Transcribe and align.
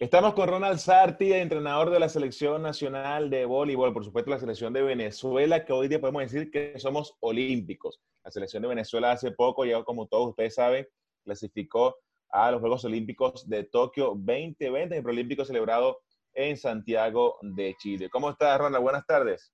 Estamos 0.00 0.32
con 0.32 0.48
Ronald 0.48 0.78
Sarti, 0.78 1.30
entrenador 1.34 1.90
de 1.90 2.00
la 2.00 2.08
Selección 2.08 2.62
Nacional 2.62 3.28
de 3.28 3.44
Voleibol, 3.44 3.92
por 3.92 4.02
supuesto 4.02 4.30
la 4.30 4.38
Selección 4.38 4.72
de 4.72 4.80
Venezuela, 4.80 5.62
que 5.62 5.74
hoy 5.74 5.88
día 5.88 6.00
podemos 6.00 6.22
decir 6.22 6.50
que 6.50 6.72
somos 6.78 7.18
olímpicos. 7.20 8.00
La 8.24 8.30
Selección 8.30 8.62
de 8.62 8.70
Venezuela 8.70 9.12
hace 9.12 9.30
poco, 9.32 9.66
ya 9.66 9.84
como 9.84 10.06
todos 10.06 10.30
ustedes 10.30 10.54
saben, 10.54 10.88
clasificó 11.22 11.98
a 12.30 12.50
los 12.50 12.60
Juegos 12.60 12.82
Olímpicos 12.86 13.46
de 13.46 13.64
Tokio 13.64 14.14
2020, 14.16 14.96
el 14.96 15.06
Olímpico 15.06 15.44
celebrado 15.44 15.98
en 16.32 16.56
Santiago 16.56 17.36
de 17.42 17.76
Chile. 17.78 18.08
¿Cómo 18.08 18.30
estás, 18.30 18.58
Ronald? 18.58 18.82
Buenas 18.82 19.04
tardes. 19.04 19.52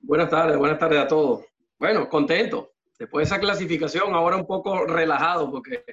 Buenas 0.00 0.28
tardes, 0.28 0.58
buenas 0.58 0.80
tardes 0.80 0.98
a 0.98 1.06
todos. 1.06 1.44
Bueno, 1.78 2.08
contento. 2.08 2.72
Después 2.98 3.28
de 3.28 3.32
esa 3.32 3.40
clasificación, 3.40 4.12
ahora 4.12 4.38
un 4.38 4.46
poco 4.48 4.86
relajado, 4.86 5.48
porque 5.48 5.84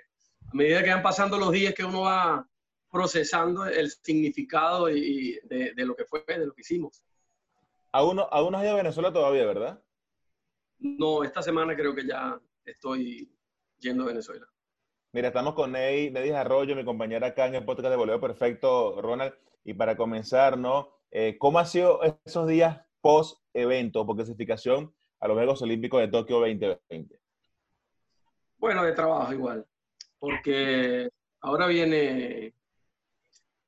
a 0.41 0.55
medida 0.55 0.83
que 0.83 0.89
van 0.89 1.03
pasando 1.03 1.37
los 1.37 1.51
días 1.51 1.75
que 1.75 1.85
uno 1.85 2.01
va 2.01 2.47
procesando 2.95 3.65
el 3.65 3.91
significado 3.91 4.89
y 4.89 5.37
de, 5.43 5.73
lo 5.85 5.97
que 5.97 6.05
fue, 6.05 6.23
de 6.25 6.45
lo 6.45 6.53
que 6.53 6.61
hicimos. 6.61 7.03
¿Aún 7.91 8.15
no, 8.15 8.21
aún 8.31 8.53
no 8.53 8.57
has 8.57 8.63
ido 8.63 8.71
a 8.71 8.77
Venezuela 8.77 9.11
todavía, 9.11 9.45
verdad? 9.45 9.83
No, 10.79 11.21
esta 11.25 11.41
semana 11.41 11.75
creo 11.75 11.93
que 11.93 12.07
ya 12.07 12.39
estoy 12.63 13.29
yendo 13.79 14.03
a 14.03 14.07
Venezuela. 14.07 14.47
Mira, 15.11 15.27
estamos 15.27 15.55
con 15.55 15.73
Ney, 15.73 16.09
Neddy 16.09 16.29
Arroyo, 16.29 16.73
mi 16.73 16.85
compañera 16.85 17.27
acá 17.27 17.47
en 17.47 17.55
el 17.55 17.65
podcast 17.65 17.89
de 17.89 17.97
Voleo 17.97 18.21
Perfecto, 18.21 19.01
Ronald. 19.01 19.33
Y 19.65 19.73
para 19.73 19.97
comenzar, 19.97 20.57
¿no? 20.57 21.01
Eh, 21.11 21.35
¿Cómo 21.37 21.59
han 21.59 21.67
sido 21.67 21.99
esos 22.23 22.47
días 22.47 22.79
post-evento, 23.01 24.05
por 24.05 24.15
clasificación 24.15 24.95
a 25.19 25.27
los 25.27 25.35
Juegos 25.35 25.61
Olímpicos 25.61 25.99
de 25.99 26.07
Tokio 26.07 26.39
2020? 26.39 27.19
Bueno, 28.55 28.85
de 28.85 28.93
trabajo 28.93 29.33
igual, 29.33 29.65
porque 30.17 31.09
ahora 31.41 31.67
viene 31.67 32.53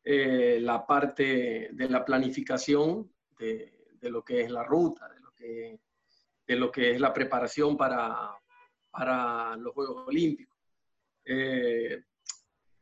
eh, 0.10 0.60
la 0.62 0.86
parte 0.86 1.68
de 1.74 1.90
la 1.90 2.06
planificación 2.06 3.12
de, 3.38 3.90
de, 4.00 4.10
lo 4.10 4.24
que 4.24 4.40
es 4.40 4.50
la 4.50 4.64
ruta, 4.64 5.10
de 5.10 5.20
lo 5.20 5.34
que, 5.34 5.82
de 6.48 6.56
lo 6.56 6.72
que 6.72 6.92
es 6.92 7.02
la 7.02 7.12
preparación 7.12 7.76
para, 7.76 8.32
para 8.90 9.58
los 9.58 9.74
Juegos 9.74 10.08
Olímpicos. 10.08 10.58
Eh, 11.26 12.06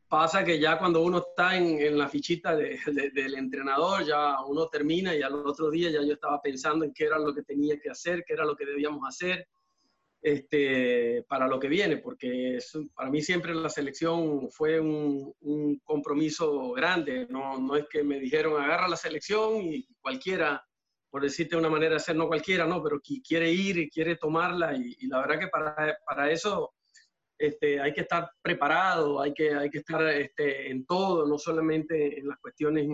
pasa 0.06 0.44
que 0.44 0.60
ya 0.60 0.78
cuando 0.78 1.02
uno 1.02 1.18
está 1.18 1.56
en, 1.56 1.80
en 1.80 1.98
la 1.98 2.08
fichita 2.08 2.54
de, 2.54 2.78
del 3.12 3.34
entrenador, 3.34 4.04
ya 4.04 4.40
uno 4.44 4.68
termina 4.68 5.12
y 5.12 5.22
al 5.22 5.34
otro 5.34 5.68
día 5.68 5.90
ya 5.90 6.02
yo 6.02 6.12
estaba 6.12 6.40
pensando 6.40 6.84
en 6.84 6.92
qué 6.92 7.06
era 7.06 7.18
lo 7.18 7.34
que 7.34 7.42
tenía 7.42 7.76
que 7.80 7.90
hacer, 7.90 8.22
qué 8.24 8.34
era 8.34 8.44
lo 8.44 8.54
que 8.54 8.66
debíamos 8.66 9.02
hacer 9.04 9.48
este, 10.22 11.24
para 11.28 11.46
lo 11.46 11.58
que 11.60 11.68
viene, 11.68 11.98
porque 11.98 12.58
para 12.94 13.10
mí 13.10 13.22
siempre 13.22 13.54
la 13.54 13.68
selección 13.68 14.50
fue 14.50 14.80
un, 14.80 15.32
un 15.40 15.78
compromiso 15.84 16.72
grande, 16.72 17.26
no, 17.28 17.58
no, 17.58 17.76
es 17.76 17.86
que 17.88 18.02
me 18.02 18.18
dijeron 18.18 18.60
agarra 18.60 18.88
la 18.88 18.96
selección 18.96 19.62
y 19.62 19.86
cualquiera, 20.00 20.64
por 21.10 21.22
decirte 21.22 21.54
de 21.54 21.60
una 21.60 21.70
manera 21.70 21.94
de 21.94 22.00
ser, 22.00 22.16
no 22.16 22.28
cualquiera, 22.28 22.66
no, 22.66 22.82
pero 22.82 23.00
quiere 23.00 23.50
ir 23.52 23.78
y 23.78 23.90
quiere 23.90 24.16
tomarla 24.16 24.76
y, 24.76 24.96
y 24.98 25.06
la 25.06 25.20
verdad 25.20 25.38
que 25.38 25.48
para, 25.48 25.96
para 26.04 26.30
eso 26.30 26.74
este, 27.38 27.80
hay 27.80 27.92
que 27.92 28.00
estar 28.00 28.30
preparado, 28.42 29.20
hay 29.20 29.34
que, 29.34 29.54
hay 29.54 29.70
que 29.70 29.78
estar 29.78 30.06
este, 30.08 30.70
en 30.70 30.86
todo, 30.86 31.26
no 31.26 31.38
solamente 31.38 32.18
en 32.18 32.26
las 32.26 32.38
cuestiones 32.38 32.88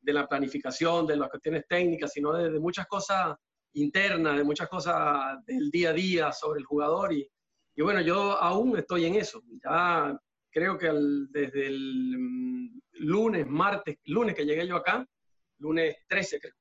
de 0.00 0.12
la 0.12 0.26
planificación, 0.26 1.06
de 1.06 1.16
las 1.16 1.28
cuestiones 1.28 1.64
técnicas, 1.68 2.12
sino 2.12 2.32
de, 2.32 2.50
de 2.50 2.58
muchas 2.58 2.86
cosas 2.86 3.36
interna, 3.74 4.36
de 4.36 4.44
muchas 4.44 4.68
cosas 4.68 5.44
del 5.46 5.70
día 5.70 5.90
a 5.90 5.92
día 5.94 6.32
sobre 6.32 6.60
el 6.60 6.66
jugador. 6.66 7.12
Y, 7.12 7.28
y 7.74 7.82
bueno, 7.82 8.00
yo 8.00 8.38
aún 8.38 8.76
estoy 8.78 9.06
en 9.06 9.14
eso. 9.14 9.42
Ya 9.62 10.18
creo 10.50 10.78
que 10.78 10.90
desde 11.30 11.66
el 11.66 12.16
mm, 12.18 12.80
lunes, 13.00 13.46
martes, 13.46 13.98
lunes 14.04 14.34
que 14.34 14.44
llegué 14.44 14.66
yo 14.66 14.76
acá, 14.76 15.06
lunes 15.58 15.96
13 16.08 16.40
creo, 16.40 16.54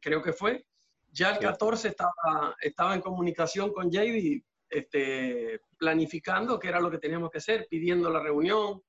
creo 0.00 0.22
que 0.22 0.32
fue, 0.32 0.64
ya 1.10 1.30
el 1.30 1.38
14 1.38 1.88
estaba, 1.88 2.56
estaba 2.60 2.94
en 2.94 3.00
comunicación 3.00 3.72
con 3.72 3.90
JB, 3.90 4.42
este, 4.68 5.60
planificando 5.78 6.58
qué 6.58 6.68
era 6.68 6.80
lo 6.80 6.90
que 6.90 6.98
teníamos 6.98 7.30
que 7.30 7.38
hacer, 7.38 7.66
pidiendo 7.68 8.10
la 8.10 8.20
reunión, 8.20 8.82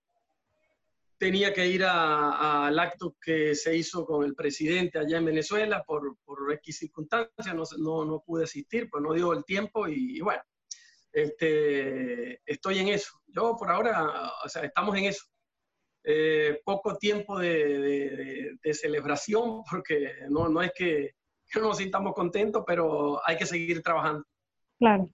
tenía 1.17 1.53
que 1.53 1.67
ir 1.67 1.83
al 1.83 2.77
acto 2.79 3.15
que 3.21 3.55
se 3.55 3.75
hizo 3.75 4.05
con 4.05 4.23
el 4.23 4.35
presidente 4.35 4.99
allá 4.99 5.17
en 5.17 5.25
Venezuela 5.25 5.83
por, 5.83 6.17
por 6.23 6.51
X 6.53 6.77
circunstancias, 6.79 7.55
no, 7.55 7.63
no, 7.79 8.05
no, 8.05 8.23
pude 8.25 8.43
asistir, 8.43 8.89
pues 8.89 9.03
no 9.03 9.13
dio 9.13 9.33
el 9.33 9.43
tiempo 9.43 9.87
y, 9.87 10.19
bueno, 10.21 10.41
este, 11.11 12.41
estoy 12.45 12.79
en 12.79 12.89
eso. 12.89 13.19
Yo 13.27 13.55
por 13.57 13.71
ahora, 13.71 14.31
o 14.43 14.49
sea, 14.49 14.63
estamos 14.63 14.95
en 14.97 15.05
eso. 15.05 15.25
Eh, 16.03 16.61
poco 16.63 16.97
tiempo 16.97 17.37
de, 17.37 18.55
de, 18.61 18.73
celebración, 18.73 19.63
porque 19.69 20.13
no, 20.29 20.47
no 20.47 20.61
es 20.61 20.71
que 20.75 21.15
no 21.55 21.61
nos 21.61 21.77
sintamos 21.77 22.13
contentos, 22.13 22.63
pero 22.65 23.19
hay 23.27 23.37
que 23.37 23.45
seguir 23.45 23.81
trabajando. 23.81 24.23
Claro. 24.79 25.09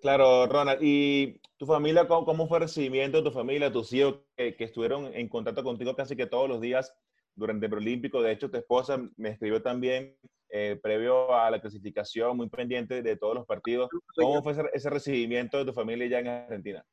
Claro, 0.00 0.46
Ronald. 0.46 0.80
¿Y 0.82 1.40
tu 1.56 1.66
familia, 1.66 2.08
cómo, 2.08 2.24
cómo 2.24 2.48
fue 2.48 2.58
el 2.58 2.64
recibimiento 2.64 3.18
de 3.18 3.24
tu 3.24 3.30
familia, 3.30 3.72
tus 3.72 3.92
hijos 3.92 4.20
que, 4.36 4.56
que, 4.56 4.64
estuvieron 4.64 5.12
en 5.14 5.28
contacto 5.28 5.62
contigo 5.62 5.94
casi 5.94 6.16
que 6.16 6.26
todos 6.26 6.48
los 6.48 6.60
días 6.60 6.94
durante 7.34 7.66
el 7.66 7.74
Olímpico? 7.74 8.22
De 8.22 8.32
hecho, 8.32 8.50
tu 8.50 8.56
esposa 8.56 8.98
me 9.16 9.30
escribió 9.30 9.62
también 9.62 10.16
eh, 10.48 10.80
previo 10.82 11.34
a 11.34 11.50
la 11.50 11.60
clasificación, 11.60 12.36
muy 12.36 12.48
pendiente 12.48 13.02
de 13.02 13.16
todos 13.16 13.34
los 13.34 13.46
partidos. 13.46 13.88
¿Cómo 14.16 14.42
fue 14.42 14.52
ese, 14.52 14.62
ese, 14.72 14.90
recibimiento 14.90 15.58
de 15.58 15.64
tu 15.64 15.72
familia 15.72 16.08
ya 16.08 16.18
en 16.18 16.28
Argentina? 16.28 16.84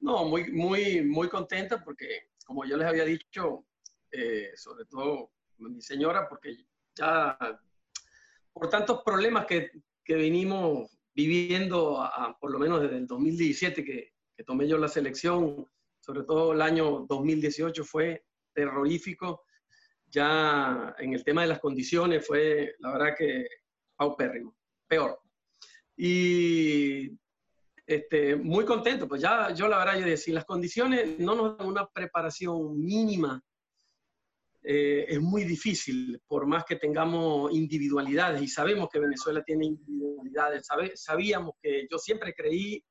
No, 0.00 0.24
muy, 0.24 0.52
muy, 0.52 1.02
muy 1.02 1.28
contenta 1.28 1.82
porque, 1.82 2.30
como 2.44 2.64
yo 2.64 2.76
les 2.76 2.86
había 2.86 3.04
dicho, 3.04 3.64
eh, 4.10 4.50
sobre 4.56 4.84
todo 4.84 5.30
mi 5.58 5.80
señora, 5.80 6.28
porque 6.28 6.56
ya 6.94 7.38
por 8.52 8.68
tantos 8.68 9.02
problemas 9.02 9.46
que, 9.46 9.70
que 10.04 10.16
vinimos 10.16 10.90
viviendo, 11.14 12.00
a, 12.00 12.36
por 12.40 12.50
lo 12.52 12.58
menos 12.58 12.82
desde 12.82 12.96
el 12.96 13.06
2017 13.06 13.84
que, 13.84 14.12
que, 14.36 14.44
tomé 14.44 14.66
yo 14.66 14.78
la 14.78 14.88
selección, 14.88 15.68
sobre 16.00 16.24
todo 16.24 16.52
el 16.52 16.62
año 16.62 17.06
2018 17.08 17.84
fue 17.84 18.24
terrorífico. 18.52 19.44
Ya 20.06 20.94
en 20.98 21.14
el 21.14 21.24
tema 21.24 21.42
de 21.42 21.48
las 21.48 21.60
condiciones 21.60 22.26
fue, 22.26 22.74
la 22.80 22.92
verdad 22.92 23.14
que 23.16 23.46
paupérrimo, 23.96 24.56
peor. 24.86 25.20
Y 25.96 27.18
este, 27.86 28.36
muy 28.36 28.64
contento, 28.64 29.08
pues 29.08 29.22
ya 29.22 29.52
yo 29.54 29.68
la 29.68 29.78
verdad 29.78 29.94
yo 29.94 30.06
decía, 30.06 30.16
si 30.16 30.32
las 30.32 30.44
condiciones 30.44 31.18
no 31.18 31.34
nos 31.34 31.58
dan 31.58 31.66
una 31.66 31.86
preparación 31.88 32.78
mínima 32.78 33.42
eh, 34.64 35.06
es 35.08 35.20
muy 35.20 35.44
difícil, 35.44 36.20
por 36.26 36.46
más 36.46 36.64
que 36.64 36.76
tengamos 36.76 37.52
individualidades, 37.52 38.40
y 38.42 38.48
sabemos 38.48 38.88
que 38.92 39.00
Venezuela 39.00 39.42
tiene 39.42 39.66
individualidades, 39.66 40.66
sabe, 40.66 40.92
sabíamos 40.96 41.54
que 41.60 41.86
yo 41.90 41.98
siempre 41.98 42.32
creí 42.32 42.82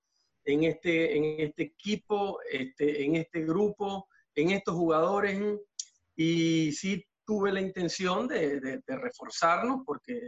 en 0.44 0.64
este, 0.64 1.16
en 1.16 1.40
este 1.40 1.64
equipo, 1.64 2.40
este, 2.52 3.04
en 3.04 3.16
este 3.16 3.46
grupo, 3.46 4.08
en 4.36 4.52
estos 4.52 4.76
jugadores, 4.76 5.40
y 6.16 6.72
sí 6.74 7.06
tuve 7.26 7.52
la 7.54 7.62
intención 7.62 8.28
de, 8.28 8.60
de, 8.60 8.82
de 8.86 8.98
reforzarnos 8.98 9.82
porque 9.86 10.20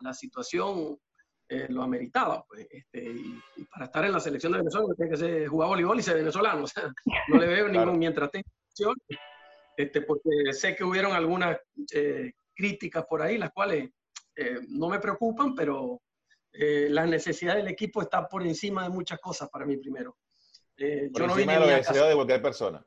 la 0.00 0.14
situación 0.14 0.98
eh, 1.48 1.66
lo 1.68 1.82
ameritaba. 1.82 2.44
Pues, 2.48 2.66
este, 2.70 3.04
y, 3.10 3.38
y, 3.56 3.64
para 3.64 3.86
estar 3.86 4.04
en 4.04 4.12
la 4.12 4.20
selección 4.20 4.52
de 4.52 4.58
Venezuela 4.58 4.94
tiene 4.96 5.10
que 5.10 5.16
ser 5.16 5.48
jugar 5.48 5.68
voleibol 5.68 5.98
y 5.98 6.02
ser 6.02 6.16
venezolano. 6.16 6.64
O 6.64 6.66
sea, 6.66 6.90
no 7.28 7.38
le 7.38 7.46
veo 7.46 7.66
claro. 7.66 7.86
ningún, 7.86 7.98
mientras 7.98 8.30
tenga 8.30 8.48
este, 9.82 10.02
porque 10.02 10.52
sé 10.52 10.74
que 10.76 10.84
hubieron 10.84 11.12
algunas 11.12 11.58
eh, 11.92 12.32
críticas 12.54 13.04
por 13.06 13.22
ahí, 13.22 13.38
las 13.38 13.50
cuales 13.50 13.90
eh, 14.36 14.60
no 14.68 14.88
me 14.88 14.98
preocupan, 14.98 15.54
pero 15.54 16.00
eh, 16.52 16.88
la 16.90 17.06
necesidad 17.06 17.56
del 17.56 17.68
equipo 17.68 18.02
está 18.02 18.26
por 18.26 18.42
encima 18.42 18.82
de 18.82 18.88
muchas 18.88 19.20
cosas 19.20 19.48
para 19.48 19.64
mí 19.64 19.76
primero. 19.76 20.16
Eh, 20.76 21.08
por 21.12 21.22
yo 21.22 21.28
no 21.28 21.34
vine 21.34 21.52
de 21.52 21.60
la 21.60 21.76
necesidad 21.78 22.08
de 22.08 22.14
cualquier 22.14 22.42
persona. 22.42 22.86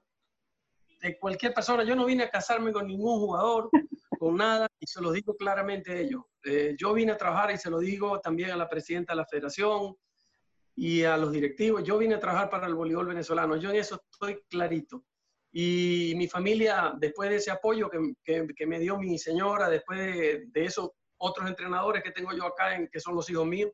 De 1.01 1.17
cualquier 1.17 1.53
persona. 1.53 1.83
Yo 1.83 1.95
no 1.95 2.05
vine 2.05 2.23
a 2.23 2.29
casarme 2.29 2.73
con 2.73 2.87
ningún 2.87 3.19
jugador, 3.19 3.69
con 4.19 4.35
nada, 4.35 4.67
y 4.79 4.87
se 4.87 5.01
lo 5.01 5.11
digo 5.11 5.35
claramente 5.35 5.91
a 5.91 5.99
ellos. 5.99 6.23
Eh, 6.43 6.75
yo 6.77 6.93
vine 6.93 7.13
a 7.13 7.17
trabajar 7.17 7.51
y 7.51 7.57
se 7.57 7.69
lo 7.69 7.79
digo 7.79 8.19
también 8.19 8.51
a 8.51 8.57
la 8.57 8.67
presidenta 8.67 9.13
de 9.13 9.17
la 9.17 9.25
federación 9.25 9.95
y 10.75 11.03
a 11.03 11.15
los 11.17 11.31
directivos. 11.31 11.83
Yo 11.83 11.97
vine 11.97 12.15
a 12.15 12.19
trabajar 12.19 12.49
para 12.49 12.67
el 12.67 12.75
voleibol 12.75 13.07
venezolano. 13.07 13.55
Yo 13.57 13.69
en 13.69 13.77
eso 13.77 14.01
estoy 14.11 14.43
clarito. 14.49 15.05
Y 15.55 16.13
mi 16.15 16.27
familia, 16.27 16.93
después 16.97 17.29
de 17.29 17.35
ese 17.35 17.51
apoyo 17.51 17.87
que, 17.87 17.99
que, 18.23 18.47
que 18.55 18.65
me 18.65 18.79
dio 18.79 18.97
mi 18.97 19.19
señora, 19.19 19.69
después 19.69 19.99
de, 19.99 20.45
de, 20.47 20.65
esos 20.65 20.89
otros 21.17 21.47
entrenadores 21.47 22.01
que 22.03 22.11
tengo 22.11 22.33
yo 22.33 22.45
acá, 22.45 22.75
en, 22.75 22.87
que 22.87 22.99
son 22.99 23.13
los 23.13 23.29
hijos 23.29 23.45
míos, 23.45 23.71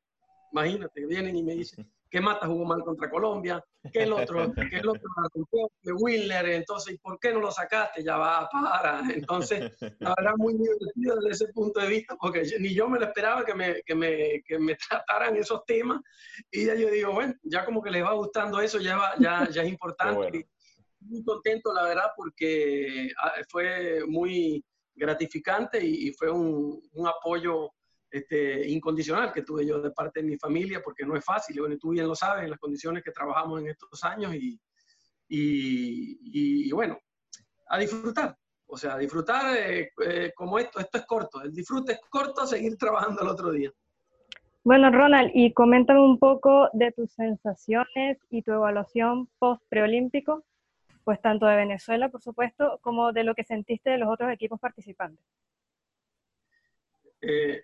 imagínate, 0.52 1.06
vienen 1.06 1.38
y 1.38 1.44
me 1.44 1.54
dicen, 1.54 1.90
¿qué 2.12 2.20
Mata 2.20 2.48
jugó 2.48 2.66
mal 2.66 2.82
contra 2.82 3.10
Colombia? 3.10 3.64
¿Qué 3.94 4.04
el 4.04 4.12
otro? 4.12 4.54
¿Qué 4.54 4.76
el 4.76 4.90
otro? 4.90 5.04
De 5.82 5.94
Willer, 5.94 6.50
entonces, 6.50 7.00
¿por 7.02 7.18
qué 7.18 7.32
no 7.32 7.40
lo 7.40 7.50
sacaste? 7.50 8.04
Ya 8.04 8.18
va, 8.18 8.50
para. 8.52 9.02
Entonces, 9.14 9.72
la 10.00 10.14
verdad, 10.18 10.34
muy 10.36 10.56
divertido 10.56 11.16
desde 11.16 11.46
ese 11.46 11.54
punto 11.54 11.80
de 11.80 11.88
vista, 11.88 12.18
porque 12.20 12.44
ni 12.60 12.74
yo 12.74 12.90
me 12.90 13.00
lo 13.00 13.06
esperaba 13.06 13.46
que 13.46 13.56
me, 13.56 13.82
que 13.86 13.96
me, 13.96 14.42
que 14.46 14.60
me 14.60 14.76
trataran 14.90 15.38
esos 15.38 15.64
temas. 15.66 16.02
Y 16.52 16.66
ya 16.66 16.76
yo 16.76 16.90
digo, 16.90 17.14
bueno, 17.14 17.34
ya 17.44 17.64
como 17.64 17.82
que 17.82 17.90
les 17.90 18.04
va 18.04 18.12
gustando 18.12 18.60
eso, 18.60 18.80
ya, 18.80 18.98
va, 18.98 19.14
ya, 19.18 19.48
ya 19.50 19.64
es 19.64 19.70
importante. 19.70 20.30
Bueno 20.30 20.46
muy 21.02 21.24
contento, 21.24 21.74
la 21.74 21.84
verdad, 21.84 22.12
porque 22.16 23.10
ah, 23.22 23.34
fue 23.50 24.04
muy 24.08 24.64
gratificante 24.96 25.84
y, 25.84 26.12
fue 26.12 26.30
un, 26.30 26.82
un 26.94 27.08
apoyo 27.08 27.72
este, 28.12 28.68
incondicional 28.70 29.32
que 29.32 29.44
tuve 29.44 29.66
yo 29.66 29.80
de 29.80 29.92
parte 29.92 30.22
de 30.22 30.28
mi 30.28 30.38
familia, 30.38 30.82
porque 30.84 31.06
no 31.06 31.16
es 31.16 31.24
fácil, 31.24 31.60
bueno, 31.60 31.78
tú 31.78 31.92
bien 31.92 32.08
lo 32.08 32.16
sabes, 32.16 32.44
en 32.44 32.50
las 32.50 32.60
condiciones 32.60 33.04
que 33.04 33.12
trabajamos 33.12 33.62
en 33.62 33.70
estos 33.70 34.04
años 34.04 34.34
y, 34.34 34.60
y, 35.30 36.72
bueno, 36.72 36.98
a 37.68 37.78
disfrutar, 37.78 38.36
o 38.66 38.78
sea, 38.78 38.98
disfrutar 38.98 39.56
eh, 39.56 39.92
eh, 40.04 40.32
como 40.36 40.58
esto, 40.58 40.80
esto 40.80 40.98
es 40.98 41.06
corto, 41.06 41.42
el 41.42 41.54
disfrute 41.54 41.94
es 41.94 42.00
corto, 42.10 42.48
seguir 42.48 42.78
trabajando 42.78 43.22
el 43.22 43.28
otro 43.28 43.52
día. 43.52 43.72
Bueno, 44.64 44.92
Ronald, 44.92 45.32
y 45.34 45.54
coméntame 45.54 46.02
un 46.02 46.20
poco 46.20 46.70
de 46.74 46.92
tus 46.92 47.12
sensaciones 47.12 48.18
y 48.30 48.42
tu 48.42 48.52
evaluación 48.52 49.30
post-preolímpico, 49.40 50.44
pues 51.10 51.22
tanto 51.24 51.48
de 51.48 51.56
Venezuela, 51.56 52.10
por 52.10 52.22
supuesto, 52.22 52.78
como 52.84 53.12
de 53.12 53.24
lo 53.24 53.34
que 53.34 53.44
sentiste 53.44 53.90
de 53.90 53.98
los 53.98 54.10
otros 54.10 54.32
equipos 54.32 54.60
participantes. 54.60 55.26
Eh, 57.20 57.64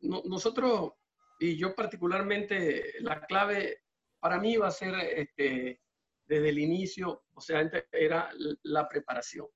nosotros, 0.00 0.94
y 1.38 1.58
yo 1.58 1.74
particularmente, 1.74 2.94
la 3.00 3.20
clave 3.26 3.82
para 4.18 4.38
mí 4.38 4.56
va 4.56 4.68
a 4.68 4.70
ser 4.70 4.94
este, 5.14 5.82
desde 6.24 6.48
el 6.48 6.58
inicio, 6.58 7.22
o 7.34 7.40
sea, 7.42 7.70
era 7.92 8.30
la 8.62 8.88
preparación. 8.88 9.48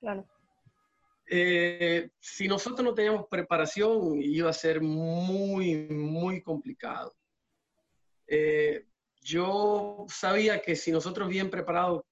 Claro. 0.00 0.26
Eh, 1.28 2.10
si 2.18 2.48
nosotros 2.48 2.84
no 2.84 2.92
teníamos 2.92 3.28
preparación, 3.28 4.20
iba 4.20 4.50
a 4.50 4.52
ser 4.52 4.80
muy, 4.80 5.86
muy 5.86 6.42
complicado. 6.42 7.14
Eh, 8.26 8.84
yo 9.20 10.06
sabía 10.08 10.62
que 10.62 10.76
si 10.76 10.90
nosotros 10.90 11.28
bien 11.28 11.50
preparados 11.50 12.02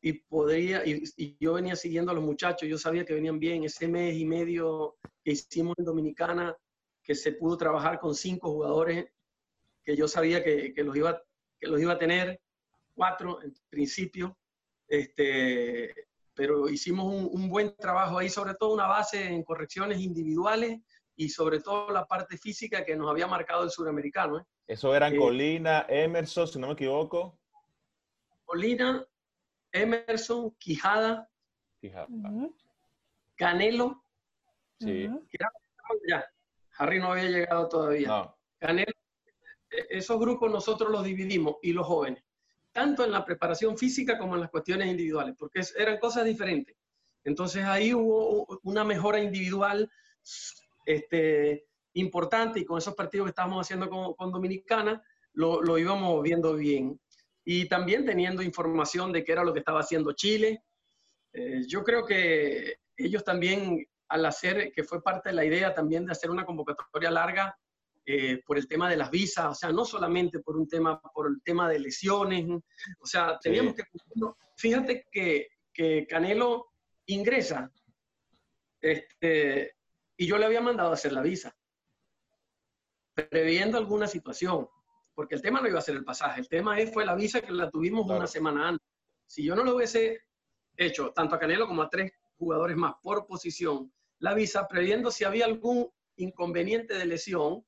y 0.00 0.14
podría, 0.14 0.84
y, 0.84 1.36
yo 1.38 1.54
venía 1.54 1.76
siguiendo 1.76 2.10
a 2.10 2.14
los 2.14 2.24
muchachos, 2.24 2.68
yo 2.68 2.76
sabía 2.76 3.04
que 3.04 3.14
venían 3.14 3.38
bien. 3.38 3.64
Ese 3.64 3.88
mes 3.88 4.16
y 4.16 4.24
medio 4.24 4.96
que 5.24 5.32
hicimos 5.32 5.74
en 5.78 5.84
Dominicana, 5.84 6.56
que 7.02 7.14
se 7.14 7.32
pudo 7.32 7.56
trabajar 7.56 7.98
con 7.98 8.14
cinco 8.14 8.50
jugadores 8.50 9.06
que 9.84 9.96
yo 9.96 10.06
sabía 10.06 10.42
que, 10.42 10.72
que 10.74 10.84
los, 10.84 10.96
iba, 10.96 11.20
que 11.58 11.68
los 11.68 11.80
iba 11.80 11.92
a 11.92 11.98
tener, 11.98 12.40
cuatro 12.94 13.42
en 13.42 13.54
principio, 13.68 14.36
este, 14.86 15.92
pero 16.34 16.68
hicimos 16.68 17.06
un, 17.06 17.28
un, 17.32 17.48
buen 17.48 17.74
trabajo 17.76 18.18
ahí, 18.18 18.28
sobre 18.28 18.54
todo 18.54 18.74
una 18.74 18.86
base 18.86 19.24
en 19.24 19.42
correcciones 19.42 20.00
individuales 20.00 20.80
y 21.16 21.28
sobre 21.28 21.60
todo 21.60 21.90
la 21.90 22.06
parte 22.06 22.36
física 22.36 22.84
que 22.84 22.96
nos 22.96 23.10
había 23.10 23.26
marcado 23.26 23.64
el 23.64 23.70
suramericano. 23.70 24.38
¿eh? 24.38 24.44
Eso 24.66 24.94
eran 24.94 25.14
eh, 25.14 25.16
Colina, 25.16 25.86
Emerson, 25.88 26.48
si 26.48 26.58
no 26.58 26.68
me 26.68 26.72
equivoco. 26.74 27.38
Colina, 28.44 29.06
Emerson, 29.72 30.50
Quijada, 30.58 31.28
Quijada. 31.80 32.06
Canelo. 33.36 34.04
Sí. 34.78 35.08
Ya, 36.08 36.24
Harry 36.78 37.00
no 37.00 37.12
había 37.12 37.28
llegado 37.28 37.68
todavía. 37.68 38.34
E, 38.60 38.86
esos 39.90 40.18
grupos 40.18 40.50
nosotros 40.50 40.90
los 40.90 41.04
dividimos 41.04 41.56
y 41.62 41.72
los 41.72 41.86
jóvenes, 41.86 42.22
tanto 42.72 43.04
en 43.04 43.10
la 43.10 43.24
preparación 43.24 43.76
física 43.76 44.18
como 44.18 44.34
en 44.34 44.42
las 44.42 44.50
cuestiones 44.50 44.88
individuales, 44.88 45.34
porque 45.38 45.62
eran 45.76 45.98
cosas 45.98 46.24
diferentes. 46.24 46.76
Entonces 47.24 47.64
ahí 47.64 47.94
hubo 47.94 48.46
una 48.62 48.84
mejora 48.84 49.20
individual 49.20 49.90
este, 50.84 51.66
importante 51.94 52.60
y 52.60 52.64
con 52.64 52.78
esos 52.78 52.94
partidos 52.94 53.26
que 53.26 53.30
estábamos 53.30 53.66
haciendo 53.66 53.88
con, 53.88 54.32
Dominicana 54.32 55.02
lo, 55.34 55.62
lo, 55.62 55.78
íbamos 55.78 56.22
viendo 56.22 56.54
bien. 56.54 57.00
Y 57.44 57.68
también 57.68 58.04
teniendo 58.04 58.42
información 58.42 59.12
de 59.12 59.24
qué 59.24 59.32
era 59.32 59.44
lo 59.44 59.52
que 59.52 59.60
estaba 59.60 59.80
haciendo 59.80 60.12
Chile. 60.12 60.62
Eh, 61.32 61.62
yo 61.66 61.82
creo 61.82 62.04
que 62.04 62.76
ellos 62.96 63.24
también 63.24 63.84
al 64.08 64.26
hacer, 64.26 64.72
que 64.72 64.84
fue 64.84 65.02
parte 65.02 65.30
de 65.30 65.34
la 65.34 65.44
idea 65.44 65.72
también 65.72 66.04
de 66.04 66.12
hacer 66.12 66.30
una 66.30 66.44
convocatoria 66.44 67.10
larga 67.10 67.56
eh, 68.04 68.42
por 68.46 68.58
el 68.58 68.68
tema 68.68 68.90
de 68.90 68.96
las 68.96 69.10
visas, 69.10 69.46
o 69.46 69.54
sea, 69.54 69.70
no 69.70 69.84
solamente 69.84 70.40
por 70.40 70.56
un 70.56 70.68
tema, 70.68 71.00
por 71.00 71.28
el 71.28 71.40
tema 71.42 71.68
de 71.68 71.78
lesiones, 71.78 72.46
o 72.48 73.06
sea, 73.06 73.38
teníamos 73.38 73.74
que... 73.74 73.84
Fíjate 74.56 75.06
que, 75.10 75.48
que 75.72 76.06
Canelo 76.06 76.72
ingresa 77.06 77.72
este, 78.80 79.76
y 80.16 80.26
yo 80.26 80.38
le 80.38 80.46
había 80.46 80.60
mandado 80.60 80.90
a 80.90 80.94
hacer 80.94 81.12
la 81.12 81.22
visa, 81.22 81.54
previendo 83.14 83.78
alguna 83.78 84.06
situación, 84.06 84.68
porque 85.14 85.34
el 85.34 85.42
tema 85.42 85.60
no 85.60 85.68
iba 85.68 85.78
a 85.78 85.82
ser 85.82 85.96
el 85.96 86.04
pasaje, 86.04 86.40
el 86.40 86.48
tema 86.48 86.76
fue 86.92 87.04
la 87.04 87.14
visa 87.14 87.40
que 87.40 87.52
la 87.52 87.70
tuvimos 87.70 88.06
una 88.08 88.26
semana 88.26 88.68
antes. 88.68 88.86
Si 89.26 89.44
yo 89.44 89.54
no 89.54 89.64
lo 89.64 89.76
hubiese 89.76 90.20
hecho, 90.76 91.12
tanto 91.12 91.34
a 91.34 91.38
Canelo 91.38 91.66
como 91.66 91.82
a 91.82 91.90
tres 91.90 92.12
jugadores 92.36 92.76
más 92.76 92.94
por 93.02 93.26
posición, 93.26 93.92
la 94.18 94.34
visa 94.34 94.68
previendo 94.68 95.10
si 95.10 95.24
había 95.24 95.44
algún 95.44 95.90
inconveniente 96.16 96.94
de 96.94 97.06
lesión. 97.06 97.64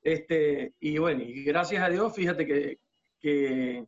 Este, 0.00 0.74
y 0.80 0.98
bueno, 0.98 1.22
y 1.22 1.44
gracias 1.44 1.82
a 1.82 1.88
Dios, 1.88 2.14
fíjate 2.14 2.46
que, 2.46 2.78
que, 3.20 3.86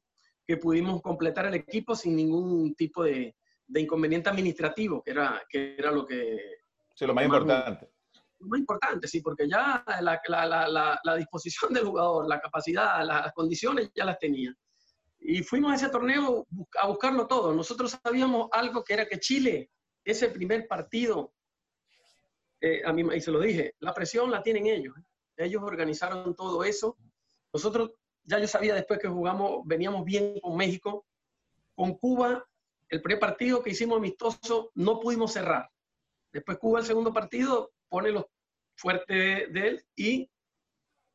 pudimos 0.61 1.01
completar 1.01 1.47
el 1.47 1.55
equipo 1.55 1.95
sin 1.95 2.17
ningún 2.17 2.75
tipo 2.75 3.05
de, 3.05 3.37
de, 3.69 3.81
inconveniente 3.81 4.29
administrativo, 4.29 5.01
que 5.01 5.13
era, 5.13 5.41
que 5.49 5.77
era 5.79 5.93
lo 5.93 6.05
que... 6.05 6.60
Sí, 7.01 7.07
lo 7.07 7.15
más 7.15 7.25
importante. 7.25 7.89
Lo 8.41 8.49
más 8.49 8.61
importante, 8.61 9.09
sí, 9.09 9.23
porque 9.23 9.49
ya 9.49 9.83
la, 10.03 10.21
la, 10.29 10.69
la, 10.69 11.01
la, 11.03 11.17
disposición 11.17 11.73
del 11.73 11.87
jugador, 11.87 12.29
la 12.29 12.39
capacidad, 12.39 13.03
las 13.07 13.33
condiciones 13.33 13.91
ya 13.95 14.05
las 14.05 14.19
tenía. 14.19 14.55
Y 15.19 15.43
fuimos 15.43 15.73
a 15.73 15.77
ese 15.77 15.89
torneo 15.89 16.47
a 16.79 16.89
buscarlo 16.89 17.27
todo. 17.27 17.55
Nosotros 17.55 17.99
sabíamos 18.03 18.51
algo 18.53 18.85
que 18.85 18.93
era 18.93 19.07
que 19.07 19.19
Chile, 19.19 19.71
ese 20.05 20.29
primer 20.29 20.69
partido, 20.69 21.33
eh, 22.61 22.83
a 22.85 22.93
mí, 22.93 23.03
y 23.17 23.21
se 23.23 23.31
lo 23.31 23.41
dije, 23.41 23.77
la 23.79 23.95
presión 23.95 24.31
la 24.31 24.43
tienen 24.43 24.67
ellos. 24.67 24.95
¿eh? 24.99 25.47
Ellos 25.47 25.63
organizaron 25.63 26.35
todo 26.37 26.65
eso. 26.65 26.99
Nosotros, 27.51 27.93
ya 28.25 28.39
yo 28.39 28.47
sabía 28.47 28.75
después 28.75 29.01
que 29.01 29.09
jugamos, 29.09 29.63
veníamos 29.65 30.05
bien 30.05 30.39
con 30.39 30.55
México. 30.55 31.07
Con 31.75 31.95
Cuba, 31.95 32.47
el 32.91 33.01
primer 33.01 33.21
partido 33.21 33.63
que 33.63 33.71
hicimos 33.71 33.97
amistoso, 33.97 34.71
no 34.75 35.01
pudimos 35.01 35.33
cerrar. 35.33 35.71
Después 36.33 36.59
Cuba, 36.59 36.81
el 36.81 36.87
segundo 36.87 37.13
partido, 37.13 37.73
pone 37.89 38.11
los 38.11 38.27
fuertes 38.77 39.53
de, 39.53 39.69
él 39.69 39.85
y 39.97 40.31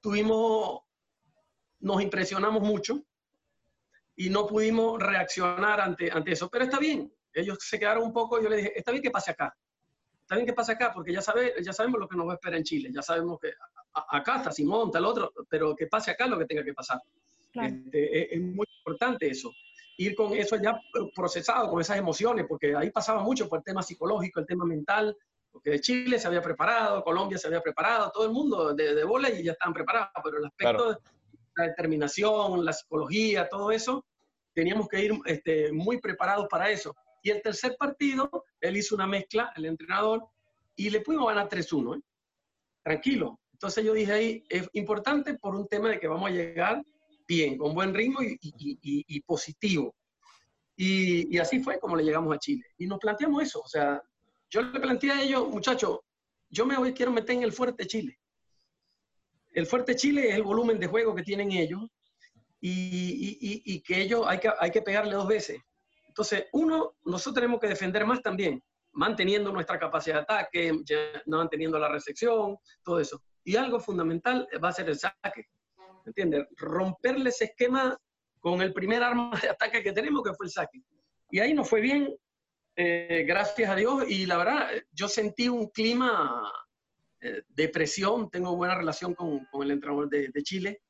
tuvimos, 0.01 0.81
nos 1.79 2.01
impresionamos 2.01 2.61
mucho 2.61 3.03
y 4.15 4.29
no 4.29 4.45
pudimos 4.45 5.01
reaccionar 5.01 5.81
ante, 5.81 6.11
ante 6.11 6.31
eso. 6.31 6.49
Pero 6.49 6.65
está 6.65 6.79
bien, 6.79 7.11
ellos 7.33 7.57
se 7.61 7.79
quedaron 7.79 8.03
un 8.03 8.13
poco, 8.13 8.41
yo 8.41 8.49
les 8.49 8.63
dije, 8.63 8.77
está 8.77 8.91
bien 8.91 9.03
que 9.03 9.11
pase 9.11 9.31
acá. 9.31 9.55
Está 10.21 10.35
bien 10.35 10.47
que 10.47 10.53
pase 10.53 10.71
acá, 10.71 10.91
porque 10.91 11.13
ya, 11.13 11.21
sabe, 11.21 11.53
ya 11.61 11.71
sabemos 11.71 11.99
lo 11.99 12.07
que 12.07 12.17
nos 12.17 12.27
va 12.27 12.31
a 12.31 12.35
esperar 12.35 12.57
en 12.57 12.63
Chile. 12.63 12.89
Ya 12.91 13.03
sabemos 13.03 13.39
que 13.39 13.53
acá 13.93 14.37
está 14.37 14.51
Simón, 14.51 14.89
el 14.93 15.05
otro, 15.05 15.31
pero 15.47 15.75
que 15.75 15.85
pase 15.87 16.11
acá 16.11 16.25
lo 16.25 16.39
que 16.39 16.45
tenga 16.45 16.63
que 16.63 16.73
pasar. 16.73 16.99
Este, 17.53 18.35
es, 18.35 18.41
muy 18.41 18.65
importante 18.79 19.29
eso. 19.29 19.51
Ir 19.97 20.15
con 20.15 20.33
eso 20.33 20.57
ya 20.57 20.79
procesado, 21.15 21.69
con 21.69 21.81
esas 21.81 21.97
emociones, 21.97 22.45
porque 22.47 22.75
ahí 22.75 22.91
pasaba 22.91 23.23
mucho 23.23 23.47
por 23.47 23.59
el 23.59 23.63
tema 23.63 23.81
psicológico, 23.81 24.39
el 24.39 24.45
tema 24.45 24.65
mental, 24.65 25.15
porque 25.51 25.79
Chile 25.79 26.19
se 26.19 26.27
había 26.27 26.41
preparado, 26.41 27.03
Colombia 27.03 27.37
se 27.37 27.47
había 27.47 27.61
preparado, 27.61 28.11
todo 28.11 28.25
el 28.25 28.31
mundo 28.31 28.73
de, 28.73 28.93
de 28.93 29.03
bola 29.05 29.29
y 29.29 29.41
ya 29.43 29.53
estaban 29.53 29.73
preparados, 29.73 30.09
pero 30.23 30.37
el 30.37 30.45
aspecto 30.45 30.89
de 30.91 30.97
la 31.55 31.67
determinación, 31.67 32.65
la 32.65 32.73
psicología, 32.73 33.47
todo 33.47 33.71
eso, 33.71 34.05
teníamos 34.53 34.87
que 34.87 35.05
ir 35.05 35.13
este, 35.25 35.71
muy 35.71 35.99
preparados 35.99 36.47
para 36.49 36.69
eso. 36.69 36.95
Y 37.21 37.29
el 37.29 37.41
tercer 37.41 37.75
partido, 37.77 38.29
él 38.59 38.77
hizo 38.77 38.95
una 38.95 39.07
mezcla, 39.07 39.51
el 39.55 39.65
entrenador, 39.65 40.25
y 40.75 40.89
le 40.89 41.01
pudimos 41.01 41.27
ganar 41.27 41.49
3-1. 41.49 41.97
¿eh? 41.97 42.01
Tranquilo. 42.83 43.39
Entonces 43.53 43.83
yo 43.83 43.93
dije 43.93 44.11
ahí, 44.11 44.43
es 44.49 44.69
importante 44.73 45.35
por 45.35 45.55
un 45.55 45.67
tema 45.67 45.89
de 45.89 45.99
que 45.99 46.07
vamos 46.07 46.29
a 46.29 46.33
llegar 46.33 46.83
bien, 47.27 47.57
con 47.57 47.73
buen 47.73 47.93
ritmo 47.93 48.21
y, 48.21 48.37
y, 48.41 48.77
y, 48.81 49.21
positivo. 49.21 49.95
Y, 50.75 51.37
así 51.37 51.61
fue 51.61 51.79
como 51.79 51.95
le 51.95 52.03
llegamos 52.03 52.35
a 52.35 52.39
Chile. 52.39 52.63
Y 52.77 52.87
nos 52.87 52.99
planteamos 52.99 53.43
eso. 53.43 53.61
O 53.61 53.67
sea, 53.67 54.01
yo 54.49 54.61
le 54.61 54.79
planteé 54.79 55.11
a 55.11 55.21
ellos, 55.21 55.47
muchachos, 55.49 55.99
yo 56.49 56.65
me 56.65 56.77
voy, 56.77 56.93
quiero 56.93 57.11
meter 57.11 57.35
en 57.35 57.43
el 57.43 57.51
fuerte 57.51 57.85
Chile. 57.85 58.19
El 59.51 59.65
fuerte 59.65 59.95
Chile 59.95 60.29
es 60.29 60.35
el 60.35 60.43
volumen 60.43 60.79
de 60.79 60.87
juego 60.87 61.15
que 61.15 61.23
tienen 61.23 61.51
ellos 61.51 61.81
y, 62.59 63.81
que 63.81 64.01
ellos 64.01 64.25
hay 64.27 64.39
que, 64.39 64.51
hay 64.59 64.71
que 64.71 64.81
pegarle 64.81 65.13
dos 65.13 65.27
veces. 65.27 65.59
Entonces, 66.07 66.45
uno, 66.53 66.95
nosotros 67.03 67.35
tenemos 67.35 67.59
que 67.59 67.67
defender 67.67 68.05
más 68.05 68.21
también, 68.21 68.61
manteniendo 68.91 69.51
nuestra 69.51 69.79
capacidad 69.79 70.15
de 70.15 70.21
ataque, 70.21 70.71
manteniendo 71.25 71.77
la 71.77 71.89
recepción, 71.89 72.57
todo 72.83 72.99
eso. 72.99 73.21
Y 73.43 73.55
algo 73.55 73.79
fundamental 73.79 74.47
va 74.63 74.69
a 74.69 74.73
ser 74.73 74.89
el 74.89 74.97
saque. 74.97 75.47
¿Entiendes? 76.05 76.45
Romperle 76.57 77.29
ese 77.29 77.45
esquema 77.45 77.97
con 78.39 78.61
el 78.61 78.73
primer 78.73 79.03
arma 79.03 79.31
de 79.41 79.49
ataque 79.49 79.83
que 79.83 79.91
tenemos, 79.91 80.23
que 80.23 80.33
fue 80.33 80.45
el 80.45 80.51
saque. 80.51 80.81
Y 81.31 81.39
ahí 81.39 81.53
nos 81.53 81.67
fue 81.67 81.81
bien, 81.81 82.15
eh, 82.75 83.25
gracias 83.27 83.69
a 83.69 83.75
Dios. 83.75 84.05
Y 84.07 84.25
la 84.25 84.37
verdad, 84.37 84.69
yo 84.91 85.07
sentí 85.07 85.49
un 85.49 85.67
clima 85.69 86.51
eh, 87.21 87.41
de 87.47 87.69
presión. 87.69 88.29
Tengo 88.29 88.55
buena 88.55 88.75
relación 88.75 89.15
con, 89.15 89.45
con 89.45 89.63
el 89.63 89.71
entrenador 89.71 90.09
de, 90.09 90.29
de 90.29 90.43
Chile. 90.43 90.81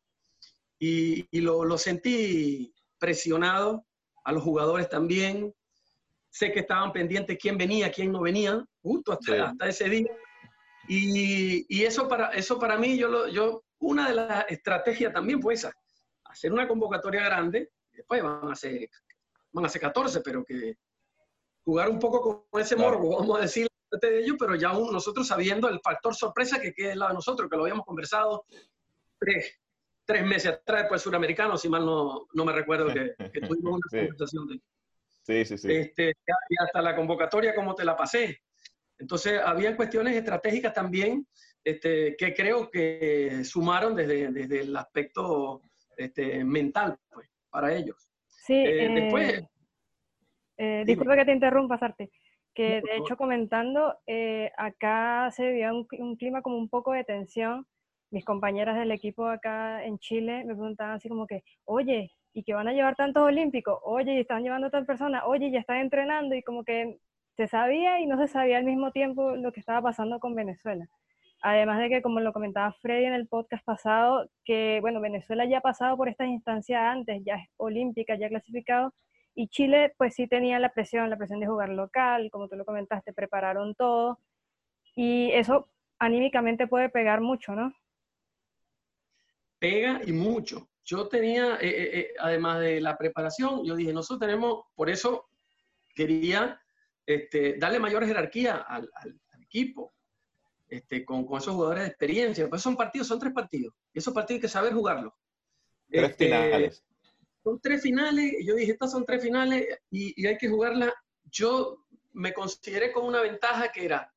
Y, 0.77 1.25
y 1.31 1.41
lo, 1.41 1.63
lo, 1.63 1.77
sentí 1.77 2.74
presionado 3.00 3.86
a 4.25 4.34
los 4.34 4.43
jugadores 4.43 4.89
también. 4.89 5.53
Sé 6.29 6.51
que 6.51 6.60
estaban 6.60 6.91
pendientes 6.91 7.38
quién 7.41 7.57
venía, 7.57 7.91
quién 7.91 8.12
no 8.12 8.22
venía, 8.22 8.65
justo 8.81 9.13
hasta, 9.13 9.45
hasta 9.45 9.69
ese 9.69 9.89
día. 9.89 10.12
Y, 10.89 11.65
y, 11.69 11.84
eso, 11.84 12.07
para, 12.10 12.29
eso 12.31 12.60
para 12.60 12.77
mí, 12.77 12.98
yo, 12.98 13.07
lo, 13.07 13.27
yo, 13.29 13.63
una 13.86 14.10
de 14.10 14.15
las 14.15 14.46
estrategias 14.50 15.13
también 15.13 15.42
fue 15.42 15.54
esa, 15.54 15.72
hacer 16.25 16.51
una 16.51 16.68
convocatoria 16.68 17.24
grande, 17.24 17.72
después 17.92 18.22
van 18.22 18.51
a 18.51 18.56
ser, 18.56 18.89
van 19.51 19.65
a 19.65 19.70
ser 19.70 19.82
14, 19.82 20.22
pero 20.22 20.44
que 20.44 20.77
jugar 21.63 21.89
un 21.89 22.00
poco 22.00 22.48
con 22.50 22.62
ese 22.62 22.75
morbo, 22.75 23.18
vamos 23.18 23.39
a 23.39 23.42
decir 23.44 23.68
de 24.01 24.20
ellos, 24.20 24.36
pero 24.38 24.56
ya 24.56 24.70
aún 24.70 24.92
nosotros 24.92 25.25
sabiendo 25.27 25.70
el 25.70 25.80
factor 25.80 26.13
sorpresa 26.13 26.60
que 26.60 26.74
queda 26.74 26.92
al 26.92 27.00
lado 27.00 27.12
de 27.12 27.15
nosotros, 27.15 27.50
que 27.50 27.56
lo 27.56 27.63
habíamos 27.63 27.86
conversado 27.86 28.46
tres, 29.18 29.58
tres 30.04 30.25
meses 30.25 30.51
atrás, 30.51 30.82
después 30.82 31.01
suramericano, 31.01 31.58
si 31.58 31.70
mal 31.70 31.86
no, 31.86 32.27
no 32.34 32.46
me 32.46 32.51
recuerdo 32.51 32.88
que, 32.88 33.15
que 33.32 33.42
tuvimos 33.48 33.75
una 33.75 33.88
sí. 33.89 33.98
conversación 34.00 34.48
de 34.48 34.62
Sí, 35.25 35.44
sí, 35.46 35.58
sí. 35.58 35.72
Este, 35.72 36.10
y 36.10 36.63
hasta 36.63 36.82
la 36.84 36.96
convocatoria, 36.96 37.56
como 37.56 37.74
te 37.74 37.84
la 37.84 37.98
pasé. 37.98 38.42
Entonces, 39.00 39.42
había 39.44 39.75
cuestiones 39.75 40.15
estratégicas 40.15 40.72
también 40.72 41.27
este, 41.65 42.15
que 42.15 42.34
creo 42.34 42.72
que 42.72 43.43
sumaron 43.43 43.95
desde, 43.95 44.31
desde 44.31 44.62
el 44.62 44.75
aspecto 44.77 45.63
este, 45.98 46.43
mental 46.45 46.98
pues, 47.12 47.29
para 47.50 47.74
ellos. 47.74 48.10
Sí, 48.27 48.53
eh, 48.55 48.89
después... 48.93 49.43
Eh, 50.57 50.84
disculpa 50.86 51.17
que 51.17 51.25
te 51.25 51.34
interrumpa, 51.34 51.77
Sarte. 51.77 52.10
Que 52.53 52.81
de 52.81 52.95
hecho, 52.95 53.17
comentando, 53.17 53.98
eh, 54.07 54.50
acá 54.55 55.29
se 55.31 55.45
vivía 55.48 55.74
un, 55.74 55.86
un 56.00 56.15
clima 56.15 56.41
como 56.41 56.57
un 56.57 56.69
poco 56.69 56.93
de 56.93 57.03
tensión 57.03 57.67
mis 58.15 58.24
compañeras 58.24 58.77
del 58.77 58.91
equipo 58.91 59.27
acá 59.27 59.84
en 59.84 60.00
Chile 60.00 60.45
me 60.45 60.55
preguntaban 60.55 60.93
así 60.95 61.10
como 61.10 61.27
que, 61.27 61.43
oye, 61.65 62.12
¿y 62.34 62.43
que 62.43 62.53
van 62.53 62.67
a 62.69 62.74
llevar 62.74 62.95
tantos 62.95 63.24
olímpicos? 63.24 63.77
Oye, 63.84 64.13
¿y 64.13 64.19
están 64.19 64.41
llevando 64.41 64.67
a 64.67 64.69
tal 64.69 64.86
persona? 64.86 65.25
Oye, 65.25 65.51
ya 65.51 65.60
están 65.60 65.77
entrenando 65.77 66.34
y 66.34 66.41
como 66.41 66.63
que 66.63 66.98
se 67.36 67.48
sabía 67.48 68.00
y 68.00 68.05
no 68.05 68.17
se 68.17 68.27
sabía 68.27 68.57
al 68.57 68.63
mismo 68.63 68.91
tiempo 68.91 69.36
lo 69.36 69.51
que 69.51 69.60
estaba 69.60 69.81
pasando 69.81 70.19
con 70.19 70.34
Venezuela. 70.34 70.88
Además 71.48 71.80
de 71.80 71.90
que, 71.90 72.02
como 72.02 72.22
lo 72.22 72.34
comentaba 72.34 72.74
Freddy 72.82 73.06
en 73.06 73.14
el 73.14 73.28
podcast 73.28 73.64
pasado, 73.64 74.28
que 74.44 74.80
bueno, 74.82 75.00
Venezuela 75.00 75.46
ya 75.46 75.60
ha 75.60 75.62
pasado 75.62 75.96
por 75.96 76.10
estas 76.10 76.28
instancias 76.28 76.82
antes, 76.82 77.22
ya 77.24 77.36
es 77.36 77.50
olímpica, 77.58 78.18
ya 78.18 78.30
clasificado, 78.30 78.96
y 79.36 79.48
Chile 79.50 79.94
pues 79.96 80.16
sí 80.16 80.28
tenía 80.28 80.58
la 80.58 80.74
presión, 80.74 81.08
la 81.08 81.18
presión 81.18 81.40
de 81.40 81.46
jugar 81.46 81.70
local, 81.70 82.30
como 82.32 82.48
tú 82.48 82.56
lo 82.56 82.66
comentaste, 82.66 83.14
prepararon 83.14 83.75
todo, 83.75 84.18
y 84.96 85.30
eso 85.34 85.70
anímicamente 86.00 86.66
puede 86.66 86.90
pegar 86.90 87.22
mucho, 87.22 87.54
¿no? 87.54 87.72
Pega 89.60 90.02
y 90.04 90.14
mucho. 90.14 90.68
Yo 90.84 91.08
tenía, 91.08 91.58
eh, 91.58 91.68
eh, 91.68 92.00
eh, 92.00 92.14
además 92.18 92.60
de 92.60 92.82
la 92.82 92.98
preparación, 92.98 93.64
yo 93.64 93.75
dije, 93.75 93.94
nosotros 93.94 94.28
tenemos, 94.28 94.66
por 94.74 94.90
eso 94.90 95.28
quería 95.94 96.60
este, 97.06 97.60
darle 97.60 97.78
mayor 97.78 98.04
jerarquía 98.04 98.56
al, 98.68 98.90
equipo, 99.42 99.94
este, 100.67 101.05
con, 101.05 101.25
con, 101.25 101.38
esos 101.38 101.53
jugadores 101.53 101.84
de 101.84 101.89
experiencia. 101.89 102.50
Pues 102.50 102.62
son 102.62 102.75
partidos, 102.75 103.07
son 103.07 103.19
tres 103.19 103.34
partidos. 103.34 103.74
Y 103.93 104.00
esos 104.00 104.13
partidos 104.13 104.38
hay 104.38 104.41
que 104.41 104.48
saber 104.48 104.74
jugarlos. 104.74 105.13
Tres 105.89 106.12
este, 106.12 106.25
finales. 106.25 106.84
Son 107.43 107.60
tres 107.60 107.81
finales. 107.81 108.34
Yo 108.45 108.55
dije, 108.55 108.72
estas 108.72 108.91
son 108.91 109.05
tres 109.05 109.22
finales 109.22 109.67
y, 109.91 110.22
y 110.22 110.27
hay 110.27 110.38
que 110.38 110.50
jugarla. 110.50 110.93
Yo 111.25 111.86
me 112.13 112.34
consideré 112.34 112.91
con 112.91 113.05
una 113.05 113.22
ventaja 113.22 113.72
que 113.72 113.86
era 113.86 114.12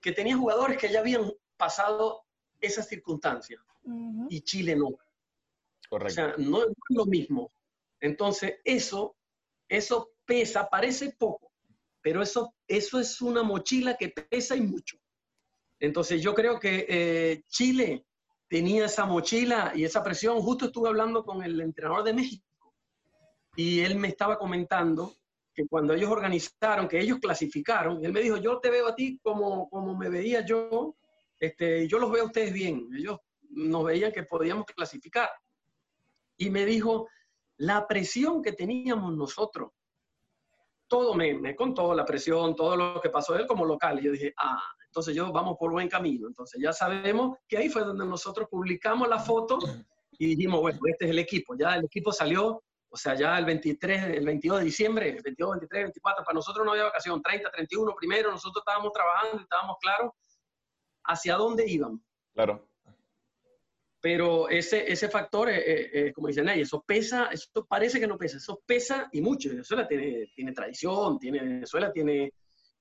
que 0.00 0.12
tenía 0.12 0.36
jugadores 0.36 0.78
que 0.78 0.90
ya 0.90 1.00
habían 1.00 1.32
pasado 1.56 2.22
esas 2.60 2.88
circunstancias 2.88 3.60
uh 3.84 3.90
-huh. 3.90 4.26
y 4.30 4.40
Chile 4.42 4.76
no. 4.76 4.96
Correcto. 5.88 6.12
O 6.12 6.14
sea, 6.14 6.34
no 6.38 6.62
es 6.62 6.74
lo 6.90 7.06
mismo. 7.06 7.50
Entonces, 8.00 8.54
eso, 8.64 9.16
eso 9.68 10.12
pesa, 10.24 10.68
parece 10.68 11.14
poco, 11.18 11.50
pero 12.02 12.22
eso, 12.22 12.54
eso 12.68 13.00
es 13.00 13.20
una 13.20 13.42
mochila 13.42 13.96
que 13.96 14.08
pesa 14.10 14.56
y 14.56 14.60
mucho. 14.60 14.96
Entonces, 15.80 16.22
yo 16.22 16.34
creo 16.34 16.58
que 16.58 16.86
eh, 16.88 17.42
Chile 17.48 18.04
tenía 18.48 18.86
esa 18.86 19.04
mochila 19.06 19.72
y 19.74 19.84
esa 19.84 20.02
presión. 20.02 20.40
Justo 20.40 20.66
estuve 20.66 20.88
hablando 20.88 21.24
con 21.24 21.42
el 21.42 21.60
entrenador 21.60 22.04
de 22.04 22.14
México 22.14 22.74
y 23.56 23.80
él 23.80 23.96
me 23.96 24.08
estaba 24.08 24.38
comentando 24.38 25.14
que 25.54 25.66
cuando 25.66 25.94
ellos 25.94 26.10
organizaron, 26.10 26.86
que 26.86 27.00
ellos 27.00 27.18
clasificaron, 27.18 28.04
él 28.04 28.12
me 28.12 28.20
dijo, 28.20 28.36
yo 28.36 28.58
te 28.60 28.70
veo 28.70 28.88
a 28.88 28.94
ti 28.94 29.18
como, 29.22 29.68
como 29.70 29.96
me 29.96 30.10
veía 30.10 30.44
yo, 30.44 30.94
este, 31.40 31.88
yo 31.88 31.98
los 31.98 32.10
veo 32.10 32.24
a 32.24 32.26
ustedes 32.26 32.52
bien. 32.52 32.88
Ellos 32.94 33.18
nos 33.50 33.84
veían 33.84 34.12
que 34.12 34.24
podíamos 34.24 34.66
clasificar. 34.66 35.30
Y 36.36 36.50
me 36.50 36.66
dijo, 36.66 37.08
la 37.56 37.86
presión 37.88 38.42
que 38.42 38.52
teníamos 38.52 39.16
nosotros, 39.16 39.72
todo 40.88 41.14
me, 41.14 41.54
contó, 41.56 41.94
la 41.94 42.04
presión, 42.04 42.54
todo 42.54 42.76
lo 42.76 43.00
que 43.00 43.10
pasó 43.10 43.36
él 43.36 43.46
como 43.46 43.64
local. 43.64 43.98
Y 43.98 44.04
yo 44.04 44.12
dije, 44.12 44.34
ah, 44.38 44.62
entonces 44.86 45.14
yo 45.14 45.32
vamos 45.32 45.56
por 45.58 45.72
buen 45.72 45.88
camino. 45.88 46.26
Entonces 46.28 46.60
ya 46.62 46.72
sabemos 46.72 47.38
que 47.48 47.58
ahí 47.58 47.68
fue 47.68 47.82
donde 47.82 48.06
nosotros 48.06 48.48
publicamos 48.50 49.08
la 49.08 49.18
foto 49.18 49.58
y 50.12 50.28
dijimos, 50.28 50.60
bueno, 50.60 50.78
este 50.86 51.06
es 51.06 51.10
el 51.10 51.18
equipo. 51.18 51.54
Ya 51.56 51.76
el 51.76 51.84
equipo 51.84 52.12
salió, 52.12 52.62
o 52.88 52.96
sea, 52.96 53.14
ya 53.14 53.38
el 53.38 53.44
23, 53.44 54.04
el 54.04 54.24
22 54.24 54.58
de 54.60 54.64
diciembre, 54.64 55.08
el 55.10 55.22
22, 55.22 55.50
23, 55.50 55.82
24, 55.84 56.24
para 56.24 56.34
nosotros 56.34 56.64
no 56.64 56.72
había 56.72 56.84
vacación, 56.84 57.20
30, 57.20 57.50
31, 57.50 57.94
primero, 57.96 58.30
nosotros 58.30 58.62
estábamos 58.62 58.92
trabajando 58.92 59.38
y 59.38 59.42
estábamos 59.42 59.76
claros 59.80 60.12
hacia 61.04 61.36
dónde 61.36 61.68
íbamos. 61.68 62.00
Claro. 62.34 62.66
Pero 64.06 64.48
ese, 64.48 64.88
ese 64.92 65.08
factor, 65.08 65.50
eh, 65.50 65.90
eh, 65.92 66.12
como 66.12 66.28
dicen 66.28 66.48
ahí, 66.48 66.60
eso 66.60 66.80
pesa, 66.86 67.26
eso 67.32 67.66
parece 67.68 67.98
que 67.98 68.06
no 68.06 68.16
pesa, 68.16 68.36
eso 68.36 68.62
pesa 68.64 69.08
y 69.10 69.20
mucho. 69.20 69.48
Venezuela 69.48 69.88
tiene, 69.88 70.30
tiene 70.32 70.52
tradición, 70.52 71.18
tiene, 71.18 71.40
Venezuela 71.40 71.90
tiene, 71.90 72.32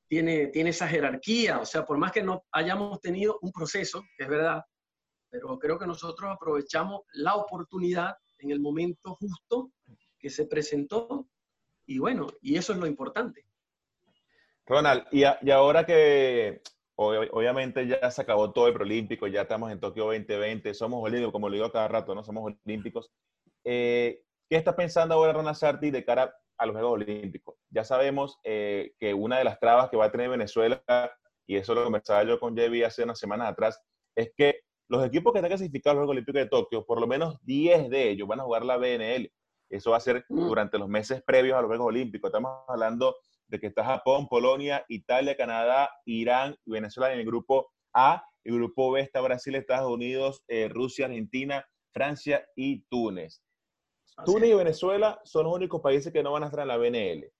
tiene, 0.07 0.49
tiene 0.49 0.69
esa 0.69 0.87
jerarquía, 0.87 1.57
o 1.57 1.65
sea, 1.65 1.83
por 1.83 1.97
más 1.97 2.11
que 2.11 2.21
no 2.21 2.43
hayamos 2.51 3.01
tenido 3.01 3.39
un 3.41 3.51
proceso, 3.51 4.03
es 4.19 4.27
verdad, 4.27 4.61
pero 5.27 5.57
creo 5.57 5.79
que 5.79 5.87
nosotros 5.87 6.31
aprovechamos 6.31 7.01
la 7.13 7.33
oportunidad 7.33 8.13
en 8.37 8.51
el 8.51 8.59
momento 8.59 9.15
justo 9.15 9.71
que 10.19 10.29
se 10.29 10.45
presentó 10.45 11.27
y 11.87 11.97
bueno, 11.97 12.27
y 12.43 12.55
eso 12.55 12.71
es 12.73 12.77
lo 12.77 12.85
importante. 12.85 13.47
Ronald, 14.67 15.07
y 15.11 15.23
ahora 15.49 15.87
que 15.87 16.61
obviamente 16.95 17.87
ya 17.87 18.09
se 18.09 18.21
acabó 18.21 18.51
todo 18.51 18.67
el 18.67 18.73
preolímpico, 18.73 19.27
ya 19.27 19.41
estamos 19.41 19.71
en 19.71 19.79
Tokio 19.79 20.05
2020, 20.05 20.73
somos 20.73 21.03
olímpicos, 21.03 21.31
como 21.31 21.49
lo 21.49 21.55
digo 21.55 21.71
cada 21.71 21.87
rato, 21.87 22.15
¿no? 22.15 22.23
Somos 22.23 22.53
olímpicos. 22.65 23.11
Eh, 23.63 24.21
¿Qué 24.49 24.57
está 24.57 24.75
pensando 24.75 25.15
ahora 25.15 25.33
Ronald 25.33 25.57
Sarti 25.57 25.91
de 25.91 26.05
cara 26.05 26.35
a 26.57 26.65
los 26.65 26.75
Juegos 26.75 26.93
Olímpicos? 26.93 27.55
Ya 27.69 27.83
sabemos 27.83 28.39
eh, 28.43 28.93
que 28.99 29.13
una 29.13 29.39
de 29.39 29.43
las 29.43 29.59
trabas 29.59 29.89
que 29.89 29.97
va 29.97 30.05
a 30.05 30.11
tener 30.11 30.29
Venezuela, 30.29 30.83
y 31.47 31.57
eso 31.57 31.73
lo 31.73 31.83
conversaba 31.83 32.23
yo 32.23 32.39
con 32.39 32.55
Jevi 32.55 32.83
hace 32.83 33.03
unas 33.03 33.19
semanas 33.19 33.49
atrás, 33.49 33.81
es 34.15 34.31
que 34.35 34.61
los 34.87 35.03
equipos 35.03 35.33
que 35.33 35.39
están 35.39 35.49
clasificados 35.49 35.95
a 35.97 36.01
los 36.01 36.01
Juegos 36.01 36.11
Olímpicos 36.11 36.41
de 36.41 36.49
Tokio, 36.49 36.85
por 36.85 37.01
lo 37.01 37.07
menos 37.07 37.43
10 37.43 37.89
de 37.89 38.11
ellos 38.11 38.27
van 38.27 38.39
a 38.39 38.43
jugar 38.43 38.63
la 38.63 38.77
BNL. 38.77 39.31
Eso 39.69 39.91
va 39.91 39.97
a 39.97 40.01
ser 40.01 40.25
durante 40.29 40.77
los 40.77 40.87
meses 40.87 41.23
previos 41.23 41.57
a 41.57 41.61
los 41.61 41.69
Juegos 41.69 41.87
Olímpicos. 41.87 42.29
Estamos 42.29 42.51
hablando 42.67 43.15
de 43.47 43.59
que 43.59 43.67
está 43.67 43.83
Japón, 43.83 44.27
Polonia, 44.27 44.85
Italia, 44.89 45.35
Canadá, 45.35 45.89
Irán 46.05 46.55
y 46.65 46.71
Venezuela 46.71 47.13
en 47.13 47.19
el 47.19 47.25
grupo 47.25 47.71
A. 47.93 48.23
El 48.43 48.55
grupo 48.55 48.91
B 48.91 49.01
está 49.01 49.21
Brasil, 49.21 49.55
Estados 49.55 49.91
Unidos, 49.91 50.43
eh, 50.47 50.67
Rusia, 50.69 51.05
Argentina, 51.05 51.65
Francia 51.91 52.45
y 52.55 52.81
Túnez. 52.89 53.41
Así 54.17 54.31
Túnez 54.31 54.49
y 54.49 54.53
Venezuela 54.53 55.19
son 55.23 55.45
los 55.45 55.55
únicos 55.55 55.81
países 55.81 56.13
que 56.13 56.23
no 56.23 56.31
van 56.31 56.43
a 56.43 56.47
estar 56.47 56.61
en 56.61 56.67
la 56.67 56.77
BNL. 56.77 57.31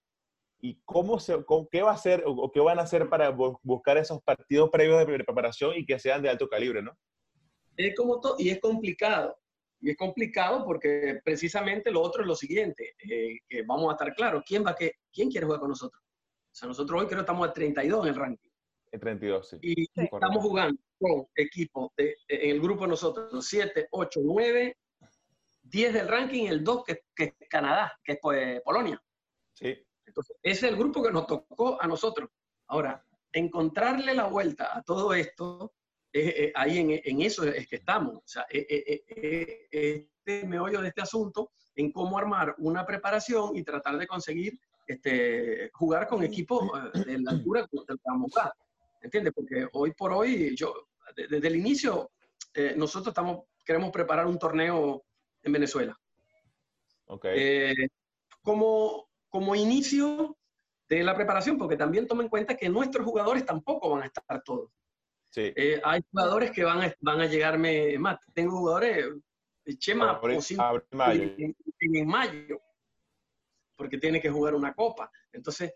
¿Y 0.62 0.82
cómo 0.86 1.20
se, 1.20 1.44
con, 1.46 1.68
qué 1.68 1.82
va 1.82 1.92
a 1.92 1.96
hacer 1.96 2.24
o 2.26 2.52
qué 2.52 2.60
van 2.60 2.80
a 2.80 2.84
hacer 2.84 3.10
para 3.10 3.30
buscar 3.30 3.98
esos 3.98 4.22
partidos 4.24 4.70
previos 4.70 4.98
de 5.00 5.06
preparación 5.06 5.74
y 5.76 5.86
que 5.86 6.00
sean 6.00 6.22
de 6.22 6.30
alto 6.30 6.48
calibre, 6.48 6.82
no? 6.82 6.92
Es 7.78 7.96
como 7.96 8.20
todo, 8.20 8.36
y 8.40 8.50
es 8.50 8.60
complicado. 8.60 9.38
Y 9.86 9.92
es 9.92 9.98
complicado 9.98 10.65
porque 10.65 11.20
precisamente 11.24 11.92
lo 11.92 12.01
otro 12.01 12.24
es 12.24 12.27
lo 12.27 12.36
siguiente, 12.36 12.96
eh, 13.08 13.38
que 13.48 13.62
vamos 13.62 13.88
a 13.89 13.92
estar 13.92 14.15
claros, 14.15 14.44
¿quién, 14.44 14.65
va 14.65 14.75
que, 14.75 14.94
¿quién 15.13 15.30
quiere 15.30 15.46
jugar 15.46 15.60
con 15.60 15.70
nosotros? 15.70 16.01
O 16.04 16.56
sea, 16.56 16.68
nosotros 16.68 17.00
hoy 17.00 17.06
creo 17.06 17.20
que 17.20 17.22
estamos 17.22 17.48
a 17.48 17.54
32 17.54 18.01
en 18.04 18.10
el 18.10 18.20
ranking. 18.20 18.50
En 18.92 19.00
32, 19.00 19.48
sí. 19.48 19.58
Y 19.62 19.75
sí, 19.86 19.92
estamos 19.96 20.44
jugando 20.44 20.82
con 20.98 21.27
equipos 21.36 21.92
de, 21.96 22.18
en 22.27 22.50
el 22.50 22.62
grupo 22.62 22.88
nosotros, 22.88 23.46
7, 23.48 23.89
8, 23.92 24.22
9, 24.24 24.75
10 25.62 25.94
del 25.94 26.08
ranking, 26.08 26.48
el 26.48 26.63
2 26.63 26.84
que, 26.84 27.04
que 27.15 27.24
es 27.39 27.48
Canadá, 27.48 27.94
que 28.04 28.13
es 28.13 28.20
pues, 28.20 28.60
Polonia. 28.62 29.00
Sí. 29.54 29.86
Entonces, 30.04 30.36
ese 30.42 30.65
es 30.65 30.72
el 30.72 30.80
grupo 30.80 31.04
que 31.04 31.12
nos 31.12 31.27
tocó 31.27 31.80
a 31.80 31.86
nosotros. 31.86 32.32
Ahora, 32.70 33.06
encontrarle 33.32 34.15
la 34.15 34.25
vuelta 34.25 34.75
a 34.75 34.82
todo 34.82 35.13
esto 35.13 35.75
eh, 36.17 36.45
eh, 36.45 36.51
ahí 36.55 36.79
en, 36.79 37.01
en, 37.03 37.22
eso 37.22 37.43
es 37.43 37.67
que 37.67 37.75
estamos. 37.75 38.15
O 38.15 38.24
sea, 38.25 38.45
eh, 38.50 39.03
este 39.69 40.48
meollo 40.48 40.81
de 40.81 40.88
este 40.88 41.01
asunto 41.01 41.51
en 41.75 41.91
cómo 41.91 42.17
armar 42.17 42.55
una 42.60 42.86
preparación 42.86 43.55
y 43.57 43.63
tratar 43.63 43.98
de 43.98 44.07
conseguir 44.07 44.57
este, 44.88 45.69
jugar 45.74 46.07
con 46.07 46.24
equipos 46.24 46.69
de 47.05 47.19
la 47.19 47.31
altura 47.31 47.67
que 47.69 47.77
vamos 48.05 48.31
a 48.31 48.39
jugar. 48.39 48.53
¿Entiendes? 49.01 49.34
Porque 49.34 49.67
hoy 49.74 49.91
por 49.91 50.13
hoy, 50.13 50.55
yo, 50.55 50.88
desde 51.15 51.48
el 51.48 51.57
inicio, 51.57 52.12
nosotros 52.77 53.10
estamos, 53.10 53.43
queremos 53.65 53.91
preparar 53.91 54.25
un 54.25 54.39
torneo 54.39 55.03
en 55.43 55.51
Venezuela. 55.51 56.00
Okay. 57.07 57.75
como 58.41 59.10
como 59.36 59.53
inicio 59.53 60.38
de 60.88 61.03
la 61.03 61.13
preparación, 61.13 61.57
porque 61.57 61.75
también 61.75 62.07
toma 62.07 62.24
en 62.24 62.29
cuenta 62.29 62.55
que 62.55 62.69
nuestros 62.69 63.05
jugadores 63.05 63.45
tampoco 63.45 63.89
van 63.89 64.03
a 64.03 64.05
estar 64.05 64.41
todos. 64.45 64.72
Sí. 65.36 65.51
Eh, 65.54 65.82
hay 65.84 66.01
jugadores 66.10 66.51
que 66.51 66.63
van 66.63 66.82
a, 66.82 66.96
van 67.01 67.20
a 67.20 67.25
llegarme 67.25 68.00
más. 68.00 68.20
Tengo 68.34 68.58
jugadores, 68.58 69.06
eh, 69.65 69.77
Chema, 69.77 70.18
En, 70.24 71.56
en, 71.82 72.08
mayo, 72.08 72.62
porque 73.75 73.98
tiene 73.98 74.22
que 74.22 74.30
jugar 74.30 74.56
una 74.56 74.74
copa. 74.74 75.12
Entonces, 75.34 75.74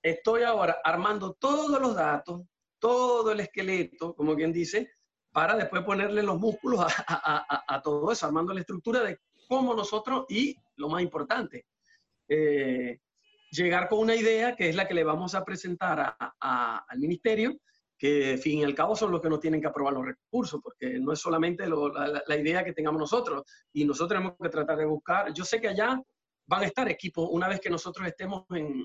estoy 0.00 0.44
ahora 0.44 0.78
armando 0.84 1.34
todos 1.34 1.80
los 1.80 1.96
datos, 1.96 2.42
todo 2.78 3.32
el 3.32 3.40
esqueleto, 3.40 4.14
como 4.14 4.36
quien 4.36 4.52
dice, 4.52 4.92
para 5.32 5.56
después 5.56 5.82
ponerle 5.82 6.22
los 6.22 6.38
músculos 6.38 6.86
a, 7.08 7.80
todo 7.82 8.12
eso, 8.12 8.26
armando 8.26 8.54
la 8.54 8.60
estructura 8.60 9.00
de 9.00 9.18
cómo 9.48 9.74
nosotros, 9.74 10.24
y 10.28 10.54
lo 10.76 10.88
más 10.88 11.02
importante, 11.02 11.66
eh, 12.28 13.00
llegar 13.50 13.88
con 13.88 13.98
una 13.98 14.14
idea 14.14 14.54
que 14.54 14.68
es 14.68 14.76
la 14.76 14.86
que 14.86 14.94
le 14.94 15.02
vamos 15.02 15.34
a 15.34 15.44
presentar 15.44 16.16
al 16.38 16.98
ministerio, 17.00 17.58
que 18.02 18.36
fin 18.36 18.58
y 18.58 18.64
al 18.64 18.74
cabo 18.74 18.96
son 18.96 19.12
los 19.12 19.20
que 19.20 19.28
nos 19.28 19.38
tienen 19.38 19.60
que 19.60 19.68
aprobar 19.68 19.94
los 19.94 20.04
recursos, 20.04 20.60
porque 20.60 20.98
no 20.98 21.12
es 21.12 21.20
solamente 21.20 21.68
la, 21.68 22.36
idea 22.36 22.64
que 22.64 22.72
tengamos 22.72 22.98
nosotros, 22.98 23.44
y 23.72 23.84
nosotros 23.84 24.18
tenemos 24.18 24.36
que 24.42 24.48
tratar 24.48 24.78
de 24.78 24.86
buscar, 24.86 25.32
yo 25.32 25.44
sé 25.44 25.60
que 25.60 25.68
allá 25.68 26.02
van 26.46 26.62
a 26.62 26.66
estar 26.66 26.88
equipos, 26.90 27.28
una 27.30 27.46
vez 27.46 27.60
que 27.60 27.70
nosotros 27.70 28.04
estemos 28.08 28.44
en, 28.50 28.84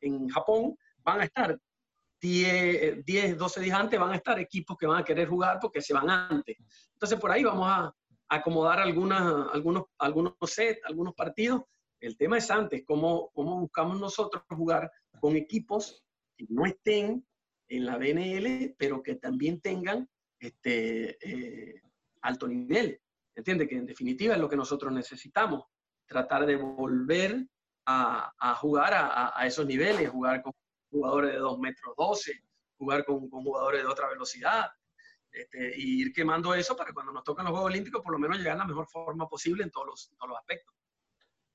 en 0.00 0.28
Japón, 0.28 0.76
van 0.98 1.22
a 1.22 1.24
estar 1.24 1.58
10, 2.20 3.02
10, 3.02 3.38
12 3.38 3.60
días 3.62 3.80
antes, 3.80 3.98
van 3.98 4.12
a 4.12 4.16
estar 4.16 4.38
equipos 4.38 4.76
que 4.76 4.86
van 4.86 5.00
a 5.00 5.04
querer 5.04 5.26
jugar 5.26 5.58
porque 5.58 5.80
se 5.80 5.94
van 5.94 6.10
antes. 6.10 6.58
Entonces 6.92 7.18
por 7.18 7.30
ahí 7.30 7.44
vamos 7.44 7.66
a 7.66 7.94
acomodar 8.28 8.80
algunas, 8.80 9.22
algunos, 9.54 9.84
algunos 9.98 10.34
sets, 10.46 10.80
algunos 10.84 11.14
partidos 11.14 11.62
el 12.00 12.18
tema 12.18 12.36
es 12.36 12.50
antes, 12.50 12.84
cómo, 12.84 13.30
cómo 13.32 13.58
buscamos 13.58 13.98
nosotros 13.98 14.42
jugar 14.50 14.92
con 15.20 15.36
equipos 15.36 16.04
que 16.36 16.44
no 16.50 16.66
estén 16.66 17.26
en 17.76 17.86
la 17.86 17.96
BNL, 17.98 18.74
pero 18.78 19.02
que 19.02 19.16
también 19.16 19.60
tengan 19.60 20.08
este, 20.38 21.18
eh, 21.20 21.82
alto 22.22 22.48
nivel. 22.48 23.00
¿Entiende? 23.34 23.66
Que 23.66 23.76
en 23.76 23.86
definitiva 23.86 24.34
es 24.34 24.40
lo 24.40 24.48
que 24.48 24.56
nosotros 24.56 24.92
necesitamos, 24.92 25.64
tratar 26.06 26.46
de 26.46 26.56
volver 26.56 27.46
a, 27.86 28.54
jugar 28.56 28.92
a, 28.94 29.46
esos 29.46 29.66
niveles, 29.66 30.08
jugar 30.08 30.42
con 30.42 30.52
jugadores 30.90 31.32
de 31.32 31.38
2 31.38 31.58
metros 31.58 31.94
12, 31.96 32.32
jugar 32.78 33.04
con, 33.04 33.28
jugadores 33.28 33.82
de 33.82 33.88
otra 33.88 34.08
velocidad, 34.08 34.70
este, 35.30 35.74
y 35.76 36.02
ir 36.02 36.12
quemando 36.12 36.54
eso 36.54 36.76
para 36.76 36.92
cuando 36.92 37.12
nos 37.12 37.24
tocan 37.24 37.44
los 37.44 37.52
Juegos 37.52 37.70
Olímpicos, 37.70 38.02
por 38.02 38.12
lo 38.12 38.18
menos 38.18 38.38
llegar 38.38 38.54
a 38.54 38.58
la 38.58 38.64
mejor 38.66 38.86
forma 38.86 39.28
posible 39.28 39.64
en 39.64 39.70
todos 39.70 40.08
en 40.10 40.16
todos 40.16 40.28
los 40.30 40.38
aspectos. 40.38 40.74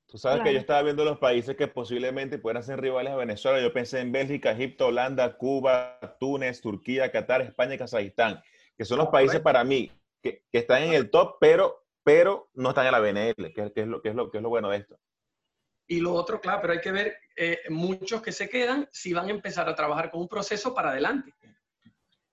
Tú 0.09 0.17
sabes 0.17 0.41
que 0.41 0.53
yo 0.53 0.59
estaba 0.59 0.81
viendo 0.81 1.05
los 1.05 1.19
países 1.19 1.55
que 1.55 1.67
posiblemente 1.67 2.39
puedan 2.39 2.63
ser 2.63 2.81
rivales 2.81 3.13
a 3.13 3.15
Venezuela. 3.15 3.61
Yo 3.61 3.71
pensé 3.71 3.99
en 3.99 4.11
Bélgica, 4.11 4.51
Egipto, 4.51 4.87
Holanda, 4.87 5.37
Cuba, 5.37 5.99
Túnez, 6.19 6.61
Turquía, 6.61 7.11
Qatar, 7.11 7.41
España 7.41 7.75
y 7.75 7.77
Kazajistán, 7.77 8.41
que 8.75 8.85
son 8.85 8.97
los 8.97 9.09
países 9.09 9.39
para 9.39 9.63
mí 9.63 9.91
que, 10.23 10.43
están 10.51 10.81
en 10.81 10.93
el 10.93 11.11
top, 11.11 11.37
pero, 11.39 11.85
pero 12.03 12.49
no 12.55 12.69
están 12.69 12.87
en 12.87 12.91
la 12.91 12.99
BNL, 12.99 13.53
que, 13.53 13.71
es, 13.75 13.87
lo, 13.87 14.01
que, 14.01 14.09
es, 14.09 14.15
lo, 14.15 14.31
que 14.31 14.37
es 14.37 14.43
lo 14.43 14.49
bueno 14.49 14.69
de 14.69 14.77
esto. 14.77 14.99
Y 15.87 15.99
lo 15.99 16.13
otro, 16.13 16.41
claro, 16.41 16.61
pero 16.61 16.73
hay 16.73 16.81
que 16.81 16.91
ver 16.91 17.17
eh, 17.35 17.59
muchos 17.69 18.21
que 18.21 18.31
se 18.31 18.49
quedan 18.49 18.87
si 18.91 19.13
van 19.13 19.27
a 19.27 19.31
empezar 19.31 19.69
a 19.69 19.75
trabajar 19.75 20.09
con 20.09 20.21
un 20.21 20.27
proceso 20.27 20.73
para 20.73 20.89
adelante. 20.89 21.33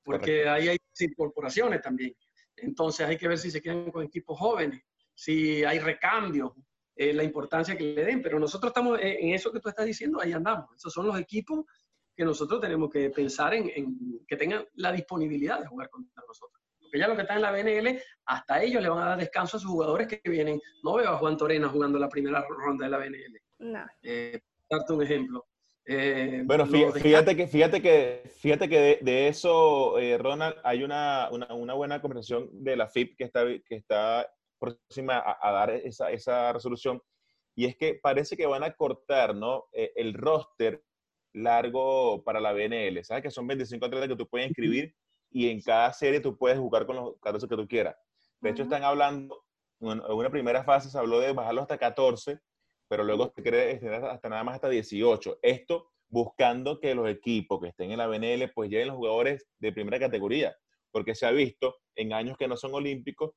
Porque 0.03 0.49
ahí 0.49 0.69
hay 0.69 0.79
incorporaciones 1.01 1.83
también. 1.83 2.15
Entonces 2.57 3.07
hay 3.07 3.19
que 3.19 3.29
ver 3.29 3.39
si 3.39 3.51
se 3.51 3.61
quedan 3.61 3.91
con 3.91 4.03
equipos 4.03 4.39
jóvenes, 4.39 4.83
si 5.15 5.65
hay 5.65 5.79
recambios, 5.79 6.53
eh, 6.99 7.13
la 7.13 7.23
importancia 7.23 7.77
que 7.77 7.85
le 7.95 8.05
den, 8.05 8.23
pero 8.23 8.41
nosotros 8.41 8.71
estamos 8.71 8.99
en 9.03 9.35
eso 9.35 9.53
que 9.53 9.61
tú 9.61 9.69
estás 9.69 9.85
diciendo, 9.85 10.19
ahí 10.19 10.33
andamos. 10.33 10.75
Esos 10.75 10.93
son 10.93 11.07
los 11.07 11.21
equipos 11.21 11.67
que 12.17 12.25
nosotros 12.25 12.59
tenemos 12.59 12.91
que 12.91 13.11
pensar 13.11 13.53
en, 13.53 14.25
que 14.27 14.37
tengan 14.37 14.65
la 14.75 14.93
disponibilidad 14.93 15.61
de 15.61 15.67
jugar 15.67 15.91
contra 15.91 16.23
nosotros. 16.27 16.63
Porque 16.81 16.99
ya 16.99 17.09
lo 17.09 17.15
que 17.15 17.23
está 17.23 17.35
en 17.35 17.43
la 17.43 17.53
BNL, 17.53 18.01
hasta 18.25 18.63
ellos 18.63 18.83
le 18.83 18.89
van 18.89 19.03
a 19.03 19.09
dar 19.11 19.19
descanso 19.19 19.59
a 19.59 19.61
sus 19.61 19.71
jugadores 19.71 20.09
que 20.09 20.31
vienen. 20.31 20.59
No 20.83 20.95
veo 20.95 21.11
a 21.11 21.19
Juan 21.19 21.37
Torena 21.37 21.69
jugando 21.69 21.99
la 21.99 22.09
primera 22.09 22.43
ronda 22.49 22.87
de 22.87 22.91
la 22.91 22.99
BNL. 22.99 23.41
No. 23.59 23.85
Eh, 24.03 24.41
darte 24.71 24.93
un 24.95 25.03
ejemplo. 25.03 25.47
Eh, 25.85 26.43
bueno, 26.47 26.67
fíjate, 26.67 27.37
que, 27.37 27.47
fíjate 27.47 27.83
que, 27.83 28.23
fíjate 28.39 28.69
que 28.69 28.99
de, 29.03 29.29
eso, 29.29 29.97
Ronald, 30.19 30.57
hay 30.65 30.83
una, 30.83 31.29
una, 31.31 31.53
una, 31.55 31.75
buena 31.75 32.01
conversación 32.01 32.49
de 32.53 32.77
la 32.77 32.89
FIP 32.89 33.17
que 33.17 33.25
está, 33.25 33.45
que 33.45 33.77
está 33.77 34.29
próxima 34.59 35.23
a, 35.41 35.53
dar 35.53 35.71
esa, 35.71 36.11
esa, 36.11 36.53
resolución. 36.53 37.03
Y 37.55 37.67
es 37.67 37.77
que 37.77 37.95
parece 37.95 38.37
que 38.37 38.47
van 38.47 38.63
a 38.63 38.73
cortar 38.73 39.35
¿no? 39.35 39.65
Eh, 39.73 39.93
el 39.97 40.15
roster 40.15 40.83
largo 41.33 42.23
para 42.25 42.41
la 42.41 42.53
BNL. 42.53 43.05
¿Sabes? 43.05 43.23
Que 43.23 43.31
son 43.31 43.47
25 43.47 43.87
atletas 43.87 44.09
que 44.09 44.17
tú 44.17 44.29
puedes 44.29 44.49
inscribir 44.49 44.95
y 45.31 45.51
en 45.51 45.61
cada 45.61 45.93
serie 45.93 46.21
tú 46.21 46.37
puedes 46.37 46.59
jugar 46.59 46.87
con 46.87 46.97
los 46.97 47.21
14 47.21 47.49
que 47.49 47.57
tú 47.57 47.69
quieras. 47.69 47.97
De 48.41 48.51
hecho, 48.51 48.63
están 48.63 48.85
hablando, 48.85 49.45
en 49.81 50.01
una 50.01 50.31
primera 50.31 50.65
fase 50.65 50.91
se 50.91 50.99
habló 50.99 51.21
de 51.21 51.33
bajarlo 51.33 51.63
hasta 51.63 51.79
14, 51.79 52.39
pero 52.89 53.05
luego 53.05 53.33
se 53.35 53.43
quiere 53.43 53.73
extender 53.73 54.05
hasta 54.05 54.29
nada 54.29 54.45
más 54.45 54.57
hasta 54.57 54.69
18. 54.69 55.39
Esto 55.43 55.91
buscando 56.09 56.81
que 56.81 56.95
los 56.95 57.09
equipos 57.09 57.61
que 57.61 57.69
estén 57.69 57.91
en 57.91 57.99
la 57.99 58.07
BNL 58.07 58.53
pues 58.55 58.71
lleguen 58.71 58.89
los 58.89 58.97
jugadores 58.97 59.47
de 59.59 59.73
primera 59.73 59.99
categoría, 59.99 60.57
porque 60.91 61.15
se 61.15 61.27
ha 61.27 61.31
visto 61.33 61.77
en 61.95 62.13
años 62.13 62.37
que 62.37 62.49
no 62.49 62.57
son 62.57 62.75
olímpicos 62.75 63.33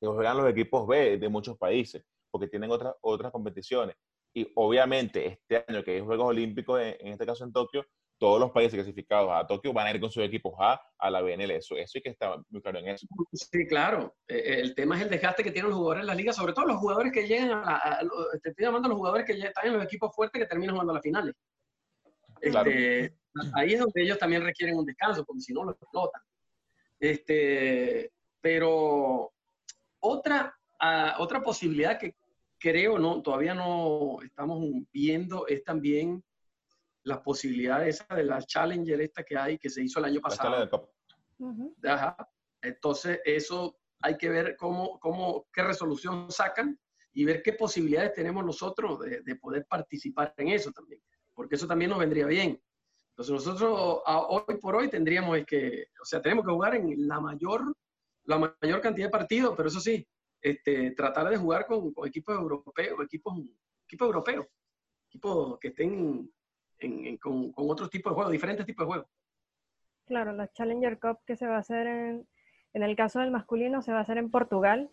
que 0.00 0.06
juegan 0.06 0.38
los 0.38 0.50
equipos 0.50 0.86
B 0.86 1.18
de 1.18 1.28
muchos 1.28 1.58
países, 1.58 2.02
porque 2.30 2.48
tienen 2.48 2.70
otras, 2.70 2.94
otras 3.02 3.30
competiciones. 3.30 3.96
Y 4.32 4.50
obviamente 4.54 5.26
este 5.26 5.64
año 5.68 5.82
que 5.82 5.92
hay 5.92 6.00
Juegos 6.00 6.28
Olímpicos, 6.28 6.80
en, 6.80 7.08
este 7.08 7.26
caso 7.26 7.44
en 7.44 7.52
Tokio, 7.52 7.84
todos 8.16 8.38
los 8.38 8.50
países 8.50 8.74
clasificados 8.74 9.30
a 9.32 9.46
Tokio 9.46 9.72
van 9.72 9.86
a 9.86 9.90
ir 9.90 10.00
con 10.00 10.10
sus 10.10 10.22
equipos 10.22 10.54
A 10.58 10.80
a 10.98 11.10
la 11.10 11.22
BNL. 11.22 11.50
Eso, 11.52 11.74
eso 11.76 11.92
hay 11.94 12.02
que 12.02 12.10
estar 12.10 12.38
muy 12.48 12.60
claro 12.60 12.78
en 12.78 12.88
eso. 12.88 13.06
Sí, 13.32 13.66
claro. 13.66 14.14
Eh, 14.28 14.36
eh, 14.36 14.60
el 14.60 14.74
tema 14.74 14.96
es 14.96 15.02
el 15.02 15.10
desgaste 15.10 15.42
que 15.42 15.50
tienen 15.50 15.70
los 15.70 15.78
jugadores 15.78 16.02
en 16.02 16.06
la 16.06 16.14
liga, 16.14 16.32
sobre 16.32 16.52
todo 16.52 16.66
los 16.66 16.76
jugadores 16.76 17.12
que 17.12 17.26
llegan 17.26 17.50
a, 17.64 17.98
te 18.42 18.50
estoy 18.50 18.64
llamando 18.64 18.86
a 18.86 18.90
los 18.90 18.98
jugadores 18.98 19.26
que 19.26 19.32
están 19.32 19.66
en 19.66 19.74
los 19.74 19.84
equipos 19.84 20.14
fuertes 20.14 20.40
que 20.40 20.48
terminan 20.48 20.74
jugando 20.74 20.92
a 20.92 20.94
las 20.94 21.02
finales. 21.02 21.34
Este, 22.40 23.14
ahí 23.54 23.74
es 23.74 23.80
donde 23.80 24.02
ellos 24.02 24.18
también 24.18 24.44
requieren 24.44 24.76
un 24.76 24.86
descanso, 24.86 25.24
porque 25.24 25.40
si 25.40 25.52
no 25.52 25.64
lo 25.64 25.72
explotan. 25.72 26.22
Este, 26.98 28.12
pero 28.40 29.32
otra, 30.00 30.56
ah, 30.80 31.16
otra 31.18 31.42
posibilidad 31.42 31.98
que 31.98 32.14
creo, 32.58 32.98
no, 32.98 33.22
todavía 33.22 33.54
no 33.54 34.18
estamos 34.22 34.62
viendo 34.92 35.46
es 35.46 35.64
también 35.64 36.22
las 37.02 37.20
posibilidades 37.20 38.04
de 38.08 38.24
la 38.24 38.42
Challenger 38.42 39.00
esta 39.00 39.22
que 39.24 39.36
hay, 39.36 39.58
que 39.58 39.70
se 39.70 39.82
hizo 39.82 39.98
el 39.98 40.06
año 40.06 40.20
pasado. 40.20 40.68
Entonces, 42.62 43.20
eso 43.24 43.78
hay 44.02 44.16
que 44.18 44.28
ver 44.28 44.56
cómo, 44.56 44.98
cómo, 45.00 45.46
qué 45.52 45.62
resolución 45.62 46.30
sacan 46.30 46.78
y 47.12 47.24
ver 47.24 47.42
qué 47.42 47.54
posibilidades 47.54 48.12
tenemos 48.12 48.44
nosotros 48.44 49.00
de, 49.00 49.22
de, 49.22 49.36
poder 49.36 49.66
participar 49.66 50.34
en 50.36 50.48
eso 50.48 50.70
también, 50.70 51.00
porque 51.34 51.54
eso 51.54 51.66
también 51.66 51.90
nos 51.90 51.98
vendría 51.98 52.26
bien. 52.26 52.60
Entonces, 53.10 53.46
nosotros 53.46 54.02
hoy 54.06 54.56
por 54.60 54.76
hoy 54.76 54.88
tendríamos 54.88 55.38
que, 55.46 55.86
o 56.00 56.04
sea, 56.04 56.20
tenemos 56.22 56.44
que 56.44 56.52
jugar 56.52 56.76
en 56.76 57.08
la 57.08 57.20
mayor 57.20 57.74
la 58.24 58.54
mayor 58.60 58.80
cantidad 58.80 59.06
de 59.06 59.10
partidos, 59.10 59.54
pero 59.56 59.68
eso 59.68 59.80
sí, 59.80 60.06
este, 60.40 60.92
tratar 60.92 61.28
de 61.28 61.36
jugar 61.36 61.66
con, 61.66 61.92
equipos 62.06 62.34
europeos, 62.36 63.04
equipos, 63.04 63.38
equipos 63.86 64.06
europeos, 64.06 64.46
equipos 65.08 65.58
que 65.58 65.68
estén 65.68 66.30
con, 67.20 67.52
otros 67.56 67.90
tipos 67.90 68.12
de 68.12 68.14
juegos, 68.14 68.32
diferentes 68.32 68.66
tipos 68.66 68.84
de 68.84 68.92
juegos. 68.92 69.08
Claro, 70.06 70.32
la 70.32 70.50
Challenger 70.52 70.98
Cup 70.98 71.18
que 71.26 71.36
se 71.36 71.46
va 71.46 71.56
a 71.56 71.60
hacer 71.60 71.86
en, 71.86 72.26
en 72.72 72.82
el 72.82 72.96
caso 72.96 73.20
del 73.20 73.30
masculino 73.30 73.82
se 73.82 73.92
va 73.92 73.98
a 73.98 74.02
hacer 74.02 74.18
en 74.18 74.30
Portugal. 74.30 74.90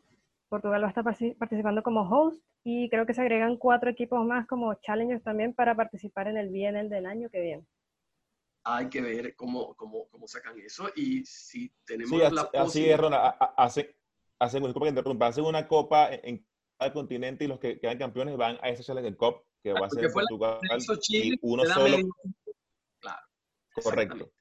Portugal 0.49 0.81
va 0.83 0.87
a 0.87 0.89
estar 0.89 1.03
participando 1.37 1.83
como 1.83 2.01
host 2.01 2.41
y 2.63 2.89
creo 2.89 3.05
que 3.05 3.13
se 3.13 3.21
agregan 3.21 3.57
cuatro 3.57 3.89
equipos 3.89 4.25
más 4.25 4.47
como 4.47 4.73
challengers 4.75 5.23
también 5.23 5.53
para 5.53 5.75
participar 5.75 6.27
en 6.27 6.37
el 6.37 6.49
BNL 6.49 6.89
del 6.89 7.05
año 7.05 7.29
que 7.29 7.41
viene 7.41 7.65
hay 8.69 8.89
que 8.89 9.01
ver 9.01 9.35
cómo, 9.35 9.75
cómo, 9.75 10.09
cómo 10.09 10.27
sacan 10.27 10.59
eso 10.59 10.89
y 10.95 11.23
si 11.25 11.71
tenemos 11.85 12.11
sí, 12.11 12.35
la 12.35 12.49
así, 12.53 12.89
es, 12.89 12.99
Rona. 12.99 13.17
Hacen, 13.55 13.87
hacen, 14.37 14.63
hacen 15.21 15.45
una 15.45 15.67
copa 15.67 16.09
en 16.11 16.45
cada 16.77 16.91
continente 16.91 17.45
y 17.45 17.47
los 17.47 17.59
que 17.59 17.79
quedan 17.79 17.97
campeones 17.97 18.35
van 18.35 18.57
a 18.61 18.69
esa 18.69 18.83
Challenger 18.83 19.15
Cup 19.15 19.43
que 19.63 19.71
va 19.71 19.85
a 19.85 19.89
ser 19.89 20.05
en 20.05 20.11
Portugal 20.11 20.59
y 21.09 21.33
uno 21.41 21.65
solo. 21.65 21.97
Claro. 22.99 23.21
Correcto. 23.81 24.31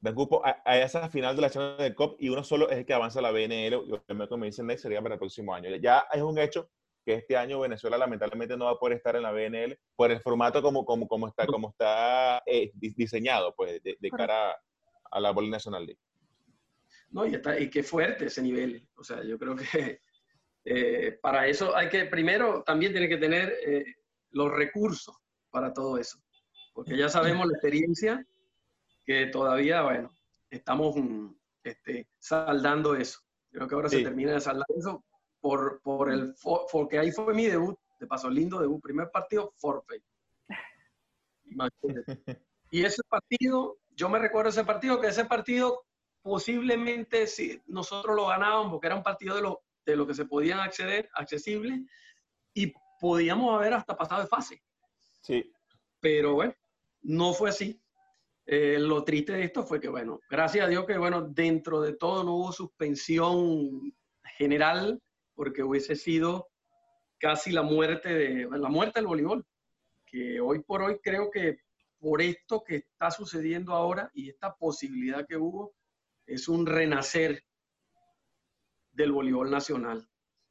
Grupo 0.00 0.44
a, 0.44 0.60
a, 0.64 0.78
esa 0.78 1.08
final 1.08 1.36
de 1.36 1.42
la 1.42 1.50
Challenger 1.50 1.94
Cup 1.94 2.16
y 2.18 2.30
uno 2.30 2.42
solo 2.42 2.68
es 2.70 2.78
el 2.78 2.86
que 2.86 2.94
avanza 2.94 3.20
a 3.20 3.22
la 3.22 3.30
BNL. 3.30 3.86
Yo 3.86 4.36
me 4.36 4.46
dicen 4.46 4.76
sería 4.76 5.00
para 5.00 5.14
el 5.14 5.20
próximo 5.20 5.54
año. 5.54 5.74
Ya 5.76 6.06
es 6.12 6.22
un 6.22 6.36
hecho 6.38 6.68
que 7.08 7.14
este 7.14 7.38
año 7.38 7.60
Venezuela 7.60 7.96
lamentablemente 7.96 8.54
no 8.54 8.66
va 8.66 8.72
a 8.72 8.78
poder 8.78 8.98
estar 8.98 9.16
en 9.16 9.22
la 9.22 9.32
BNL 9.32 9.78
por 9.96 10.10
el 10.10 10.20
formato 10.20 10.60
como, 10.60 10.84
como, 10.84 11.08
como 11.08 11.26
está, 11.26 11.46
como 11.46 11.70
está 11.70 12.42
eh, 12.44 12.70
diseñado 12.74 13.54
pues, 13.54 13.82
de, 13.82 14.10
cara 14.10 14.54
a, 15.10 15.18
la 15.18 15.30
Bola 15.30 15.48
Nacional 15.48 15.86
League. 15.86 15.98
No, 17.08 17.24
y, 17.24 17.36
está, 17.36 17.58
y 17.58 17.70
qué 17.70 17.82
fuerte 17.82 18.26
ese 18.26 18.42
nivel. 18.42 18.86
O 18.94 19.02
sea, 19.02 19.24
yo 19.24 19.38
creo 19.38 19.56
que 19.56 20.02
eh, 20.66 21.18
para 21.22 21.46
eso 21.46 21.74
hay 21.74 21.88
que, 21.88 22.04
primero, 22.04 22.62
también 22.62 22.92
tiene 22.92 23.08
que 23.08 23.16
tener 23.16 23.56
eh, 23.66 23.86
los 24.32 24.52
recursos 24.52 25.16
para 25.48 25.72
todo 25.72 25.96
eso. 25.96 26.18
Porque 26.74 26.94
ya 26.94 27.08
sabemos 27.08 27.46
la 27.46 27.54
experiencia 27.54 28.22
que 29.06 29.28
todavía, 29.28 29.80
bueno, 29.80 30.10
estamos 30.50 30.94
mm, 30.94 31.28
este, 31.64 32.06
saldando 32.18 32.94
eso. 32.94 33.20
Creo 33.50 33.66
que 33.66 33.74
ahora 33.74 33.88
se 33.88 34.02
termina 34.02 34.34
de 34.34 34.40
saldar 34.42 34.66
eso 34.76 35.02
por, 35.40 35.80
por 35.82 36.10
el, 36.10 36.34
porque 36.70 36.98
ahí 36.98 37.10
fue 37.12 37.34
mi 37.34 37.46
debut, 37.46 37.78
de 37.98 38.06
paso 38.06 38.30
lindo 38.30 38.60
debut, 38.60 38.80
primer 38.82 39.10
partido, 39.10 39.52
forfeit. 39.56 40.02
Y 42.70 42.84
ese 42.84 43.02
partido, 43.08 43.78
yo 43.90 44.08
me 44.08 44.18
recuerdo 44.18 44.50
ese 44.50 44.64
partido, 44.64 45.00
que 45.00 45.08
ese 45.08 45.24
partido 45.24 45.84
posiblemente 46.22 47.26
si 47.26 47.60
nosotros 47.66 48.14
lo 48.14 48.26
ganábamos, 48.26 48.70
porque 48.70 48.86
era 48.86 48.96
un 48.96 49.02
partido 49.02 49.36
de 49.36 49.42
lo, 49.42 49.62
de 49.86 49.96
lo 49.96 50.06
que 50.06 50.14
se 50.14 50.26
podían 50.26 50.60
acceder, 50.60 51.08
accesible, 51.14 51.86
y 52.52 52.72
podíamos 53.00 53.56
haber 53.56 53.74
hasta 53.74 53.96
pasado 53.96 54.22
de 54.22 54.28
fase. 54.28 54.62
Sí. 55.22 55.50
Pero 56.00 56.34
bueno, 56.34 56.54
no 57.02 57.32
fue 57.32 57.50
así. 57.50 57.80
Eh, 58.44 58.78
lo 58.78 59.04
triste 59.04 59.32
de 59.32 59.44
esto 59.44 59.62
fue 59.62 59.80
que, 59.80 59.88
bueno, 59.88 60.20
gracias 60.30 60.66
a 60.66 60.68
Dios 60.68 60.86
que, 60.86 60.96
bueno, 60.96 61.22
dentro 61.22 61.80
de 61.80 61.94
todo 61.94 62.24
no 62.24 62.34
hubo 62.34 62.52
suspensión 62.52 63.94
general, 64.36 65.00
porque 65.38 65.62
hubiese 65.62 65.94
sido 65.94 66.48
casi 67.16 67.52
la 67.52 67.62
muerte 67.62 68.12
de 68.12 68.48
la 68.58 68.68
muerte 68.68 68.98
del 68.98 69.06
voleibol, 69.06 69.46
que 70.04 70.40
hoy 70.40 70.64
por 70.64 70.82
hoy 70.82 70.98
creo 71.00 71.30
que 71.30 71.60
por 72.00 72.20
esto 72.20 72.64
que 72.64 72.74
está 72.74 73.12
sucediendo 73.12 73.72
ahora 73.72 74.10
y 74.14 74.30
esta 74.30 74.56
posibilidad 74.56 75.24
que 75.28 75.36
hubo 75.36 75.76
es 76.26 76.48
un 76.48 76.66
renacer 76.66 77.44
del 78.90 79.12
voleibol 79.12 79.48
nacional, 79.48 80.08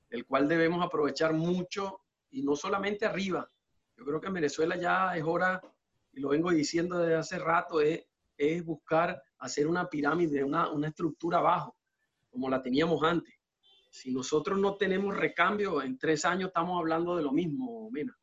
el 0.09 0.25
cual 0.25 0.47
debemos 0.47 0.81
aprovechar 0.81 1.33
mucho 1.33 1.99
y 2.29 2.43
no 2.43 2.55
solamente 2.55 3.05
arriba. 3.05 3.51
Yo 3.97 4.05
creo 4.05 4.21
que 4.21 4.27
en 4.27 4.35
Venezuela 4.35 4.77
ya 4.77 5.17
es 5.17 5.23
hora, 5.25 5.61
y 6.13 6.21
lo 6.21 6.29
vengo 6.29 6.49
diciendo 6.51 6.97
desde 6.97 7.15
hace 7.15 7.39
rato, 7.39 7.81
es, 7.81 8.05
es 8.37 8.63
buscar 8.63 9.21
hacer 9.39 9.67
una 9.67 9.89
pirámide, 9.89 10.45
una, 10.45 10.71
una 10.71 10.87
estructura 10.87 11.39
abajo, 11.39 11.75
como 12.29 12.49
la 12.49 12.61
teníamos 12.61 13.03
antes 13.03 13.36
si 13.97 14.11
nosotros 14.11 14.59
no 14.59 14.75
tenemos 14.75 15.15
recambio, 15.15 15.81
en 15.81 15.97
tres 15.97 16.23
años 16.23 16.49
estamos 16.49 16.79
hablando 16.79 17.15
de 17.15 17.23
lo 17.23 17.31
mismo, 17.31 17.89
Mena. 17.91 18.15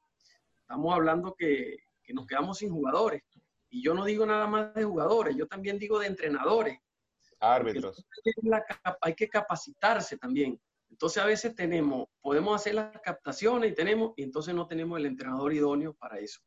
Estamos 0.60 0.94
hablando 0.94 1.34
que, 1.34 1.76
que 2.02 2.14
nos 2.14 2.26
quedamos 2.26 2.58
sin 2.58 2.70
jugadores. 2.70 3.22
Y 3.70 3.82
yo 3.82 3.92
no 3.92 4.04
digo 4.04 4.24
nada 4.24 4.46
más 4.46 4.72
de 4.74 4.84
jugadores, 4.84 5.37
yo 5.37 5.48
también 5.48 5.78
digo 5.78 5.98
de 5.98 6.06
entrenadores. 6.06 6.78
Árbitros. 7.40 8.06
Hay 9.00 9.14
que 9.14 9.28
capacitarse 9.28 10.16
también. 10.16 10.60
Entonces 10.88 11.20
a 11.20 11.26
veces 11.26 11.56
tenemos, 11.56 12.06
podemos 12.20 12.54
hacer 12.54 12.76
las 12.76 13.00
captaciones 13.00 13.72
y 13.72 13.74
tenemos, 13.74 14.12
y 14.16 14.22
entonces 14.22 14.54
no 14.54 14.68
tenemos 14.68 14.96
el 14.98 15.06
entrenador 15.06 15.52
idóneo 15.52 15.92
para 15.94 16.20
eso. 16.20 16.40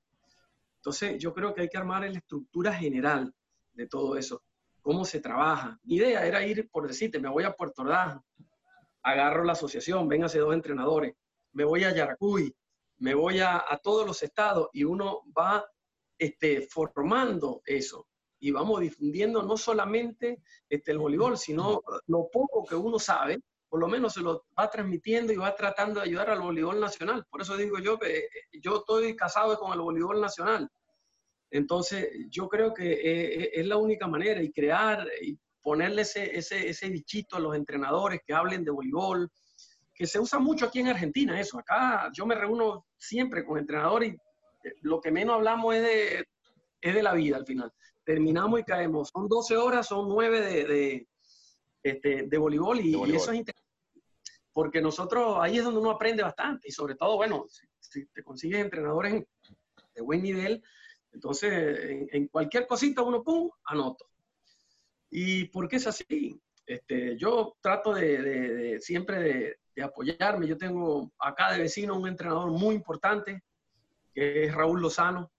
Entonces 0.78 1.22
yo 1.22 1.34
creo 1.34 1.54
que 1.54 1.62
hay 1.62 1.70
que 1.70 1.78
armar 1.78 2.10
la 2.10 2.18
estructura 2.18 2.74
general 2.74 3.34
de 3.74 3.88
todo 3.88 4.16
eso. 4.16 4.42
Cómo 4.82 5.04
se 5.04 5.20
trabaja. 5.20 5.78
Mi 5.84 5.96
idea 5.96 6.26
era 6.26 6.46
ir, 6.46 6.70
por 6.70 6.88
decirte, 6.88 7.20
me 7.20 7.28
voy 7.28 7.44
a 7.44 7.52
Puerto 7.52 7.82
Ordaz, 7.82 8.22
agarro 9.12 9.44
la 9.44 9.54
asociación, 9.54 10.08
véngase 10.08 10.40
dos 10.40 10.54
entrenadores, 10.54 11.16
me 11.54 11.64
voy 11.64 11.84
a 11.84 11.94
Yaracuy, 11.94 12.54
me 13.00 13.14
voy 13.14 13.40
a, 13.40 13.64
todos 13.82 14.06
los 14.06 14.22
estados 14.22 14.70
y 14.74 14.84
uno 14.84 15.24
va 15.38 15.66
este, 16.18 16.62
formando 16.62 17.62
eso 17.66 18.08
y 18.40 18.52
vamos 18.52 18.82
difundiendo 18.82 19.42
no 19.44 19.58
solamente 19.58 20.42
este, 20.70 20.92
el 20.92 21.00
voleibol, 21.00 21.38
sino 21.38 21.82
lo 22.08 22.30
poco 22.32 22.66
que 22.66 22.76
uno 22.76 23.00
sabe, 23.00 23.40
por 23.70 23.80
lo 23.80 23.88
menos 23.88 24.14
se 24.14 24.22
lo 24.22 24.46
va 24.58 24.70
transmitiendo 24.70 25.34
y 25.34 25.38
va 25.38 25.56
tratando 25.56 26.00
de 26.00 26.08
ayudar 26.08 26.30
al 26.30 26.42
voleibol 26.42 26.80
nacional. 26.80 27.26
Por 27.30 27.42
eso 27.42 27.58
digo 27.58 27.80
yo 27.80 27.98
que 27.98 28.18
eh, 28.18 28.30
yo 28.62 28.78
estoy 28.78 29.16
casado 29.16 29.58
con 29.58 29.74
el 29.74 29.82
voleibol 29.82 30.22
nacional. 30.22 30.70
Entonces, 31.50 32.10
yo 32.30 32.48
creo 32.50 32.74
que 32.74 32.92
eh, 32.92 33.44
eh, 33.44 33.52
es 33.54 33.66
la 33.66 33.78
única 33.78 34.08
manera 34.08 34.42
y 34.42 34.52
crear 34.52 35.08
y 35.22 35.38
ponerle 35.68 36.04
ese, 36.04 36.34
ese, 36.34 36.70
ese 36.70 36.88
bichito 36.88 37.36
a 37.36 37.42
los 37.42 37.54
entrenadores 37.54 38.22
que 38.26 38.34
hablen 38.34 38.64
de 38.64 38.72
voleibol, 38.72 39.30
que 39.94 40.08
se 40.08 40.18
usa 40.18 40.40
mucho 40.40 40.68
aquí 40.68 40.80
en 40.80 40.88
Argentina 40.88 41.42
eso. 41.42 41.60
Acá 41.60 42.10
yo 42.14 42.26
me 42.26 42.36
reúno 42.36 42.86
siempre 42.96 43.44
con 43.44 43.58
entrenadores 43.58 44.14
y 44.14 44.16
eh, 44.66 44.76
lo 44.84 45.02
que 45.02 45.12
menos 45.12 45.36
hablamos 45.36 45.76
es 45.76 45.82
de, 45.82 46.28
es 46.80 46.96
de 46.96 47.04
la 47.04 47.14
vida 47.14 47.36
al 47.36 47.46
final. 47.46 47.70
Terminamos 48.06 48.62
y 48.62 48.64
caemos. 48.64 49.10
Son 49.10 49.28
12 49.28 49.58
horas, 49.58 49.86
son 49.86 50.08
9 50.08 50.40
de, 50.40 50.64
de, 50.68 51.08
este, 51.84 52.24
de 52.28 52.38
voleibol 52.38 52.80
y, 52.80 52.94
eso 53.14 53.34
es 53.34 53.40
interesante. 53.40 53.70
Porque 54.54 54.80
nosotros 54.80 55.36
ahí 55.42 55.58
es 55.58 55.66
donde 55.66 55.82
uno 55.82 55.92
aprende 55.92 56.24
bastante 56.24 56.70
y 56.70 56.72
sobre 56.72 56.96
todo, 56.96 57.18
bueno, 57.18 57.46
si, 57.82 58.06
te 58.06 58.24
consigues 58.24 58.62
entrenadores 58.62 59.22
de 59.96 60.02
buen 60.02 60.24
nivel, 60.24 60.64
entonces 61.12 61.52
en, 61.52 62.08
en 62.14 62.28
cualquier 62.30 62.66
cosita 62.66 63.02
uno, 63.02 63.22
pum, 63.22 63.50
anoto. 63.66 64.06
¿Y 65.10 65.46
por 65.46 65.68
qué 65.68 65.78
es 65.78 65.88
así? 65.88 66.40
Este, 66.66 67.18
yo 67.18 67.56
trato 67.62 67.94
de, 67.94 68.78
siempre 68.82 69.58
de, 69.76 69.84
apoyarme. 69.84 70.48
Yo 70.48 70.58
tengo 70.58 71.12
acá 71.20 71.54
de 71.54 71.60
vecino 71.60 71.98
un 71.98 72.08
entrenador 72.08 72.52
muy 72.52 72.76
importante, 72.76 73.44
que 74.14 74.46
es 74.46 74.54
Raúl 74.54 74.82
Lozano, 74.82 75.32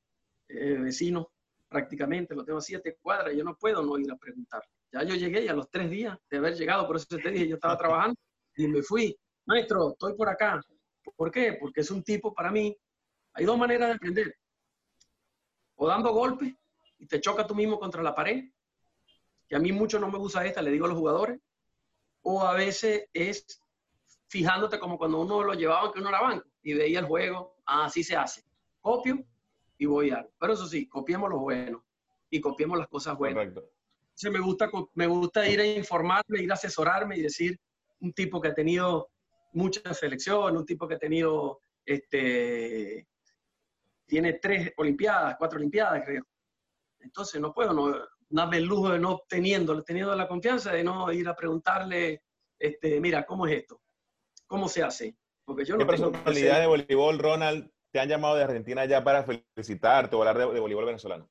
eh, 0.49 0.79
vecino 0.79 1.31
prácticamente, 1.69 2.35
lo 2.35 2.45
tengo 2.45 2.59
a 2.59 2.63
siete 2.63 2.97
cuadras, 3.03 3.37
yo 3.37 3.45
no 3.45 3.57
puedo 3.57 3.83
no 3.83 3.99
ir 3.99 4.11
a 4.11 4.17
preguntar. 4.17 4.63
Ya 4.91 5.03
yo 5.03 5.15
llegué 5.15 5.45
y 5.45 5.49
a 5.49 5.55
los 5.55 5.69
tres 5.69 5.91
días 5.91 6.17
de 6.31 6.39
haber 6.39 6.55
llegado, 6.55 6.87
por 6.87 6.97
eso 6.97 7.07
te 7.09 7.31
dije, 7.31 7.47
yo 7.49 7.57
estaba 7.57 7.77
trabajando 7.77 8.19
y 8.57 8.67
me 8.69 8.83
fui. 8.83 9.15
Maestro, 9.45 9.91
estoy 9.93 10.15
por 10.15 10.29
acá. 10.29 10.61
¿Por 11.17 11.31
qué? 11.31 11.57
Porque 11.61 11.81
es 11.81 11.91
un 11.91 12.03
tipo, 12.03 12.33
para 12.33 12.51
mí, 12.51 12.75
hay 13.35 13.45
dos 13.45 13.59
maneras 13.59 13.89
de 13.89 13.95
aprender. 13.97 14.35
O 15.77 15.87
dando 15.87 16.13
golpes 16.13 16.55
y 16.99 17.07
te 17.07 17.21
choca 17.21 17.47
tú 17.47 17.55
mismo 17.55 17.79
contra 17.79 18.03
la 18.03 18.15
pared, 18.15 18.45
que 19.49 19.57
a 19.57 19.59
mí 19.59 19.73
mucho 19.73 19.99
no 19.99 20.11
me 20.11 20.19
gusta 20.19 20.45
esta, 20.45 20.63
le 20.63 20.71
digo 20.71 20.85
a 20.85 20.89
los 20.89 20.99
jugadores, 20.99 21.41
o 22.23 22.43
a 22.43 22.55
veces 22.55 23.09
es 23.13 23.63
fijándote 24.27 24.79
como 24.79 24.99
cuando 24.99 25.21
uno 25.21 25.43
lo 25.43 25.55
llevaba, 25.55 25.93
que 25.93 26.01
uno 26.01 26.11
era 26.11 26.21
banco, 26.21 26.47
y 26.63 26.75
veía 26.75 27.01
el 27.01 27.07
juego, 27.07 27.57
ah, 27.65 27.87
así 27.87 28.05
se 28.05 28.15
hace. 28.15 28.45
Copio 28.81 29.25
y 29.79 29.87
voy 29.87 30.11
a... 30.11 30.29
Pero 30.39 30.53
eso 30.53 30.67
sí, 30.67 30.87
copiemos 30.89 31.31
lo 31.31 31.39
bueno 31.39 31.85
y 32.29 32.41
copiemos 32.41 32.79
las 32.79 32.89
cosas 32.89 33.17
buenas. 33.17 33.37
Correcto. 33.37 33.71
Entonces 34.09 34.33
me 34.33 34.41
gusta, 34.41 34.71
me 34.95 35.07
gusta 35.07 35.49
ir 35.49 35.61
a 35.61 35.67
informarme, 35.67 36.43
ir 36.43 36.51
a 36.51 36.55
asesorarme 36.55 37.17
y 37.17 37.23
decir 37.23 37.59
un 38.01 38.13
tipo 38.13 38.41
que 38.41 38.49
ha 38.49 38.55
tenido 38.55 39.11
muchas 39.53 39.99
selecciones, 39.99 40.59
un 40.59 40.67
tipo 40.67 40.87
que 40.87 40.97
ha 40.97 40.99
tenido, 40.99 41.61
este, 41.85 43.07
tiene 44.07 44.35
tres 44.35 44.73
olimpiadas, 44.77 45.37
cuatro 45.39 45.59
olimpiadas, 45.59 46.03
creo. 46.05 46.25
Entonces 47.01 47.41
no 47.41 47.55
puedo, 47.55 47.73
no, 47.73 47.95
dame 48.29 48.59
el 48.59 48.65
lujo 48.65 48.91
de 48.91 48.99
no 48.99 49.23
teniendo, 49.29 49.83
teniendo 49.83 50.15
la 50.15 50.29
confianza 50.29 50.73
de 50.73 50.85
no 50.85 51.11
ir 51.13 51.29
a 51.29 51.37
preguntarle, 51.37 52.23
este, 52.59 53.01
mira, 53.01 53.25
¿cómo 53.25 53.47
es 53.47 53.59
esto? 53.59 53.81
¿Cómo 54.47 54.69
se 54.69 54.83
hace? 54.83 55.17
Porque 55.45 55.65
yo 55.65 55.79
¿Qué 55.79 55.87
personalidad 55.87 56.61
de 56.61 56.67
voleibol, 56.67 57.19
Ronald, 57.19 57.71
te 57.91 58.01
han 58.01 58.09
llamado 58.09 58.37
de 58.37 58.45
Argentina 58.45 58.85
ya 58.85 59.03
para 59.03 59.25
felicitarte 59.25 60.15
o 60.15 60.21
hablar 60.21 60.39
de, 60.39 60.61
voleibol 60.61 60.85
venezolano? 60.85 61.29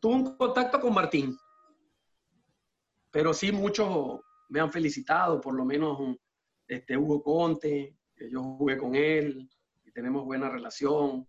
Tuve 0.00 0.14
un 0.14 0.36
contacto 0.36 0.80
con 0.80 0.94
Martín, 0.94 1.36
pero 3.10 3.32
sí 3.32 3.52
muchos 3.52 4.20
me 4.48 4.60
han 4.60 4.72
felicitado, 4.72 5.40
por 5.40 5.54
lo 5.54 5.64
menos 5.64 6.16
este, 6.66 6.96
Hugo 6.96 7.22
Conte, 7.22 7.96
que 8.14 8.30
yo 8.30 8.42
jugué 8.42 8.76
con 8.76 8.94
él 8.94 9.48
y 9.84 9.92
tenemos 9.92 10.24
buena 10.24 10.48
relación. 10.48 11.26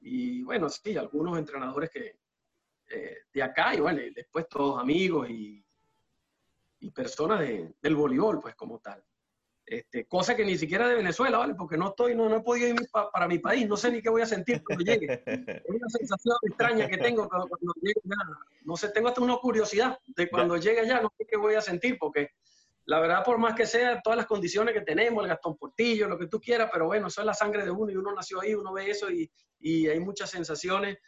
Y 0.00 0.42
bueno, 0.42 0.68
sí, 0.68 0.96
algunos 0.96 1.38
entrenadores 1.38 1.90
que, 1.90 2.19
eh, 2.90 3.18
de 3.32 3.42
acá 3.42 3.74
y 3.74 3.80
bueno, 3.80 4.00
después 4.14 4.48
todos 4.48 4.80
amigos 4.80 5.30
y, 5.30 5.64
y 6.80 6.90
personas 6.90 7.40
del 7.40 7.94
voleibol, 7.94 8.40
pues 8.40 8.54
como 8.56 8.80
tal. 8.80 9.02
Este, 9.64 10.04
cosa 10.06 10.34
que 10.34 10.44
ni 10.44 10.58
siquiera 10.58 10.88
de 10.88 10.96
Venezuela, 10.96 11.38
¿vale? 11.38 11.54
Porque 11.54 11.76
no 11.76 11.90
estoy, 11.90 12.16
no, 12.16 12.28
no 12.28 12.38
he 12.38 12.42
podido 12.42 12.68
ir 12.70 12.88
para 13.12 13.28
mi 13.28 13.38
país, 13.38 13.68
no 13.68 13.76
sé 13.76 13.92
ni 13.92 14.02
qué 14.02 14.10
voy 14.10 14.22
a 14.22 14.26
sentir 14.26 14.64
cuando 14.64 14.84
llegue. 14.84 15.22
Es 15.64 15.68
una 15.68 15.88
sensación 15.88 16.36
extraña 16.42 16.88
que 16.88 16.98
tengo 16.98 17.28
cuando, 17.28 17.48
llegue 17.80 18.00
No 18.64 18.76
sé, 18.76 18.88
tengo 18.88 19.08
hasta 19.08 19.20
una 19.20 19.36
curiosidad 19.36 19.96
de 20.06 20.28
cuando 20.28 20.56
llegue 20.56 20.80
allá, 20.80 21.00
no 21.00 21.12
sé 21.16 21.24
qué 21.24 21.36
voy 21.36 21.54
a 21.54 21.60
sentir, 21.60 21.96
porque 22.00 22.30
la 22.86 22.98
verdad, 22.98 23.22
por 23.22 23.38
más 23.38 23.54
que 23.54 23.66
sea, 23.66 24.00
todas 24.02 24.16
las 24.16 24.26
condiciones 24.26 24.74
que 24.74 24.80
tenemos, 24.80 25.22
el 25.22 25.28
Gastón 25.28 25.56
Portillo, 25.56 26.08
lo 26.08 26.18
que 26.18 26.26
tú 26.26 26.40
quieras, 26.40 26.68
pero 26.72 26.86
bueno, 26.86 27.06
eso 27.06 27.20
es 27.20 27.26
la 27.26 27.34
sangre 27.34 27.64
de 27.64 27.70
uno 27.70 27.92
y 27.92 27.96
uno 27.96 28.12
nació 28.12 28.40
ahí, 28.40 28.54
uno 28.56 28.72
ve 28.72 28.90
eso 28.90 29.08
y, 29.08 29.30
y 29.60 29.86
hay 29.86 30.00
muchas 30.00 30.30
sensaciones 30.30 30.98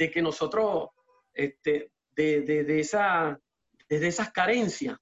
de 0.00 0.10
que 0.10 0.22
nosotros, 0.22 0.88
este, 1.34 1.92
de, 2.16 2.40
de, 2.40 2.80
esa, 2.80 3.38
desde 3.86 4.06
esas 4.06 4.32
carencias, 4.32 4.96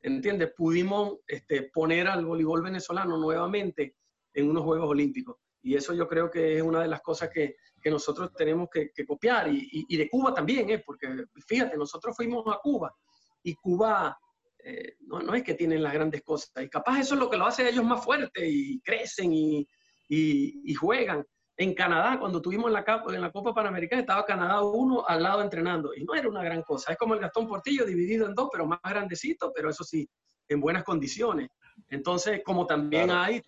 ¿entiendes? 0.00 0.52
Pudimos 0.56 1.18
este, 1.26 1.64
poner 1.64 2.06
al 2.06 2.24
voleibol 2.24 2.62
venezolano 2.62 3.16
nuevamente 3.18 3.96
en 4.32 4.48
unos 4.48 4.62
Juegos 4.62 4.88
Olímpicos. 4.88 5.38
Y 5.62 5.74
eso 5.74 5.94
yo 5.94 6.06
creo 6.06 6.30
que 6.30 6.58
es 6.58 6.62
una 6.62 6.80
de 6.80 6.86
las 6.86 7.00
cosas 7.02 7.28
que, 7.28 7.56
que 7.82 7.90
nosotros 7.90 8.32
tenemos 8.36 8.68
que, 8.72 8.92
que 8.94 9.04
copiar. 9.04 9.52
Y, 9.52 9.68
y, 9.88 9.96
de 9.96 10.08
Cuba 10.08 10.32
también, 10.32 10.70
¿eh? 10.70 10.78
porque 10.78 11.08
fíjate, 11.44 11.76
nosotros 11.76 12.14
fuimos 12.14 12.44
a 12.46 12.60
Cuba 12.62 12.94
y 13.42 13.52
Cuba 13.56 14.16
eh, 14.62 14.94
no, 15.00 15.18
no, 15.18 15.34
es 15.34 15.42
que 15.42 15.54
tienen 15.54 15.82
las 15.82 15.92
grandes 15.92 16.22
cosas. 16.22 16.52
Y 16.62 16.68
capaz 16.68 17.00
eso 17.00 17.14
es 17.14 17.20
lo 17.20 17.28
que 17.28 17.36
lo 17.36 17.46
hace 17.46 17.64
a 17.64 17.68
ellos 17.68 17.84
más 17.84 18.04
fuertes 18.04 18.44
y 18.46 18.80
crecen 18.82 19.32
y, 19.32 19.66
y, 20.08 20.72
juegan. 20.74 21.26
En 21.58 21.74
Canadá, 21.74 22.18
cuando 22.18 22.38
estuvimos 22.38 22.66
en 22.66 22.74
la, 22.74 23.02
en 23.08 23.20
la 23.20 23.32
Copa 23.32 23.54
Panamericana, 23.54 24.00
estaba 24.00 24.26
Canadá 24.26 24.62
uno 24.62 25.04
al 25.06 25.22
lado 25.22 25.40
entrenando 25.40 25.94
y 25.94 26.04
no 26.04 26.14
era 26.14 26.28
una 26.28 26.42
gran 26.42 26.62
cosa. 26.62 26.92
Es 26.92 26.98
como 26.98 27.14
el 27.14 27.20
Gastón 27.20 27.46
Portillo 27.46 27.86
dividido 27.86 28.26
en 28.26 28.34
dos, 28.34 28.50
pero 28.52 28.66
más 28.66 28.80
grandecito, 28.82 29.52
pero 29.54 29.70
eso 29.70 29.82
sí, 29.82 30.06
en 30.48 30.60
buenas 30.60 30.84
condiciones. 30.84 31.48
Entonces, 31.88 32.42
como 32.44 32.66
también 32.66 33.10
hay 33.10 33.42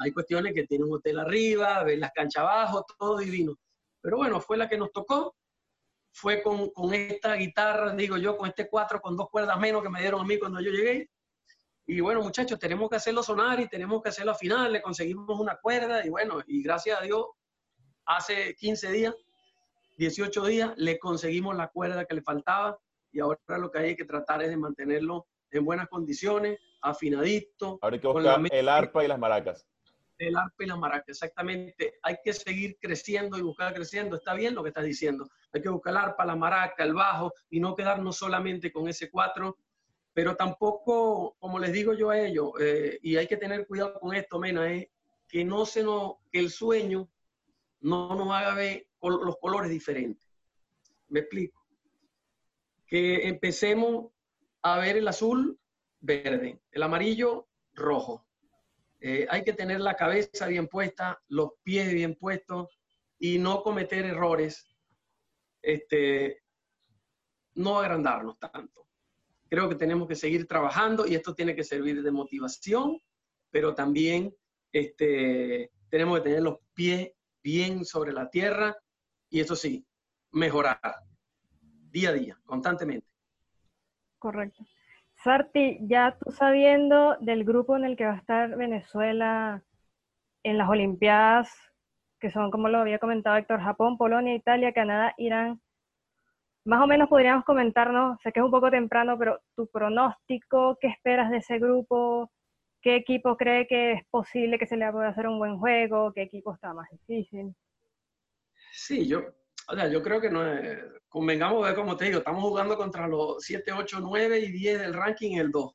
hay 0.00 0.12
cuestiones 0.12 0.52
que 0.52 0.66
tienen 0.66 0.88
un 0.88 0.94
hotel 0.94 1.20
arriba, 1.20 1.84
ven 1.84 2.00
las 2.00 2.10
canchas 2.12 2.42
abajo, 2.42 2.84
todo 2.98 3.18
divino. 3.18 3.54
Pero 4.00 4.16
bueno, 4.16 4.40
fue 4.40 4.56
la 4.56 4.68
que 4.68 4.76
nos 4.76 4.92
tocó. 4.92 5.36
Fue 6.12 6.42
con, 6.42 6.70
con 6.70 6.94
esta 6.94 7.34
guitarra, 7.34 7.92
digo 7.94 8.16
yo, 8.16 8.36
con 8.36 8.48
este 8.48 8.68
cuatro, 8.68 9.00
con 9.00 9.16
dos 9.16 9.28
cuerdas 9.30 9.58
menos 9.58 9.82
que 9.82 9.88
me 9.88 10.00
dieron 10.00 10.20
a 10.20 10.24
mí 10.24 10.38
cuando 10.38 10.60
yo 10.60 10.70
llegué. 10.70 11.10
Y 11.86 12.00
bueno, 12.00 12.22
muchachos, 12.22 12.58
tenemos 12.58 12.88
que 12.88 12.96
hacerlo 12.96 13.22
sonar 13.22 13.60
y 13.60 13.68
tenemos 13.68 14.02
que 14.02 14.08
hacerlo 14.08 14.34
final. 14.34 14.72
Le 14.72 14.80
conseguimos 14.80 15.38
una 15.38 15.56
cuerda 15.56 16.04
y 16.04 16.08
bueno, 16.08 16.40
y 16.46 16.62
gracias 16.62 17.00
a 17.00 17.04
Dios, 17.04 17.26
hace 18.06 18.54
15 18.54 18.92
días, 18.92 19.14
18 19.98 20.44
días, 20.46 20.72
le 20.76 20.98
conseguimos 20.98 21.56
la 21.56 21.68
cuerda 21.68 22.04
que 22.04 22.14
le 22.14 22.22
faltaba 22.22 22.78
y 23.12 23.20
ahora 23.20 23.38
lo 23.58 23.70
que 23.70 23.78
hay 23.78 23.96
que 23.96 24.04
tratar 24.04 24.42
es 24.42 24.50
de 24.50 24.56
mantenerlo 24.56 25.26
en 25.50 25.64
buenas 25.64 25.88
condiciones, 25.88 26.58
afinadito. 26.82 27.78
Ahora 27.80 27.94
hay 27.94 28.00
que 28.00 28.08
buscar 28.08 28.40
el 28.50 28.68
arpa 28.68 29.04
y 29.04 29.08
las 29.08 29.18
maracas. 29.18 29.66
El 30.18 30.36
arpa 30.36 30.64
y 30.64 30.66
las 30.66 30.78
maracas, 30.78 31.08
exactamente. 31.08 31.94
Hay 32.02 32.16
que 32.24 32.32
seguir 32.32 32.76
creciendo 32.80 33.38
y 33.38 33.42
buscar 33.42 33.72
creciendo. 33.72 34.16
Está 34.16 34.34
bien 34.34 34.54
lo 34.54 34.62
que 34.62 34.68
estás 34.68 34.84
diciendo. 34.84 35.28
Hay 35.52 35.62
que 35.62 35.68
buscar 35.68 35.92
el 35.92 35.98
arpa, 35.98 36.24
la 36.24 36.34
maraca, 36.34 36.82
el 36.82 36.94
bajo 36.94 37.32
y 37.50 37.60
no 37.60 37.74
quedarnos 37.74 38.16
solamente 38.16 38.72
con 38.72 38.88
ese 38.88 39.10
cuatro 39.10 39.56
pero 40.14 40.36
tampoco, 40.36 41.36
como 41.40 41.58
les 41.58 41.72
digo 41.72 41.92
yo 41.92 42.10
a 42.10 42.18
ellos, 42.18 42.52
eh, 42.60 42.98
y 43.02 43.16
hay 43.16 43.26
que 43.26 43.36
tener 43.36 43.66
cuidado 43.66 43.98
con 43.98 44.14
esto, 44.14 44.38
Mena, 44.38 44.72
es 44.72 44.86
que 45.28 45.44
no 45.44 45.66
se 45.66 45.82
nos, 45.82 46.14
que 46.30 46.38
el 46.38 46.50
sueño 46.50 47.08
no 47.84 48.14
nos 48.14 48.30
haga 48.30 48.54
ver 48.54 48.88
los 49.02 49.36
colores 49.36 49.70
diferentes. 49.70 50.26
Me 51.08 51.20
explico. 51.20 51.66
Que 52.86 53.28
empecemos 53.28 54.10
a 54.62 54.78
ver 54.78 54.96
el 54.96 55.06
azul 55.06 55.60
verde, 56.00 56.62
el 56.72 56.82
amarillo 56.82 57.46
rojo. 57.74 58.26
Eh, 59.00 59.26
hay 59.28 59.44
que 59.44 59.52
tener 59.52 59.80
la 59.80 59.96
cabeza 59.96 60.46
bien 60.46 60.66
puesta, 60.66 61.22
los 61.28 61.50
pies 61.62 61.92
bien 61.92 62.14
puestos 62.14 62.80
y 63.18 63.38
no 63.38 63.62
cometer 63.62 64.06
errores, 64.06 64.66
este, 65.60 66.42
no 67.54 67.78
agrandarnos 67.78 68.38
tanto. 68.38 68.88
Creo 69.50 69.68
que 69.68 69.74
tenemos 69.74 70.08
que 70.08 70.16
seguir 70.16 70.46
trabajando 70.46 71.06
y 71.06 71.14
esto 71.14 71.34
tiene 71.34 71.54
que 71.54 71.64
servir 71.64 72.02
de 72.02 72.10
motivación, 72.10 72.98
pero 73.50 73.74
también 73.74 74.34
este, 74.72 75.70
tenemos 75.90 76.18
que 76.18 76.24
tener 76.24 76.42
los 76.42 76.60
pies 76.72 77.12
bien 77.44 77.84
sobre 77.84 78.12
la 78.12 78.30
tierra 78.30 78.74
y 79.28 79.40
eso 79.40 79.54
sí, 79.54 79.86
mejorar 80.32 80.80
día 81.90 82.08
a 82.08 82.12
día, 82.12 82.38
constantemente. 82.44 83.06
Correcto. 84.18 84.64
Sarti, 85.22 85.78
ya 85.82 86.16
tú 86.18 86.32
sabiendo 86.32 87.16
del 87.20 87.44
grupo 87.44 87.76
en 87.76 87.84
el 87.84 87.96
que 87.96 88.06
va 88.06 88.14
a 88.14 88.16
estar 88.16 88.56
Venezuela 88.56 89.62
en 90.42 90.58
las 90.58 90.68
Olimpiadas, 90.68 91.54
que 92.18 92.30
son, 92.30 92.50
como 92.50 92.68
lo 92.68 92.78
había 92.78 92.98
comentado 92.98 93.36
Héctor, 93.36 93.60
Japón, 93.60 93.98
Polonia, 93.98 94.34
Italia, 94.34 94.72
Canadá, 94.72 95.14
Irán, 95.18 95.60
más 96.64 96.82
o 96.82 96.86
menos 96.86 97.08
podríamos 97.10 97.44
comentarnos, 97.44 98.18
sé 98.22 98.32
que 98.32 98.40
es 98.40 98.44
un 98.44 98.50
poco 98.50 98.70
temprano, 98.70 99.18
pero 99.18 99.40
tu 99.54 99.66
pronóstico, 99.66 100.78
¿qué 100.80 100.88
esperas 100.88 101.30
de 101.30 101.38
ese 101.38 101.58
grupo? 101.58 102.30
¿Qué 102.84 102.96
equipo 102.96 103.34
cree 103.38 103.66
que 103.66 103.92
es 103.92 104.06
posible 104.10 104.58
que 104.58 104.66
se 104.66 104.76
le 104.76 104.92
pueda 104.92 105.08
hacer 105.08 105.26
un 105.26 105.38
buen 105.38 105.58
juego? 105.58 106.12
¿Qué 106.12 106.20
equipo 106.20 106.52
está 106.52 106.74
más 106.74 106.86
difícil? 106.90 107.56
Sí, 108.72 109.08
yo, 109.08 109.22
o 109.68 109.74
sea, 109.74 109.88
yo 109.88 110.02
creo 110.02 110.20
que 110.20 110.28
no 110.28 110.46
es, 110.46 110.80
convengamos 111.08 111.66
de 111.66 111.74
como 111.74 111.96
te 111.96 112.04
digo, 112.04 112.18
estamos 112.18 112.42
jugando 112.42 112.76
contra 112.76 113.08
los 113.08 113.42
7, 113.42 113.72
8, 113.72 114.00
9 114.02 114.38
y 114.38 114.52
10 114.52 114.80
del 114.80 114.92
ranking 114.92 115.38
el 115.38 115.50
2. 115.50 115.74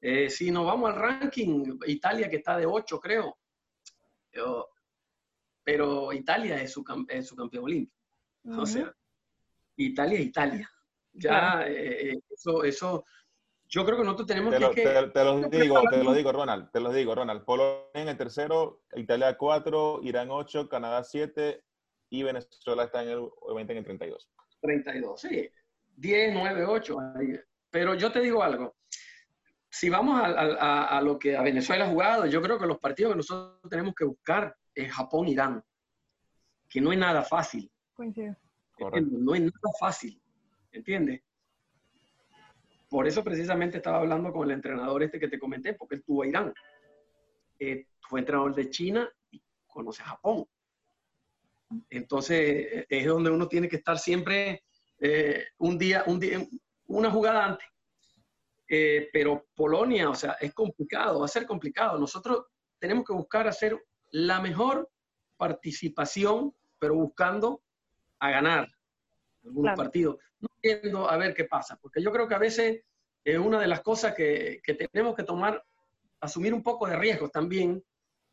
Eh, 0.00 0.30
si 0.30 0.52
nos 0.52 0.64
vamos 0.64 0.90
al 0.90 1.00
ranking, 1.00 1.76
Italia 1.88 2.30
que 2.30 2.36
está 2.36 2.56
de 2.56 2.66
8, 2.66 3.00
creo. 3.00 3.36
pero 5.64 6.12
Italia 6.12 6.62
es 6.62 6.70
su, 6.70 6.84
es 7.08 7.26
su 7.26 7.34
campeón 7.34 7.64
olímpico. 7.64 7.98
O 8.56 8.64
sea, 8.64 8.94
Italia, 9.74 10.20
Italia. 10.20 10.70
Ya, 11.14 11.66
eh, 11.66 12.12
eh, 12.12 12.18
eso, 12.30 12.62
eso, 12.62 13.04
yo 13.68 13.84
creo 13.84 13.98
que 13.98 14.04
nosotros 14.04 14.26
tenemos 14.26 14.54
te 14.54 14.60
lo, 14.60 14.70
que... 14.70 14.82
Te, 14.82 15.24
lo 15.24 15.48
digo, 15.48 15.82
te 15.90 16.02
lo 16.02 16.14
digo, 16.14 16.32
Ronald, 16.32 16.70
te 16.70 16.80
lo 16.80 16.90
digo, 16.90 17.14
Ronald. 17.14 17.44
Polonia 17.44 17.84
en 17.94 18.08
el 18.08 18.16
tercero, 18.16 18.82
Italia 18.94 19.36
4, 19.36 20.00
Irán 20.04 20.28
8, 20.30 20.68
Canadá 20.68 21.04
7 21.04 21.62
y 22.10 22.22
Venezuela 22.22 22.84
está 22.84 23.02
en 23.02 23.10
el, 23.10 23.18
obviamente 23.18 23.72
en 23.72 23.78
el 23.78 23.84
32. 23.84 24.30
32, 24.62 25.20
sí. 25.20 25.50
10, 25.96 26.34
9, 26.34 26.64
8. 26.64 26.96
Pero 27.70 27.94
yo 27.94 28.10
te 28.10 28.20
digo 28.20 28.42
algo. 28.42 28.74
Si 29.68 29.90
vamos 29.90 30.18
a, 30.18 30.96
a, 30.96 31.02
lo 31.02 31.18
que 31.18 31.36
a 31.36 31.42
Venezuela 31.42 31.84
ha 31.84 31.90
jugado, 31.90 32.24
yo 32.24 32.40
creo 32.40 32.58
que 32.58 32.66
los 32.66 32.78
partidos 32.78 33.12
que 33.12 33.16
nosotros 33.18 33.60
tenemos 33.68 33.94
que 33.94 34.06
buscar 34.06 34.56
es 34.74 34.90
Japón-Irán, 34.90 35.62
que 36.70 36.80
no 36.80 36.90
es 36.90 36.98
nada 36.98 37.22
fácil. 37.22 37.70
Coincido. 37.92 38.34
No 38.80 39.34
es 39.34 39.42
nada 39.42 39.72
fácil, 39.78 40.18
¿entiendes? 40.72 41.20
Por 42.88 43.06
eso 43.06 43.22
precisamente 43.22 43.78
estaba 43.78 43.98
hablando 43.98 44.32
con 44.32 44.48
el 44.48 44.54
entrenador 44.54 45.02
este 45.02 45.20
que 45.20 45.28
te 45.28 45.38
comenté, 45.38 45.74
porque 45.74 45.96
él 45.96 46.04
tuvo 46.04 46.22
a 46.22 46.26
Irán. 46.26 46.54
Eh, 47.58 47.86
fue 48.00 48.20
entrenador 48.20 48.54
de 48.54 48.70
China 48.70 49.10
y 49.30 49.42
conoce 49.66 50.02
a 50.02 50.06
Japón. 50.06 50.46
Entonces 51.90 52.86
es 52.88 53.06
donde 53.06 53.30
uno 53.30 53.46
tiene 53.46 53.68
que 53.68 53.76
estar 53.76 53.98
siempre 53.98 54.64
eh, 54.98 55.44
un 55.58 55.76
día, 55.76 56.04
un 56.06 56.18
día, 56.18 56.46
una 56.86 57.10
jugada 57.10 57.44
antes. 57.44 57.66
Eh, 58.68 59.08
pero 59.12 59.46
Polonia, 59.54 60.10
o 60.10 60.14
sea, 60.14 60.32
es 60.40 60.52
complicado, 60.52 61.20
va 61.20 61.24
a 61.26 61.28
ser 61.28 61.46
complicado. 61.46 61.98
Nosotros 61.98 62.46
tenemos 62.78 63.04
que 63.04 63.12
buscar 63.12 63.46
hacer 63.46 63.78
la 64.10 64.40
mejor 64.40 64.90
participación, 65.36 66.54
pero 66.78 66.94
buscando 66.94 67.62
a 68.18 68.30
ganar 68.30 68.68
algunos 69.44 69.76
partidos, 69.76 70.16
viendo 70.62 71.08
a 71.10 71.16
ver 71.16 71.34
qué 71.34 71.44
pasa, 71.44 71.78
porque 71.80 72.02
yo 72.02 72.12
creo 72.12 72.28
que 72.28 72.34
a 72.34 72.38
veces 72.38 72.82
es 73.24 73.38
una 73.38 73.60
de 73.60 73.66
las 73.66 73.80
cosas 73.80 74.14
que, 74.14 74.60
que 74.62 74.74
tenemos 74.74 75.14
que 75.14 75.22
tomar, 75.22 75.62
asumir 76.20 76.54
un 76.54 76.62
poco 76.62 76.86
de 76.86 76.96
riesgos 76.96 77.30
también, 77.30 77.82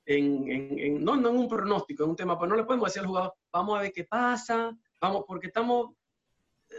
en, 0.06 0.52
en, 0.52 1.04
no, 1.04 1.16
no 1.16 1.30
en 1.30 1.38
un 1.38 1.48
pronóstico, 1.48 2.04
en 2.04 2.12
un 2.12 2.16
tema, 2.16 2.38
pues 2.38 2.50
no 2.50 2.56
le 2.56 2.64
podemos 2.64 2.88
decir 2.88 3.02
al 3.02 3.08
jugador, 3.08 3.34
vamos 3.52 3.78
a 3.78 3.82
ver 3.82 3.92
qué 3.92 4.04
pasa, 4.04 4.76
vamos, 5.02 5.24
porque 5.28 5.48
estamos, 5.48 5.92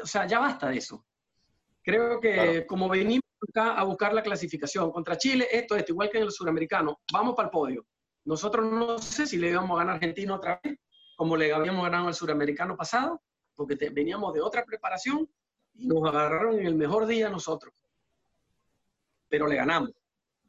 o 0.02 0.06
sea, 0.06 0.26
ya 0.26 0.38
basta 0.38 0.68
de 0.68 0.78
eso. 0.78 1.04
Creo 1.82 2.20
que 2.20 2.66
como 2.66 2.88
venimos 2.88 3.22
acá 3.48 3.74
a 3.74 3.85
buscar 3.85 4.12
la 4.12 4.22
clasificación 4.22 4.90
contra 4.90 5.16
Chile, 5.16 5.46
esto, 5.50 5.76
esto, 5.76 5.92
igual 5.92 6.11
que 6.11 6.18
en 6.18 6.24
el 6.24 6.32
suramericano, 6.32 7.00
vamos 7.12 7.35
para 7.35 7.46
el 7.46 7.52
podio. 7.52 7.87
Nosotros 8.24 8.70
no 8.70 8.98
sé 8.98 9.26
si 9.26 9.37
le 9.37 9.50
íbamos 9.50 9.76
a 9.76 9.78
ganar 9.78 9.92
a 9.92 9.96
Argentina 9.96 10.35
otra 10.35 10.61
vez, 10.62 10.78
como 11.16 11.37
le 11.37 11.52
habíamos 11.52 11.85
ganado 11.85 12.09
al 12.09 12.14
suramericano 12.14 12.76
pasado, 12.76 13.22
porque 13.54 13.76
veníamos 13.90 14.35
de 14.35 14.40
otra 14.40 14.64
preparación 14.64 15.28
y 15.79 15.87
nos 15.87 16.09
agarraron 16.09 16.59
en 16.59 16.67
el 16.67 16.75
mejor 16.75 17.07
día 17.07 17.29
nosotros. 17.29 17.75
Pero 19.29 19.47
le 19.47 19.57
ganamos. 19.57 19.93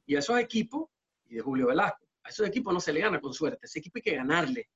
Y 0.05 0.15
a 0.15 0.19
esos 0.19 0.39
equipos, 0.39 0.89
y 1.27 1.35
de 1.35 1.41
Julio 1.41 1.67
Velasco, 1.67 2.05
a 2.23 2.29
esos 2.29 2.47
equipos 2.47 2.73
no 2.73 2.79
se 2.79 2.93
le 2.93 3.01
gana 3.01 3.19
con 3.19 3.33
suerte, 3.33 3.65
ese 3.65 3.79
equipo 3.79 3.97
hay 3.97 4.01
que 4.01 4.15
ganarle. 4.15 4.69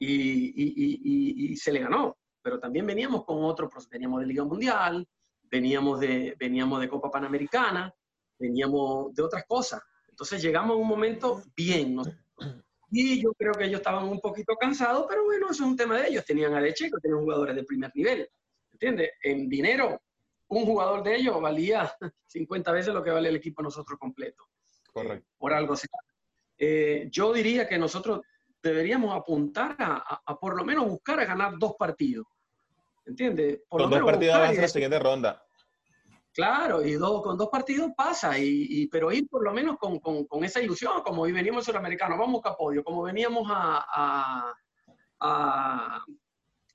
Y, 0.00 1.52
y, 1.52 1.56
se 1.56 1.72
le 1.72 1.80
ganó, 1.80 2.16
pero 2.40 2.60
también 2.60 2.86
veníamos 2.86 3.24
con 3.24 3.42
otro, 3.42 3.68
veníamos 3.90 4.20
de 4.20 4.26
Liga 4.26 4.44
Mundial, 4.44 5.06
veníamos 5.50 5.98
de, 5.98 6.36
veníamos 6.38 6.80
de 6.80 6.88
Copa 6.88 7.10
Panamericana, 7.10 7.92
veníamos 8.38 9.12
de 9.12 9.22
otras 9.22 9.44
cosas. 9.46 9.82
Entonces 10.08 10.40
llegamos 10.40 10.76
a 10.76 10.80
un 10.80 10.86
momento 10.86 11.42
bien. 11.56 12.00
Y 12.90 13.20
yo 13.20 13.32
creo 13.34 13.52
que 13.52 13.64
ellos 13.64 13.80
estaban 13.80 14.04
un 14.04 14.20
poquito 14.20 14.56
cansados, 14.56 15.06
pero 15.08 15.24
bueno, 15.24 15.50
eso 15.50 15.64
es 15.64 15.68
un 15.68 15.76
tema 15.76 15.98
de 15.98 16.08
ellos. 16.08 16.24
Tenían 16.24 16.54
a 16.54 16.60
De 16.60 16.72
Checo, 16.72 16.98
tenían 16.98 17.20
jugadores 17.20 17.54
de 17.54 17.64
primer 17.64 17.90
nivel. 17.94 18.28
¿Entiendes? 18.80 19.10
En 19.22 19.48
dinero, 19.48 20.00
un 20.48 20.64
jugador 20.64 21.02
de 21.02 21.16
ellos 21.16 21.40
valía 21.40 21.92
50 22.26 22.72
veces 22.72 22.94
lo 22.94 23.02
que 23.02 23.10
vale 23.10 23.28
el 23.28 23.36
equipo 23.36 23.62
nosotros 23.62 23.98
completo. 23.98 24.44
Correcto. 24.92 25.28
por 25.38 25.52
algo 25.52 25.74
así. 25.74 25.86
Eh, 26.56 27.08
yo 27.10 27.32
diría 27.32 27.68
que 27.68 27.78
nosotros 27.78 28.20
deberíamos 28.62 29.14
apuntar 29.16 29.76
a, 29.78 30.38
por 30.40 30.56
lo 30.56 30.64
menos 30.64 30.88
buscar 30.88 31.20
a 31.20 31.24
ganar 31.24 31.58
dos 31.58 31.74
partidos. 31.78 32.26
¿Entiendes? 33.04 33.60
Por 33.68 33.88
dos 33.88 34.02
partidos 34.02 34.34
avanza 34.34 34.62
la 34.62 34.68
siguiente 34.68 34.98
ronda. 34.98 35.44
Claro, 36.32 36.84
y 36.84 36.92
dos, 36.92 37.22
con 37.22 37.36
dos 37.36 37.48
partidos 37.48 37.90
pasa, 37.96 38.38
y, 38.38 38.86
pero 38.88 39.10
ir 39.10 39.26
por 39.28 39.42
lo 39.42 39.52
menos 39.52 39.76
con, 39.76 39.98
con, 39.98 40.44
esa 40.44 40.60
ilusión, 40.60 41.02
como 41.02 41.22
hoy 41.22 41.32
venimos 41.32 41.64
suramericano, 41.64 42.16
vamos 42.16 42.42
a 42.44 42.56
podio, 42.56 42.84
como 42.84 43.02
veníamos 43.02 43.48
a, 43.50 44.54
a, 45.18 46.04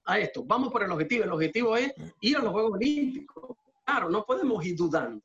a, 0.05 0.19
esto, 0.19 0.43
vamos 0.43 0.71
por 0.71 0.83
el 0.83 0.91
objetivo, 0.91 1.23
el 1.23 1.31
objetivo 1.31 1.77
es 1.77 1.93
ir 2.21 2.37
a 2.37 2.41
los 2.41 2.51
Juegos 2.51 2.73
Olímpicos. 2.73 3.57
Claro, 3.85 4.09
no 4.09 4.23
podemos 4.23 4.63
ir 4.65 4.75
dudando. 4.75 5.23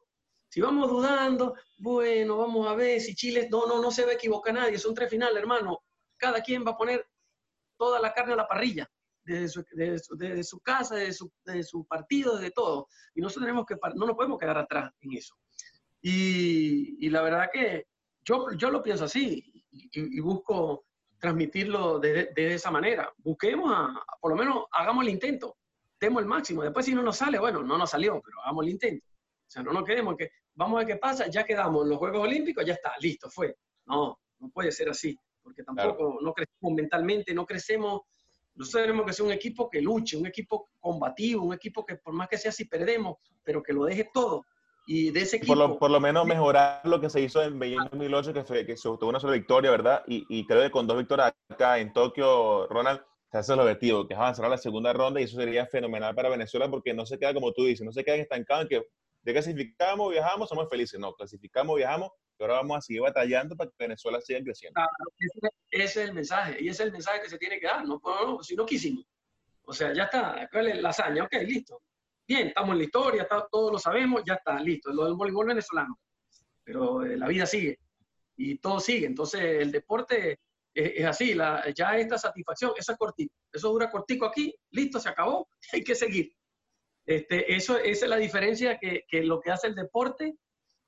Si 0.48 0.60
vamos 0.60 0.88
dudando, 0.88 1.54
bueno, 1.78 2.38
vamos 2.38 2.66
a 2.66 2.74
ver 2.74 3.00
si 3.00 3.14
Chile, 3.14 3.48
no, 3.50 3.66
no, 3.66 3.80
no 3.80 3.90
se 3.90 4.04
va 4.04 4.12
a 4.12 4.14
equivocar 4.14 4.54
nadie, 4.54 4.78
son 4.78 4.94
tres 4.94 5.10
finales, 5.10 5.36
hermano. 5.36 5.80
cada 6.16 6.40
quien 6.40 6.64
va 6.66 6.72
a 6.72 6.76
poner 6.76 7.06
toda 7.76 8.00
la 8.00 8.12
carne 8.12 8.32
a 8.32 8.36
la 8.36 8.48
parrilla, 8.48 8.90
desde 9.24 9.48
su, 10.42 10.60
casa, 10.60 10.96
desde 10.96 11.62
su, 11.62 11.84
partido, 11.84 12.36
desde 12.36 12.50
todo. 12.50 12.88
Y 13.14 13.20
nosotros 13.20 13.44
tenemos 13.44 13.66
que, 13.66 13.76
no 13.94 14.06
nos 14.06 14.16
podemos 14.16 14.38
quedar 14.38 14.58
atrás 14.58 14.90
en 15.00 15.12
eso. 15.12 15.34
Y, 16.00 17.06
y 17.06 17.10
la 17.10 17.22
verdad 17.22 17.50
que 17.52 17.86
yo, 18.24 18.50
yo 18.52 18.70
lo 18.70 18.82
pienso 18.82 19.04
así 19.04 19.58
y, 19.70 20.20
busco 20.20 20.86
transmitirlo 21.18 21.98
de, 21.98 22.30
de, 22.34 22.54
esa 22.54 22.70
manera. 22.70 23.12
Busquemos, 23.18 23.70
a, 23.74 23.92
por 24.20 24.30
lo 24.30 24.36
menos 24.36 24.64
hagamos 24.72 25.04
el 25.04 25.10
intento, 25.10 25.56
demos 26.00 26.22
el 26.22 26.28
máximo. 26.28 26.62
Después 26.62 26.86
si 26.86 26.94
no 26.94 27.02
nos 27.02 27.16
sale, 27.16 27.38
bueno, 27.38 27.62
no 27.62 27.76
nos 27.76 27.90
salió, 27.90 28.20
pero 28.24 28.40
hagamos 28.42 28.64
el 28.64 28.70
intento. 28.70 29.06
O 29.06 29.50
sea, 29.50 29.62
no 29.62 29.72
nos 29.72 29.84
quedemos 29.84 30.16
que 30.16 30.30
vamos 30.54 30.76
a 30.76 30.84
ver 30.84 30.94
qué 30.94 31.00
pasa, 31.00 31.26
ya 31.28 31.44
quedamos 31.44 31.84
en 31.84 31.90
los 31.90 31.98
Juegos 31.98 32.20
Olímpicos, 32.20 32.64
ya 32.64 32.74
está, 32.74 32.92
listo, 33.00 33.30
fue. 33.30 33.56
No, 33.86 34.18
no 34.38 34.50
puede 34.50 34.70
ser 34.72 34.88
así, 34.90 35.18
porque 35.42 35.62
tampoco 35.62 36.18
no 36.20 36.32
crecemos 36.32 36.74
mentalmente, 36.74 37.32
no 37.32 37.46
crecemos. 37.46 38.02
Nosotros 38.54 38.82
tenemos 38.82 39.06
que 39.06 39.12
ser 39.12 39.24
un 39.24 39.32
equipo 39.32 39.70
que 39.70 39.80
luche, 39.80 40.16
un 40.16 40.26
equipo 40.26 40.70
combativo, 40.80 41.44
un 41.44 41.54
equipo 41.54 41.86
que 41.86 41.96
por 41.96 42.12
más 42.12 42.28
que 42.28 42.36
sea 42.36 42.52
si 42.52 42.64
perdemos, 42.64 43.16
pero 43.42 43.62
que 43.62 43.72
lo 43.72 43.84
deje 43.84 44.10
todo. 44.12 44.44
Y 44.90 45.10
de 45.10 45.20
ese 45.20 45.36
equipo... 45.36 45.52
Por 45.52 45.58
lo, 45.58 45.78
por 45.78 45.90
lo 45.90 46.00
menos 46.00 46.24
mejorar 46.24 46.80
lo 46.84 46.98
que 46.98 47.10
se 47.10 47.20
hizo 47.20 47.42
en 47.42 47.58
Beijing 47.58 47.90
2008, 47.90 48.32
que, 48.32 48.42
fue, 48.42 48.64
que 48.64 48.74
se 48.74 48.88
obtuvo 48.88 49.10
una 49.10 49.20
sola 49.20 49.34
victoria, 49.34 49.70
¿verdad? 49.70 50.02
Y, 50.06 50.24
y 50.30 50.46
creo 50.46 50.62
que 50.62 50.70
con 50.70 50.86
dos 50.86 50.96
victorias 50.96 51.34
acá 51.50 51.78
en 51.78 51.92
Tokio, 51.92 52.66
Ronald, 52.68 53.02
se 53.30 53.36
hace 53.36 53.52
el 53.52 53.60
objetivo, 53.60 54.08
que 54.08 54.14
es 54.14 54.18
avanzar 54.18 54.46
a 54.46 54.48
la 54.48 54.56
segunda 54.56 54.94
ronda 54.94 55.20
y 55.20 55.24
eso 55.24 55.36
sería 55.36 55.66
fenomenal 55.66 56.14
para 56.14 56.30
Venezuela 56.30 56.70
porque 56.70 56.94
no 56.94 57.04
se 57.04 57.18
queda 57.18 57.34
como 57.34 57.52
tú 57.52 57.66
dices, 57.66 57.84
no 57.84 57.92
se 57.92 58.02
queda 58.02 58.16
estancado 58.16 58.62
en 58.62 58.68
que 58.68 58.82
de 59.22 59.32
clasificamos, 59.34 60.10
viajamos, 60.10 60.48
somos 60.48 60.70
felices. 60.70 60.98
No, 60.98 61.12
clasificamos, 61.12 61.76
viajamos, 61.76 62.10
y 62.38 62.42
ahora 62.42 62.54
vamos 62.54 62.78
a 62.78 62.80
seguir 62.80 63.02
batallando 63.02 63.56
para 63.56 63.68
que 63.68 63.76
Venezuela 63.78 64.22
siga 64.22 64.40
creciendo. 64.42 64.80
ese, 65.70 65.84
es 65.84 65.96
el 66.08 66.14
mensaje, 66.14 66.56
y 66.60 66.68
ese 66.68 66.82
es 66.82 66.86
el 66.86 66.92
mensaje 66.92 67.20
que 67.20 67.28
se 67.28 67.36
tiene 67.36 67.60
que 67.60 67.66
dar. 67.66 67.84
No, 67.84 68.00
si 68.42 68.56
no 68.56 68.64
quisimos. 68.64 69.04
O 69.64 69.74
sea, 69.74 69.92
ya 69.92 70.04
está, 70.04 70.48
la 70.50 70.88
hazaña? 70.88 71.24
Ok, 71.24 71.34
listo. 71.44 71.82
Bien, 72.28 72.48
estamos 72.48 72.72
en 72.72 72.78
la 72.78 72.84
historia, 72.84 73.28
todos 73.50 73.72
lo 73.72 73.78
sabemos, 73.78 74.22
ya 74.26 74.34
está, 74.34 74.60
listo. 74.60 74.92
Lo 74.92 75.06
del 75.06 75.14
voleibol 75.14 75.46
venezolano. 75.46 75.98
Pero 76.62 77.02
eh, 77.02 77.16
la 77.16 77.26
vida 77.26 77.46
sigue 77.46 77.78
y 78.36 78.58
todo 78.58 78.80
sigue. 78.80 79.06
Entonces, 79.06 79.40
el 79.40 79.72
deporte 79.72 80.38
es, 80.74 81.06
así, 81.06 81.32
la, 81.32 81.64
ya 81.74 81.96
esta 81.96 82.18
satisfacción, 82.18 82.72
eso 82.76 82.92
es 82.92 82.98
cortico. 82.98 83.34
Eso 83.50 83.70
dura 83.70 83.90
cortico 83.90 84.26
aquí, 84.26 84.54
listo, 84.72 85.00
se 85.00 85.08
acabó, 85.08 85.48
hay 85.72 85.82
que 85.82 85.94
seguir. 85.94 86.30
Este, 87.06 87.54
eso, 87.54 87.78
esa 87.78 88.04
es 88.04 88.10
la 88.10 88.18
diferencia 88.18 88.78
que, 88.78 89.06
que, 89.08 89.24
lo 89.24 89.40
que 89.40 89.50
hace 89.50 89.68
el 89.68 89.74
deporte 89.74 90.36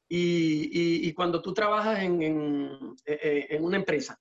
y, 0.07 1.09
y, 1.09 1.15
cuando 1.15 1.41
tú 1.41 1.55
trabajas 1.55 2.01
en, 2.01 2.21
en, 2.21 2.97
en, 3.07 3.65
una 3.65 3.77
empresa. 3.79 4.21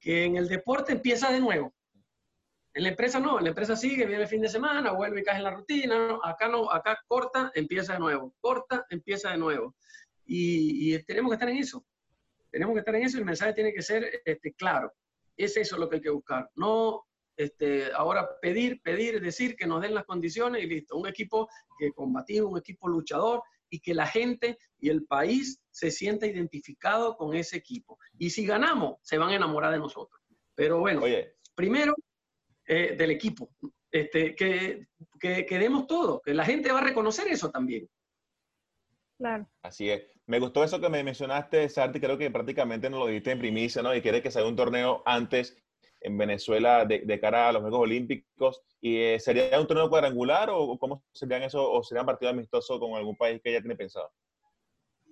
Que 0.00 0.24
en 0.24 0.36
el 0.36 0.48
deporte 0.48 0.92
empieza 0.92 1.30
de 1.30 1.40
nuevo. 1.40 1.72
En 2.72 2.84
la 2.84 2.90
empresa 2.90 3.18
no, 3.18 3.38
en 3.38 3.44
la 3.44 3.50
empresa 3.50 3.74
sigue, 3.74 4.06
viene 4.06 4.22
el 4.22 4.28
fin 4.28 4.42
de 4.42 4.48
semana, 4.48 4.92
vuelve 4.92 5.20
y 5.20 5.24
cae 5.24 5.38
en 5.38 5.44
la 5.44 5.50
rutina. 5.50 6.18
Acá 6.22 6.48
no, 6.48 6.70
acá 6.70 6.98
corta, 7.06 7.50
empieza 7.54 7.94
de 7.94 7.98
nuevo. 7.98 8.34
Corta, 8.40 8.86
empieza 8.90 9.30
de 9.30 9.38
nuevo. 9.38 9.74
Y, 10.24 10.94
y, 10.94 11.02
tenemos 11.04 11.30
que 11.30 11.34
estar 11.34 11.48
en 11.48 11.56
eso. 11.56 11.84
Tenemos 12.50 12.74
que 12.74 12.80
estar 12.80 12.94
en 12.94 13.02
eso 13.02 13.16
y 13.16 13.20
el 13.20 13.26
mensaje 13.26 13.54
tiene 13.54 13.72
que 13.72 13.82
ser 13.82 14.22
este, 14.24 14.52
claro. 14.52 14.92
Es 15.36 15.56
eso 15.56 15.78
lo 15.78 15.88
que 15.88 15.96
hay 15.96 16.02
que 16.02 16.10
buscar. 16.10 16.48
No 16.54 17.06
este, 17.36 17.92
ahora 17.92 18.28
pedir, 18.40 18.80
pedir, 18.82 19.20
decir 19.20 19.56
que 19.56 19.66
nos 19.66 19.82
den 19.82 19.94
las 19.94 20.04
condiciones 20.04 20.62
y 20.62 20.66
listo. 20.66 20.96
Un 20.96 21.08
equipo 21.08 21.48
que 21.78 21.92
combativo, 21.92 22.50
un 22.50 22.58
equipo 22.58 22.88
luchador 22.88 23.42
y 23.68 23.80
que 23.80 23.94
la 23.94 24.06
gente 24.06 24.58
y 24.78 24.90
el 24.90 25.06
país 25.06 25.60
se 25.70 25.90
sienta 25.90 26.26
identificado 26.26 27.16
con 27.16 27.34
ese 27.34 27.56
equipo. 27.56 27.98
Y 28.18 28.30
si 28.30 28.46
ganamos, 28.46 28.98
se 29.02 29.18
van 29.18 29.30
a 29.30 29.36
enamorar 29.36 29.72
de 29.72 29.78
nosotros. 29.78 30.20
Pero 30.54 30.80
bueno, 30.80 31.02
primero 31.54 31.94
eh, 32.72 32.94
del 32.96 33.10
equipo, 33.10 33.50
este, 33.90 34.34
que, 34.34 34.86
que, 35.18 35.44
que 35.44 35.58
demos 35.58 35.86
todo, 35.86 36.20
que 36.24 36.34
la 36.34 36.44
gente 36.44 36.70
va 36.70 36.78
a 36.78 36.84
reconocer 36.84 37.26
eso 37.28 37.50
también. 37.50 37.88
Claro. 39.18 39.48
Así 39.62 39.90
es. 39.90 40.02
Me 40.26 40.38
gustó 40.38 40.62
eso 40.62 40.80
que 40.80 40.88
me 40.88 41.02
mencionaste, 41.02 41.68
Sarti, 41.68 41.98
creo 41.98 42.16
que 42.16 42.30
prácticamente 42.30 42.88
nos 42.88 43.00
lo 43.00 43.06
dijiste 43.08 43.32
en 43.32 43.40
primicia, 43.40 43.82
¿no? 43.82 43.94
Y 43.94 44.00
quiere 44.00 44.22
que 44.22 44.30
se 44.30 44.38
haga 44.38 44.48
un 44.48 44.56
torneo 44.56 45.02
antes 45.04 45.60
en 46.00 46.16
Venezuela 46.16 46.84
de, 46.84 47.20
cara 47.20 47.48
a 47.48 47.52
los 47.52 47.62
Juegos 47.62 47.80
Olímpicos? 47.80 48.62
¿Y 48.80 48.96
eh, 48.96 49.20
sería 49.20 49.60
un 49.60 49.66
torneo 49.66 49.90
cuadrangular 49.90 50.48
o 50.50 50.78
cómo 50.78 51.04
serían 51.12 51.42
eso? 51.42 51.70
¿O 51.70 51.82
serían 51.82 52.06
partidos 52.06 52.34
amistosos 52.34 52.78
con 52.78 52.94
algún 52.94 53.16
país 53.16 53.40
que 53.42 53.52
ya 53.52 53.60
tiene 53.60 53.76
pensado? 53.76 54.10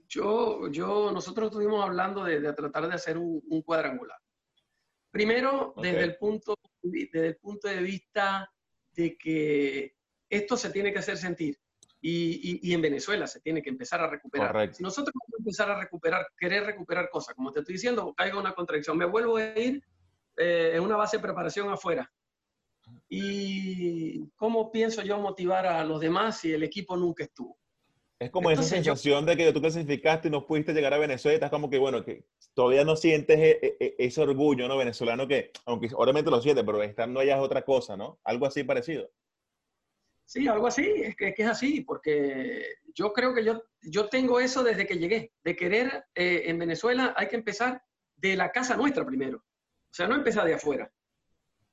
Yo, 0.08 0.68
yo, 0.70 1.12
nosotros 1.12 1.48
estuvimos 1.48 1.84
hablando 1.84 2.24
de, 2.24 2.52
tratar 2.54 2.88
de 2.88 2.94
hacer 2.94 3.18
un, 3.18 3.62
cuadrangular. 3.62 4.18
Primero, 5.10 5.74
desde, 5.76 6.04
el 6.04 6.16
punto, 6.16 6.54
desde 6.82 7.28
el 7.28 7.36
punto 7.36 7.68
de 7.68 7.82
vista 7.82 8.52
de 8.92 9.16
que 9.16 9.94
esto 10.28 10.56
se 10.56 10.70
tiene 10.70 10.92
que 10.92 10.98
hacer 10.98 11.16
sentir. 11.16 11.58
Y, 12.00 12.60
y, 12.62 12.72
en 12.74 12.80
Venezuela 12.80 13.26
se 13.26 13.40
tiene 13.40 13.60
que 13.60 13.70
empezar 13.70 14.00
a 14.00 14.06
recuperar. 14.08 14.72
Si 14.72 14.84
nosotros 14.84 15.12
vamos 15.12 15.34
a 15.34 15.38
empezar 15.38 15.70
a 15.70 15.80
recuperar, 15.80 16.28
querer 16.38 16.64
recuperar 16.64 17.10
cosas, 17.10 17.34
como 17.34 17.50
te 17.50 17.58
estoy 17.58 17.72
diciendo, 17.72 18.14
caiga 18.16 18.38
una 18.38 18.52
contradicción. 18.52 18.96
Me 18.96 19.04
vuelvo 19.04 19.36
a 19.36 19.58
ir 19.58 19.82
eh, 20.36 20.72
en 20.74 20.82
una 20.82 20.96
base 20.96 21.16
de 21.16 21.22
preparación 21.24 21.68
afuera. 21.70 22.08
¿Y 23.08 24.28
cómo 24.36 24.70
pienso 24.70 25.02
yo 25.02 25.18
motivar 25.18 25.66
a 25.66 25.84
los 25.84 26.00
demás 26.00 26.38
si 26.38 26.52
el 26.52 26.62
equipo 26.62 26.96
nunca 26.96 27.24
estuvo? 27.24 27.58
Es 28.20 28.30
como 28.30 28.50
esa 28.50 28.64
sensación 28.64 29.26
de 29.26 29.36
que 29.36 29.52
tú 29.52 29.60
clasificaste 29.60 30.26
y 30.26 30.30
no 30.30 30.44
pudiste 30.44 30.72
llegar 30.72 30.92
a 30.92 30.98
Venezuela 30.98 31.34
y 31.34 31.36
estás 31.36 31.50
como 31.50 31.70
que, 31.70 31.78
bueno, 31.78 32.04
que 32.04 32.24
todavía 32.52 32.84
no 32.84 32.96
sientes 32.96 33.38
e, 33.38 33.76
e, 33.78 33.94
ese 33.98 34.20
orgullo, 34.20 34.66
¿no? 34.66 34.76
Venezolano 34.76 35.28
que, 35.28 35.52
aunque 35.66 35.88
obviamente 35.94 36.30
lo 36.30 36.42
sientes, 36.42 36.64
pero 36.64 36.82
estando 36.82 37.20
allá 37.20 37.36
es 37.36 37.42
otra 37.42 37.62
cosa, 37.62 37.96
¿no? 37.96 38.18
Algo 38.24 38.46
así 38.46 38.64
parecido. 38.64 39.08
Sí, 40.24 40.48
algo 40.48 40.66
así, 40.66 40.82
es 40.82 41.16
que, 41.16 41.32
es 41.34 41.46
así, 41.46 41.80
porque 41.82 42.66
yo 42.92 43.12
creo 43.12 43.32
que 43.32 43.44
yo, 43.44 43.62
yo 43.80 44.08
tengo 44.08 44.40
eso 44.40 44.62
desde 44.62 44.86
que 44.86 44.98
llegué, 44.98 45.32
de 45.42 45.56
querer 45.56 46.04
eh, 46.14 46.42
en 46.46 46.58
Venezuela 46.58 47.14
hay 47.16 47.28
que 47.28 47.36
empezar 47.36 47.82
de 48.16 48.36
la 48.36 48.50
casa 48.50 48.76
nuestra 48.76 49.06
primero. 49.06 49.38
O 49.38 49.94
sea, 49.94 50.06
no 50.06 50.16
empezar 50.16 50.44
de 50.44 50.54
afuera. 50.54 50.92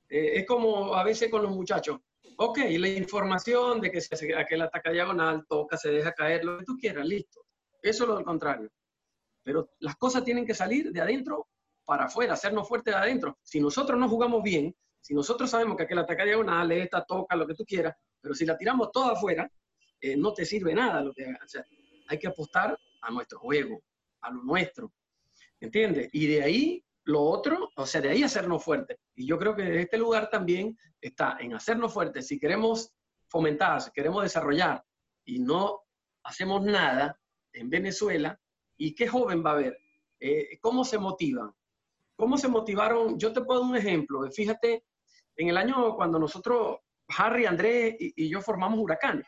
Eh, 0.08 0.38
es 0.38 0.46
como 0.46 0.94
a 0.94 1.04
veces 1.04 1.28
con 1.28 1.42
los 1.42 1.50
muchachos. 1.50 2.00
Ok, 2.38 2.58
la 2.78 2.88
información 2.88 3.80
de 3.80 3.90
que 3.90 4.00
se 4.00 4.34
aquel 4.34 4.62
ataca 4.62 4.90
diagonal, 4.90 5.46
toca, 5.48 5.76
se 5.76 5.90
deja 5.90 6.12
caer, 6.12 6.44
lo 6.44 6.58
que 6.58 6.64
tú 6.64 6.76
quieras, 6.76 7.06
listo. 7.06 7.46
Eso 7.82 8.04
es 8.04 8.10
lo 8.10 8.24
contrario. 8.24 8.70
Pero 9.42 9.70
las 9.78 9.96
cosas 9.96 10.22
tienen 10.22 10.44
que 10.44 10.54
salir 10.54 10.92
de 10.92 11.00
adentro 11.00 11.48
para 11.84 12.04
afuera, 12.04 12.34
hacernos 12.34 12.68
fuertes 12.68 12.92
de 12.92 13.00
adentro. 13.00 13.38
Si 13.42 13.60
nosotros 13.60 13.98
no 13.98 14.08
jugamos 14.08 14.42
bien, 14.42 14.74
si 15.00 15.14
nosotros 15.14 15.48
sabemos 15.48 15.76
que 15.76 15.84
aquel 15.84 15.98
ataca 15.98 16.24
diagonal, 16.24 16.72
esta 16.72 17.04
toca, 17.04 17.36
lo 17.36 17.46
que 17.46 17.54
tú 17.54 17.64
quieras, 17.64 17.94
pero 18.20 18.34
si 18.34 18.44
la 18.44 18.58
tiramos 18.58 18.90
toda 18.92 19.12
afuera, 19.12 19.50
eh, 20.00 20.16
no 20.16 20.34
te 20.34 20.44
sirve 20.44 20.74
nada 20.74 21.00
lo 21.00 21.14
que 21.14 21.24
o 21.24 21.62
hay 22.08 22.18
que 22.18 22.26
apostar 22.26 22.78
a 23.00 23.10
nuestro 23.10 23.38
juego, 23.38 23.82
a 24.20 24.30
lo 24.30 24.42
nuestro. 24.42 24.92
¿Entiendes? 25.60 26.10
Y 26.12 26.26
de 26.26 26.42
ahí 26.42 26.84
lo 27.06 27.22
otro, 27.22 27.70
o 27.76 27.86
sea, 27.86 28.00
de 28.00 28.10
ahí 28.10 28.22
hacernos 28.24 28.64
fuertes. 28.64 28.98
Y 29.14 29.26
yo 29.26 29.38
creo 29.38 29.54
que 29.54 29.80
este 29.80 29.96
lugar 29.96 30.28
también 30.28 30.76
está 31.00 31.36
en 31.38 31.54
hacernos 31.54 31.92
fuertes. 31.92 32.26
Si 32.26 32.38
queremos 32.38 32.92
fomentar, 33.28 33.80
si 33.80 33.90
queremos 33.92 34.24
desarrollar 34.24 34.84
y 35.24 35.38
no 35.38 35.82
hacemos 36.24 36.64
nada 36.64 37.18
en 37.52 37.70
Venezuela, 37.70 38.38
¿y 38.76 38.92
qué 38.94 39.06
joven 39.06 39.44
va 39.44 39.50
a 39.50 39.54
haber? 39.54 39.78
Eh, 40.18 40.58
¿Cómo 40.60 40.84
se 40.84 40.98
motivan? 40.98 41.52
¿Cómo 42.16 42.36
se 42.36 42.48
motivaron? 42.48 43.16
Yo 43.18 43.32
te 43.32 43.40
puedo 43.42 43.60
dar 43.60 43.70
un 43.70 43.76
ejemplo. 43.76 44.28
Fíjate, 44.32 44.84
en 45.36 45.48
el 45.48 45.56
año 45.56 45.94
cuando 45.94 46.18
nosotros, 46.18 46.78
Harry, 47.16 47.46
Andrés 47.46 47.94
y, 48.00 48.28
yo 48.28 48.40
formamos 48.40 48.80
Huracanes, 48.80 49.26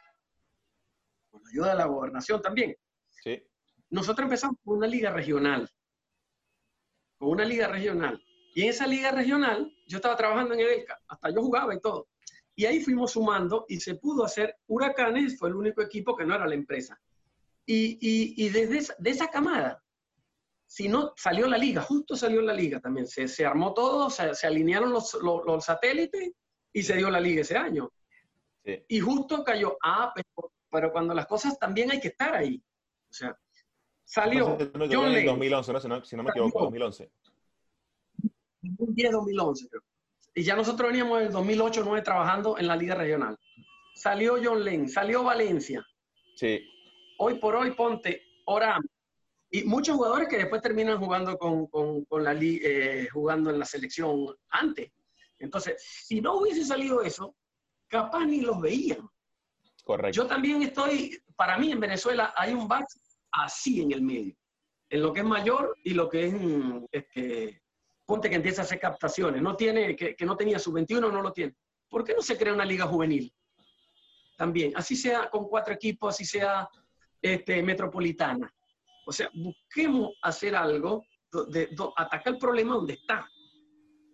con 1.31 1.43
la 1.45 1.51
ayuda 1.51 1.69
de 1.71 1.77
la 1.77 1.87
gobernación 1.87 2.43
también. 2.43 2.75
Sí. 3.23 3.41
Nosotros 3.91 4.25
empezamos 4.25 4.57
con 4.65 4.79
una 4.79 4.89
liga 4.89 5.13
regional 5.13 5.71
con 7.19 7.31
una 7.31 7.45
liga 7.45 7.69
regional. 7.69 8.23
Y 8.55 8.63
en 8.63 8.71
esa 8.71 8.87
liga 8.87 9.11
regional 9.11 9.73
yo 9.87 9.99
estaba 9.99 10.17
trabajando 10.17 10.55
en 10.55 10.61
Edelca, 10.61 10.99
hasta 11.09 11.31
yo 11.31 11.43
jugaba 11.43 11.75
y 11.75 11.81
todo. 11.81 12.09
Y 12.55 12.65
ahí 12.67 12.81
fuimos 12.81 13.13
sumando 13.13 13.67
y 13.69 13.79
se 13.79 13.95
pudo 13.97 14.25
hacer 14.25 14.57
Huracanes, 14.67 15.39
fue 15.39 15.49
el 15.49 15.55
único 15.55 15.81
equipo 15.83 16.17
que 16.17 16.25
no 16.25 16.35
era 16.35 16.47
la 16.47 16.55
empresa. 16.55 16.99
Y, 17.65 17.99
y, 18.01 18.49
desde 18.49 18.79
esa, 18.79 18.95
de 18.99 19.11
esa 19.11 19.29
camada, 19.29 19.85
si 20.67 20.89
no, 20.89 21.13
salió 21.17 21.47
la 21.47 21.59
liga, 21.59 21.83
justo 21.83 22.17
salió 22.17 22.41
la 22.41 22.55
liga 22.55 22.81
también. 22.81 23.07
Se, 23.07 23.29
se 23.29 23.45
armó 23.45 23.75
todo, 23.75 24.09
se, 24.09 24.35
se 24.35 24.47
alinearon 24.47 24.91
los, 24.91 25.19
los, 25.23 25.65
satélites 25.65 26.33
y 26.73 26.83
se 26.83 26.97
dio 26.97 27.11
la 27.11 27.21
liga 27.21 27.43
ese 27.43 27.57
año. 27.57 27.93
Y 28.65 29.01
justo 29.01 29.45
cayó, 29.45 29.77
ah, 29.85 30.13
pero, 30.15 30.53
pero, 30.71 30.93
cuando 30.93 31.15
las 31.15 31.27
cosas 31.27 31.59
también 31.59 31.91
hay 31.91 32.01
que 32.01 32.09
estar 32.09 32.35
ahí. 32.35 32.63
O 33.11 33.13
sea, 33.13 33.39
Salió. 34.09 34.57
John 34.91 35.15
en 35.15 35.27
2011, 35.27 35.73
¿no? 35.75 35.81
Si, 35.81 35.87
no, 35.89 36.03
si 36.03 36.17
no 36.17 36.23
me 36.23 36.31
equivoco, 36.31 36.61
2011. 36.61 37.11
2010, 38.63 39.13
2011, 39.13 39.69
creo. 39.69 39.83
Y 40.35 40.43
ya 40.45 40.57
nosotros 40.57 40.89
veníamos 40.89 41.21
en 41.21 41.27
el 41.27 41.33
2008, 41.33 41.81
2009 41.81 42.03
trabajando 42.03 42.57
en 42.57 42.69
la 42.69 42.77
Liga 42.77 42.95
Regional. 42.95 43.39
Salió 43.95 44.39
John 44.43 44.65
Lane, 44.65 44.89
salió 44.89 45.23
Valencia. 45.25 45.87
Sí. 46.37 46.59
Hoy 47.19 47.35
por 47.39 47.55
hoy, 47.55 47.73
ponte 47.73 48.23
Oram, 48.47 48.83
y 49.51 49.65
muchos 49.65 49.97
jugadores 49.97 50.27
que 50.27 50.39
después 50.39 50.63
terminan 50.63 50.99
jugando 50.99 51.37
con, 51.37 51.67
con, 51.67 52.07
con 52.07 52.25
la 52.25 52.33
eh, 52.41 53.09
jugando 53.13 53.51
en 53.51 53.59
la 53.59 53.67
selección 53.67 54.35
antes. 54.49 54.91
Entonces, 55.39 55.83
si 55.85 56.23
no 56.23 56.39
hubiese 56.39 56.65
salido 56.65 57.03
eso, 57.03 57.37
capaz 57.89 58.25
ni 58.25 58.41
los 58.41 58.59
veían. 58.59 59.07
Correcto. 59.85 60.17
Yo 60.17 60.27
también 60.27 60.63
estoy, 60.63 61.23
para 61.37 61.59
mí 61.59 61.71
en 61.73 61.81
Venezuela 61.81 62.33
hay 62.35 62.55
un 62.55 62.67
back 62.67 62.87
así 63.33 63.83
en 63.83 63.93
el 63.93 64.03
medio, 64.03 64.35
en 64.91 65.03
lo 65.03 65.13
que 65.13 65.21
es 65.21 65.27
mayor 65.27 65.77
y 65.85 65.95
lo 65.95 66.09
que 66.09 66.27
es, 66.27 66.35
este, 66.91 67.63
ponte 68.05 68.31
que 68.31 68.37
empieza 68.37 68.63
a 68.63 68.65
hacer 68.65 68.81
captaciones, 68.81 69.43
no 69.43 69.57
tiene, 69.57 69.95
que, 69.95 70.15
que 70.17 70.27
no 70.27 70.37
tenía 70.37 70.59
su 70.59 70.73
21, 70.73 71.11
no 71.11 71.23
lo 71.23 71.33
tiene. 71.33 71.55
¿Por 71.89 72.05
qué 72.05 72.15
no 72.15 72.23
se 72.23 72.37
crea 72.37 72.53
una 72.53 72.65
liga 72.65 72.87
juvenil? 72.87 73.33
También, 74.37 74.73
así 74.77 74.95
sea 74.95 75.29
con 75.31 75.49
cuatro 75.49 75.75
equipos, 75.75 76.15
así 76.15 76.25
sea 76.25 76.69
este, 77.21 77.63
metropolitana. 77.63 78.49
O 79.07 79.13
sea, 79.13 79.31
busquemos 79.35 80.13
hacer 80.23 80.55
algo, 80.55 81.05
de, 81.49 81.75
atacar 81.97 82.35
el 82.35 82.39
problema 82.39 82.75
donde 82.75 82.95
está. 82.95 83.29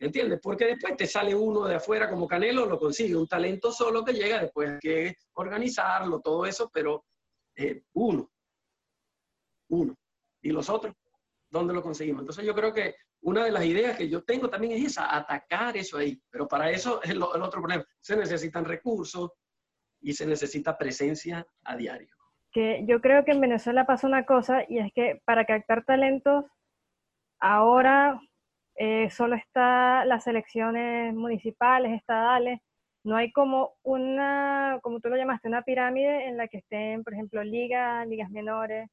¿Entiendes? 0.00 0.40
Porque 0.42 0.66
después 0.66 0.96
te 0.96 1.06
sale 1.06 1.34
uno 1.34 1.66
de 1.66 1.76
afuera 1.76 2.08
como 2.08 2.26
Canelo, 2.26 2.66
lo 2.66 2.78
consigue, 2.78 3.16
un 3.16 3.26
talento 3.28 3.70
solo 3.70 4.04
que 4.04 4.12
llega, 4.12 4.40
después 4.40 4.70
hay 4.70 4.78
que 4.78 5.16
organizarlo, 5.34 6.20
todo 6.20 6.46
eso, 6.46 6.70
pero 6.72 7.04
eh, 7.56 7.82
uno, 7.94 8.30
uno. 9.74 9.94
¿Y 10.42 10.50
los 10.50 10.68
otros? 10.68 10.94
¿Dónde 11.50 11.74
lo 11.74 11.82
conseguimos? 11.82 12.22
Entonces 12.22 12.44
yo 12.44 12.54
creo 12.54 12.72
que 12.72 12.94
una 13.22 13.44
de 13.44 13.52
las 13.52 13.64
ideas 13.64 13.96
que 13.96 14.08
yo 14.08 14.22
tengo 14.22 14.50
también 14.50 14.72
es 14.72 14.84
esa, 14.84 15.14
atacar 15.14 15.76
eso 15.76 15.98
ahí. 15.98 16.20
Pero 16.30 16.46
para 16.46 16.70
eso 16.70 17.02
es 17.02 17.10
el 17.10 17.22
otro 17.22 17.60
problema. 17.60 17.84
Se 18.00 18.16
necesitan 18.16 18.64
recursos 18.64 19.30
y 20.00 20.12
se 20.12 20.26
necesita 20.26 20.76
presencia 20.76 21.46
a 21.62 21.76
diario 21.76 22.14
que 22.54 22.84
yo 22.86 23.00
creo 23.00 23.24
que 23.24 23.32
en 23.32 23.40
Venezuela 23.40 23.84
pasa 23.84 24.06
una 24.06 24.24
cosa 24.24 24.64
y 24.68 24.78
es 24.78 24.92
que 24.94 25.20
para 25.24 25.44
captar 25.44 25.84
talentos 25.84 26.44
ahora 27.40 28.20
eh, 28.76 29.10
solo 29.10 29.34
está 29.34 30.04
las 30.04 30.26
elecciones 30.28 31.14
municipales, 31.14 31.92
estadales, 31.92 32.60
no 33.04 33.16
hay 33.16 33.32
como 33.32 33.74
una, 33.82 34.78
como 34.82 35.00
tú 35.00 35.08
lo 35.08 35.16
llamaste, 35.16 35.48
una 35.48 35.62
pirámide 35.62 36.28
en 36.28 36.36
la 36.36 36.48
que 36.48 36.58
estén, 36.58 37.02
por 37.02 37.12
ejemplo, 37.12 37.42
ligas, 37.42 38.06
ligas 38.06 38.30
menores, 38.30 38.88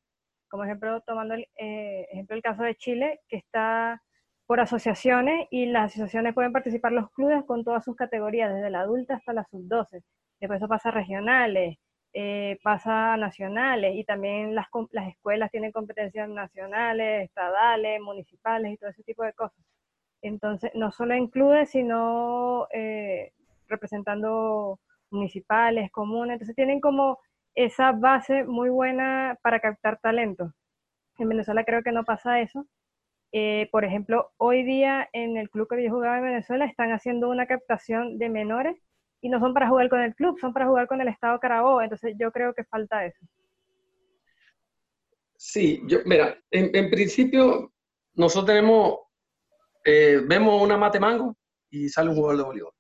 como 0.52 0.66
ejemplo, 0.66 1.02
tomando 1.02 1.34
el, 1.34 1.47
eh, 1.58 2.08
ejemplo 2.12 2.36
el 2.36 2.43
caso 2.43 2.64
de 2.64 2.76
Chile, 2.76 3.22
que 3.30 3.38
está 3.38 4.04
por 4.45 4.60
asociaciones 4.60 5.47
y 5.49 5.68
las 5.68 5.91
asociaciones 5.93 6.34
pueden 6.34 6.52
participar 6.52 6.91
los 6.91 7.10
clubes 7.12 7.43
con 7.45 7.64
todas 7.64 7.86
sus 7.86 7.95
categorías, 7.95 8.54
desde 8.54 8.70
la 8.70 8.82
adulta 8.82 9.16
hasta 9.16 9.34
la 9.34 9.45
sub-12. 9.45 10.04
Después 10.41 10.58
eso 10.60 10.68
pasa 10.68 10.91
regionales, 10.91 11.78
eh, 12.14 12.60
pasa 12.62 13.16
nacionales 13.16 13.95
y 13.95 14.04
también 14.04 14.54
las, 14.54 14.68
las 14.91 15.08
escuelas 15.08 15.52
tienen 15.52 15.72
competencias 15.72 16.28
nacionales, 16.28 17.24
estadales, 17.30 18.02
municipales 18.02 18.74
y 18.74 18.78
todo 18.78 18.89
ese 18.89 19.04
tipo 19.04 19.24
de 19.24 19.32
cosas. 19.34 19.64
Entonces, 20.22 20.72
no 20.76 20.91
solo 20.91 21.14
en 21.14 21.28
clubes, 21.28 21.70
sino 21.70 22.68
eh, 22.74 23.32
representando 23.68 24.80
municipales, 25.12 25.91
comunes. 25.91 26.34
Entonces, 26.34 26.56
tienen 26.56 26.82
como 26.82 27.20
esa 27.56 27.91
base 27.91 28.43
muy 28.43 28.70
buena 28.70 29.38
para 29.41 29.60
captar 29.60 29.99
talento. 30.02 30.54
En 31.18 31.30
Venezuela 31.30 31.64
creo 31.64 31.84
que 31.84 31.91
no 31.91 32.04
pasa 32.04 32.41
eso. 32.41 32.68
Eh, 33.34 33.70
por 33.72 33.86
ejemplo, 33.86 34.32
hoy 34.38 34.64
día 34.64 35.08
en 35.14 35.38
el 35.38 35.49
club 35.49 35.68
que 35.70 35.84
yo 35.84 35.89
jugaba 35.89 36.18
en 36.18 36.26
Venezuela 36.26 36.66
están 36.66 36.91
haciendo 36.91 37.30
una 37.30 37.47
captación 37.47 38.18
de 38.18 38.30
menores 38.30 38.78
y 39.22 39.30
no 39.30 39.39
son 39.39 39.54
para 39.54 39.70
jugar 39.70 39.89
con 39.89 40.02
el 40.02 40.16
club, 40.16 40.38
son 40.39 40.52
para 40.52 40.68
jugar 40.68 40.88
con 40.88 40.99
el 40.99 41.08
Estado 41.08 41.39
Carabobo. 41.39 41.82
Entonces 41.82 42.16
yo 42.20 42.32
creo 42.32 42.54
que 42.54 42.64
falta 42.66 43.06
eso. 43.06 43.26
Sí, 45.38 45.82
yo, 45.88 45.99
mira, 46.06 46.38
en, 46.52 46.89
principio 46.91 47.74
nosotros 48.14 48.45
tenemos, 48.45 48.99
eh, 49.86 50.22
vemos 50.28 50.62
una 50.62 50.78
mate 50.78 50.99
mango 50.99 51.36
y 51.70 51.89
sale 51.89 52.10
un 52.10 52.16
jugador 52.16 52.38
de 52.38 52.43
voleibol. 52.43 52.74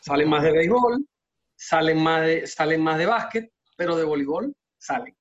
Salen 0.00 0.28
más 0.28 0.42
de 0.42 0.52
béisbol, 0.52 1.06
salen 1.54 2.02
más 2.02 2.26
de, 2.26 2.46
salen 2.46 2.82
más 2.82 2.98
de 2.98 3.06
básquet, 3.06 3.52
pero 3.76 3.96
de 3.96 4.04
voleibol 4.04 4.54
salen. 4.78 5.16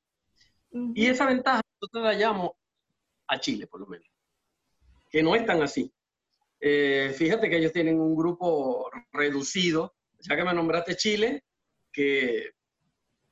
Y 0.93 1.07
esa 1.07 1.25
ventaja 1.25 1.61
nosotros 1.79 2.03
la 2.03 2.13
llamamos 2.13 2.51
a 3.27 3.39
Chile, 3.39 3.67
por 3.67 3.79
lo 3.79 3.87
menos, 3.87 4.07
que 5.09 5.23
no 5.23 5.35
es 5.35 5.45
tan 5.45 5.61
así. 5.61 5.91
Eh, 6.59 7.13
fíjate 7.15 7.49
que 7.49 7.57
ellos 7.57 7.71
tienen 7.71 7.99
un 7.99 8.15
grupo 8.15 8.89
reducido 9.11 9.95
ya 10.27 10.35
que 10.35 10.43
me 10.43 10.53
nombraste 10.53 10.95
Chile, 10.95 11.43
que 11.91 12.51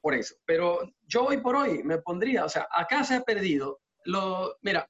por 0.02 0.14
eso. 0.14 0.36
Pero 0.46 0.94
yo 1.08 1.26
hoy 1.26 1.38
por 1.38 1.56
hoy 1.56 1.84
me 1.84 2.00
pondría, 2.00 2.46
o 2.46 2.50
sea, 2.50 2.68
acá 2.72 3.04
se 3.04 3.16
ha 3.16 3.22
perdido. 3.22 3.82
Lo, 4.06 4.58
mira, 4.62 4.90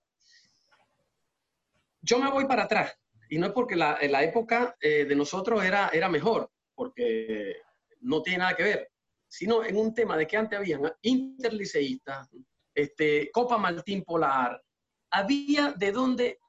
yo 2.01 2.19
me 2.19 2.29
voy 2.29 2.45
para 2.45 2.63
atrás, 2.63 2.93
y 3.29 3.37
no 3.37 3.47
es 3.47 3.53
porque 3.53 3.75
la, 3.75 3.97
la 4.09 4.23
época 4.23 4.75
eh, 4.81 5.05
de 5.05 5.15
nosotros 5.15 5.63
era, 5.63 5.89
era 5.89 6.09
mejor, 6.09 6.49
porque 6.75 7.57
no 8.01 8.21
tiene 8.21 8.39
nada 8.39 8.55
que 8.55 8.63
ver, 8.63 8.91
sino 9.33 9.63
en 9.65 9.77
un 9.77 9.95
tema 9.95 10.15
de 10.15 10.27
que 10.27 10.37
antes 10.37 10.59
habían 10.59 10.83
interliceístas, 11.01 12.29
este, 12.75 13.31
Copa 13.31 13.57
Martín 13.57 14.03
Polar, 14.03 14.61
había 15.09 15.71
de 15.71 15.91
dónde 15.91 16.39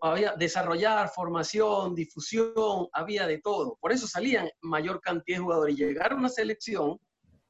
había 0.00 0.34
desarrollar, 0.36 1.10
formación, 1.10 1.94
difusión, 1.94 2.88
había 2.92 3.26
de 3.26 3.38
todo. 3.38 3.76
Por 3.78 3.92
eso 3.92 4.06
salían 4.06 4.48
mayor 4.62 5.02
cantidad 5.02 5.36
de 5.36 5.42
jugadores. 5.42 5.78
Y 5.78 5.84
llegar 5.84 6.12
a 6.12 6.16
una 6.16 6.30
selección, 6.30 6.98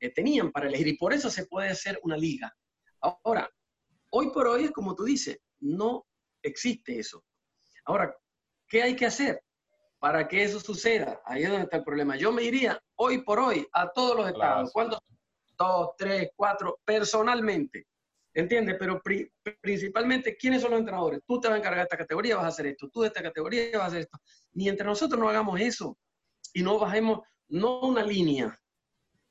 que 0.00 0.10
tenían 0.10 0.50
para 0.50 0.66
elegir 0.66 0.88
y 0.88 0.96
por 0.96 1.12
eso 1.12 1.30
se 1.30 1.46
puede 1.46 1.68
hacer 1.68 2.00
una 2.02 2.16
liga. 2.16 2.52
Ahora, 3.00 3.48
hoy 4.10 4.32
por 4.32 4.48
hoy 4.48 4.64
es 4.64 4.72
como 4.72 4.96
tú 4.96 5.04
dices, 5.04 5.38
no 5.60 6.04
existe 6.42 6.98
eso. 6.98 7.24
Ahora, 7.84 8.12
¿qué 8.66 8.82
hay 8.82 8.96
que 8.96 9.06
hacer 9.06 9.44
para 10.02 10.26
que 10.26 10.42
eso 10.42 10.58
suceda? 10.58 11.22
Ahí 11.24 11.44
es 11.44 11.48
donde 11.48 11.62
está 11.62 11.76
el 11.76 11.84
problema. 11.84 12.16
Yo 12.16 12.32
me 12.32 12.42
iría 12.42 12.76
hoy 12.96 13.22
por 13.22 13.38
hoy 13.38 13.64
a 13.72 13.88
todos 13.92 14.16
los 14.16 14.26
estados. 14.26 14.72
¿Cuántos? 14.72 14.98
Dos, 15.56 15.90
tres, 15.96 16.30
cuatro, 16.34 16.80
personalmente 16.84 17.86
¿Entiendes? 18.34 18.76
Pero 18.78 19.00
principalmente, 19.60 20.36
¿quiénes 20.36 20.62
son 20.62 20.70
los 20.70 20.80
entrenadores? 20.80 21.20
Tú 21.24 21.38
te 21.38 21.48
vas 21.48 21.54
a 21.54 21.58
encargar 21.58 21.80
de 21.80 21.84
esta 21.84 21.98
categoría, 21.98 22.36
vas 22.36 22.46
a 22.46 22.48
hacer 22.48 22.66
esto. 22.66 22.88
Tú 22.88 23.02
de 23.02 23.08
esta 23.08 23.22
categoría 23.22 23.70
vas 23.74 23.82
a 23.82 23.86
hacer 23.88 24.00
esto. 24.00 24.18
Mientras 24.54 24.86
nosotros 24.86 25.20
no 25.20 25.28
hagamos 25.28 25.60
eso 25.60 25.98
y 26.54 26.62
no 26.62 26.78
bajemos, 26.78 27.20
no 27.48 27.80
una 27.80 28.02
línea, 28.02 28.58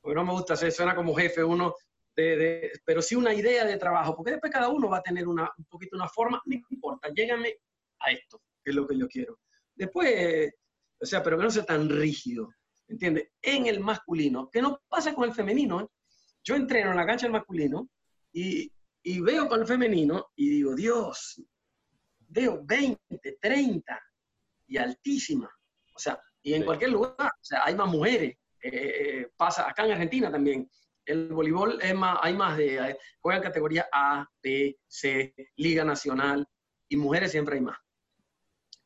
porque 0.00 0.14
no 0.14 0.24
me 0.24 0.32
gusta 0.32 0.54
hacer, 0.54 0.70
suena 0.70 0.94
como 0.94 1.14
jefe 1.14 1.42
uno, 1.42 1.74
de, 2.14 2.70
pero 2.84 3.02
sí 3.02 3.16
una 3.16 3.34
idea 3.34 3.64
de 3.64 3.76
trabajo, 3.76 4.14
porque 4.14 4.32
después 4.32 4.52
cada 4.52 4.68
uno 4.68 4.88
va 4.88 4.98
a 4.98 5.02
tener 5.02 5.26
una, 5.26 5.50
un 5.58 5.64
poquito 5.64 5.96
una 5.96 6.08
forma, 6.08 6.40
no 6.44 6.60
importa, 6.70 7.08
llégame 7.12 7.56
a 7.98 8.12
esto, 8.12 8.40
que 8.64 8.70
es 8.70 8.76
lo 8.76 8.86
que 8.86 8.98
yo 8.98 9.08
quiero. 9.08 9.38
Después, 9.74 10.52
o 11.02 11.06
sea, 11.06 11.22
pero 11.22 11.36
que 11.36 11.44
no 11.44 11.50
sea 11.50 11.64
tan 11.64 11.88
rígido, 11.88 12.50
¿entiendes? 12.88 13.30
En 13.42 13.66
el 13.66 13.80
masculino, 13.80 14.48
que 14.50 14.62
no 14.62 14.80
pasa 14.88 15.14
con 15.14 15.24
el 15.24 15.34
femenino. 15.34 15.80
¿eh? 15.80 15.86
Yo 16.44 16.54
entreno 16.54 16.90
en 16.90 16.96
la 16.96 17.06
cancha 17.06 17.26
del 17.26 17.32
masculino 17.32 17.88
y 18.32 18.72
y 19.02 19.20
veo 19.20 19.48
con 19.48 19.60
el 19.60 19.66
femenino 19.66 20.30
y 20.36 20.48
digo, 20.48 20.74
Dios, 20.74 21.42
veo 22.28 22.60
20, 22.64 23.38
30 23.40 24.00
y 24.68 24.76
altísima. 24.76 25.50
O 25.94 25.98
sea, 25.98 26.20
y 26.40 26.54
en 26.54 26.64
cualquier 26.64 26.90
lugar, 26.90 27.16
o 27.18 27.44
sea, 27.44 27.62
hay 27.64 27.74
más 27.74 27.88
mujeres. 27.88 28.36
Eh, 28.62 28.70
eh, 28.70 29.30
pasa 29.36 29.68
acá 29.68 29.84
en 29.84 29.92
Argentina 29.92 30.30
también. 30.30 30.70
El 31.04 31.28
voleibol 31.28 31.80
es 31.82 31.94
más, 31.94 32.18
hay 32.22 32.34
más 32.34 32.56
de, 32.56 32.96
juegan 33.20 33.42
categoría 33.42 33.88
A, 33.92 34.26
B, 34.40 34.78
C, 34.86 35.34
Liga 35.56 35.84
Nacional, 35.84 36.46
y 36.88 36.96
mujeres 36.96 37.32
siempre 37.32 37.56
hay 37.56 37.62
más. 37.62 37.78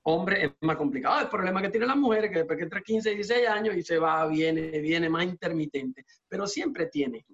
Hombres 0.08 0.44
es 0.44 0.50
más 0.60 0.76
complicado. 0.76 1.20
El 1.20 1.28
problema 1.28 1.60
que 1.60 1.68
tienen 1.68 1.88
las 1.88 1.96
mujeres 1.96 2.30
que 2.30 2.38
después 2.38 2.56
que 2.56 2.62
entra 2.62 2.80
15, 2.80 3.10
16 3.10 3.48
años 3.48 3.76
y 3.76 3.82
se 3.82 3.98
va, 3.98 4.24
viene, 4.28 4.78
viene 4.78 5.08
más 5.08 5.24
intermitente, 5.24 6.04
pero 6.28 6.46
siempre 6.46 6.86
tiene. 6.86 7.26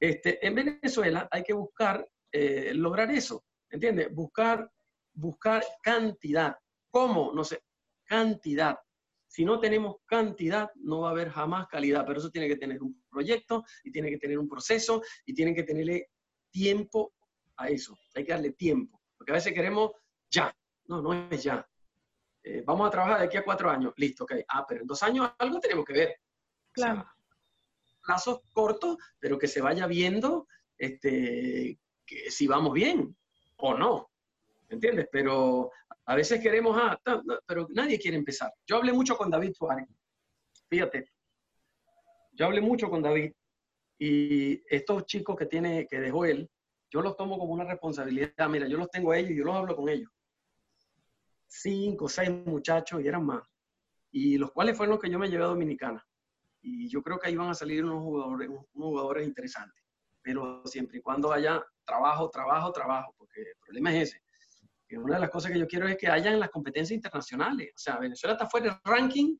Este, 0.00 0.44
en 0.46 0.54
Venezuela 0.54 1.28
hay 1.30 1.42
que 1.42 1.52
buscar 1.52 2.08
eh, 2.32 2.72
lograr 2.72 3.10
eso, 3.10 3.44
¿entiendes? 3.68 4.14
Buscar, 4.14 4.70
buscar 5.12 5.62
cantidad. 5.82 6.56
¿Cómo? 6.90 7.30
No 7.34 7.44
sé, 7.44 7.62
cantidad. 8.06 8.78
Si 9.26 9.44
no 9.44 9.60
tenemos 9.60 9.96
cantidad, 10.06 10.70
no 10.76 11.00
va 11.00 11.08
a 11.08 11.12
haber 11.12 11.28
jamás 11.28 11.68
calidad, 11.68 12.06
pero 12.06 12.20
eso 12.20 12.30
tiene 12.30 12.48
que 12.48 12.56
tener 12.56 12.82
un 12.82 13.04
proyecto 13.10 13.64
y 13.84 13.92
tiene 13.92 14.08
que 14.08 14.16
tener 14.16 14.38
un 14.38 14.48
proceso 14.48 15.02
y 15.26 15.34
tiene 15.34 15.54
que 15.54 15.64
tenerle 15.64 16.08
tiempo 16.50 17.12
a 17.58 17.68
eso. 17.68 17.94
Hay 18.14 18.24
que 18.24 18.32
darle 18.32 18.52
tiempo, 18.52 18.98
porque 19.18 19.32
a 19.32 19.34
veces 19.34 19.52
queremos 19.52 19.90
ya. 20.30 20.50
No, 20.86 21.02
no 21.02 21.28
es 21.30 21.42
ya. 21.42 21.68
Eh, 22.48 22.62
vamos 22.64 22.86
a 22.86 22.90
trabajar 22.90 23.18
de 23.20 23.26
aquí 23.26 23.36
a 23.36 23.44
cuatro 23.44 23.70
años. 23.70 23.92
Listo, 23.96 24.24
ok. 24.24 24.32
Ah, 24.48 24.64
pero 24.66 24.80
en 24.82 24.86
dos 24.86 25.02
años 25.02 25.30
algo 25.38 25.60
tenemos 25.60 25.84
que 25.84 25.92
ver. 25.92 26.20
Claro 26.72 27.06
plazos 28.08 28.40
cortos, 28.54 28.96
pero 29.18 29.38
que 29.38 29.46
se 29.46 29.60
vaya 29.60 29.86
viendo 29.86 30.48
este, 30.78 31.78
que 32.06 32.30
si 32.30 32.46
vamos 32.46 32.72
bien 32.72 33.14
o 33.58 33.74
no. 33.74 34.10
¿Entiendes? 34.70 35.08
Pero 35.12 35.70
a 36.06 36.14
veces 36.14 36.40
queremos, 36.40 36.74
ah, 36.80 36.98
pero 37.46 37.66
nadie 37.70 37.98
quiere 37.98 38.16
empezar. 38.16 38.50
Yo 38.66 38.76
hablé 38.76 38.94
mucho 38.94 39.14
con 39.16 39.30
David 39.30 39.52
Suárez. 39.52 39.86
Fíjate, 40.70 41.10
yo 42.32 42.46
hablé 42.46 42.62
mucho 42.62 42.88
con 42.88 43.02
David 43.02 43.32
y 43.98 44.62
estos 44.74 45.04
chicos 45.04 45.36
que 45.36 45.46
tiene, 45.46 45.86
que 45.86 46.00
dejó 46.00 46.24
él, 46.24 46.50
yo 46.90 47.02
los 47.02 47.14
tomo 47.14 47.38
como 47.38 47.52
una 47.52 47.64
responsabilidad. 47.64 48.48
Mira, 48.48 48.66
yo 48.68 48.78
los 48.78 48.90
tengo 48.90 49.12
a 49.12 49.18
ellos, 49.18 49.36
yo 49.36 49.44
los 49.44 49.54
hablo 49.54 49.76
con 49.76 49.88
ellos. 49.90 50.10
Cinco, 51.48 52.08
seis 52.08 52.30
muchachos 52.30 53.00
y 53.02 53.08
eran 53.08 53.24
más. 53.24 53.42
Y 54.10 54.38
los 54.38 54.52
cuales 54.52 54.76
fueron 54.76 54.94
los 54.94 55.02
que 55.02 55.10
yo 55.10 55.18
me 55.18 55.28
llevé 55.28 55.44
a 55.44 55.48
Dominicana. 55.48 56.06
Y 56.60 56.88
yo 56.88 57.02
creo 57.02 57.18
que 57.18 57.28
ahí 57.28 57.36
van 57.36 57.50
a 57.50 57.54
salir 57.54 57.84
unos 57.84 58.02
jugadores, 58.02 58.48
unos 58.48 58.66
jugadores 58.74 59.26
interesantes. 59.26 59.82
Pero 60.22 60.62
siempre 60.66 60.98
y 60.98 61.02
cuando 61.02 61.32
haya 61.32 61.64
trabajo, 61.84 62.28
trabajo, 62.30 62.70
trabajo, 62.72 63.14
porque 63.16 63.40
el 63.40 63.56
problema 63.60 63.94
es 63.94 64.10
ese. 64.10 64.22
Que 64.86 64.98
una 64.98 65.14
de 65.14 65.20
las 65.20 65.30
cosas 65.30 65.52
que 65.52 65.58
yo 65.58 65.66
quiero 65.66 65.88
es 65.88 65.96
que 65.96 66.08
haya 66.08 66.30
en 66.30 66.40
las 66.40 66.50
competencias 66.50 66.94
internacionales. 66.94 67.70
O 67.74 67.78
sea, 67.78 67.98
Venezuela 67.98 68.34
está 68.34 68.46
fuera 68.46 68.70
del 68.70 68.80
ranking 68.84 69.36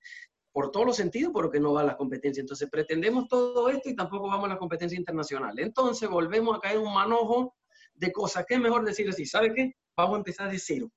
por 0.52 0.70
todos 0.70 0.86
los 0.86 0.96
sentidos, 0.96 1.32
pero 1.34 1.50
que 1.50 1.60
no 1.60 1.72
va 1.72 1.82
a 1.82 1.84
las 1.84 1.96
competencias. 1.96 2.42
Entonces 2.42 2.68
pretendemos 2.70 3.28
todo 3.28 3.68
esto 3.68 3.88
y 3.88 3.96
tampoco 3.96 4.28
vamos 4.28 4.46
a 4.46 4.54
la 4.54 4.58
competencia 4.58 4.98
internacional. 4.98 5.58
Entonces 5.58 6.08
volvemos 6.08 6.56
a 6.56 6.60
caer 6.60 6.76
en 6.76 6.82
un 6.82 6.94
manojo 6.94 7.56
de 7.94 8.12
cosas. 8.12 8.44
¿Qué 8.46 8.54
es 8.54 8.60
mejor 8.60 8.84
decir 8.84 9.08
así? 9.08 9.26
¿Sabe 9.26 9.52
qué? 9.54 9.72
Vamos 9.96 10.14
a 10.14 10.18
empezar 10.18 10.50
de 10.50 10.58
cero. 10.58 10.90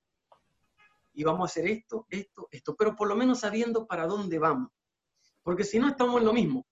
Y 1.14 1.24
vamos 1.24 1.40
a 1.42 1.50
hacer 1.50 1.66
esto, 1.66 2.06
esto, 2.08 2.48
esto, 2.50 2.74
pero 2.76 2.96
por 2.96 3.08
lo 3.08 3.16
menos 3.16 3.40
sabiendo 3.40 3.86
para 3.86 4.06
dónde 4.06 4.38
vamos. 4.38 4.70
Porque 5.42 5.64
si 5.64 5.78
no 5.78 5.88
estamos 5.88 6.18
en 6.20 6.26
lo 6.26 6.32
mismo, 6.32 6.66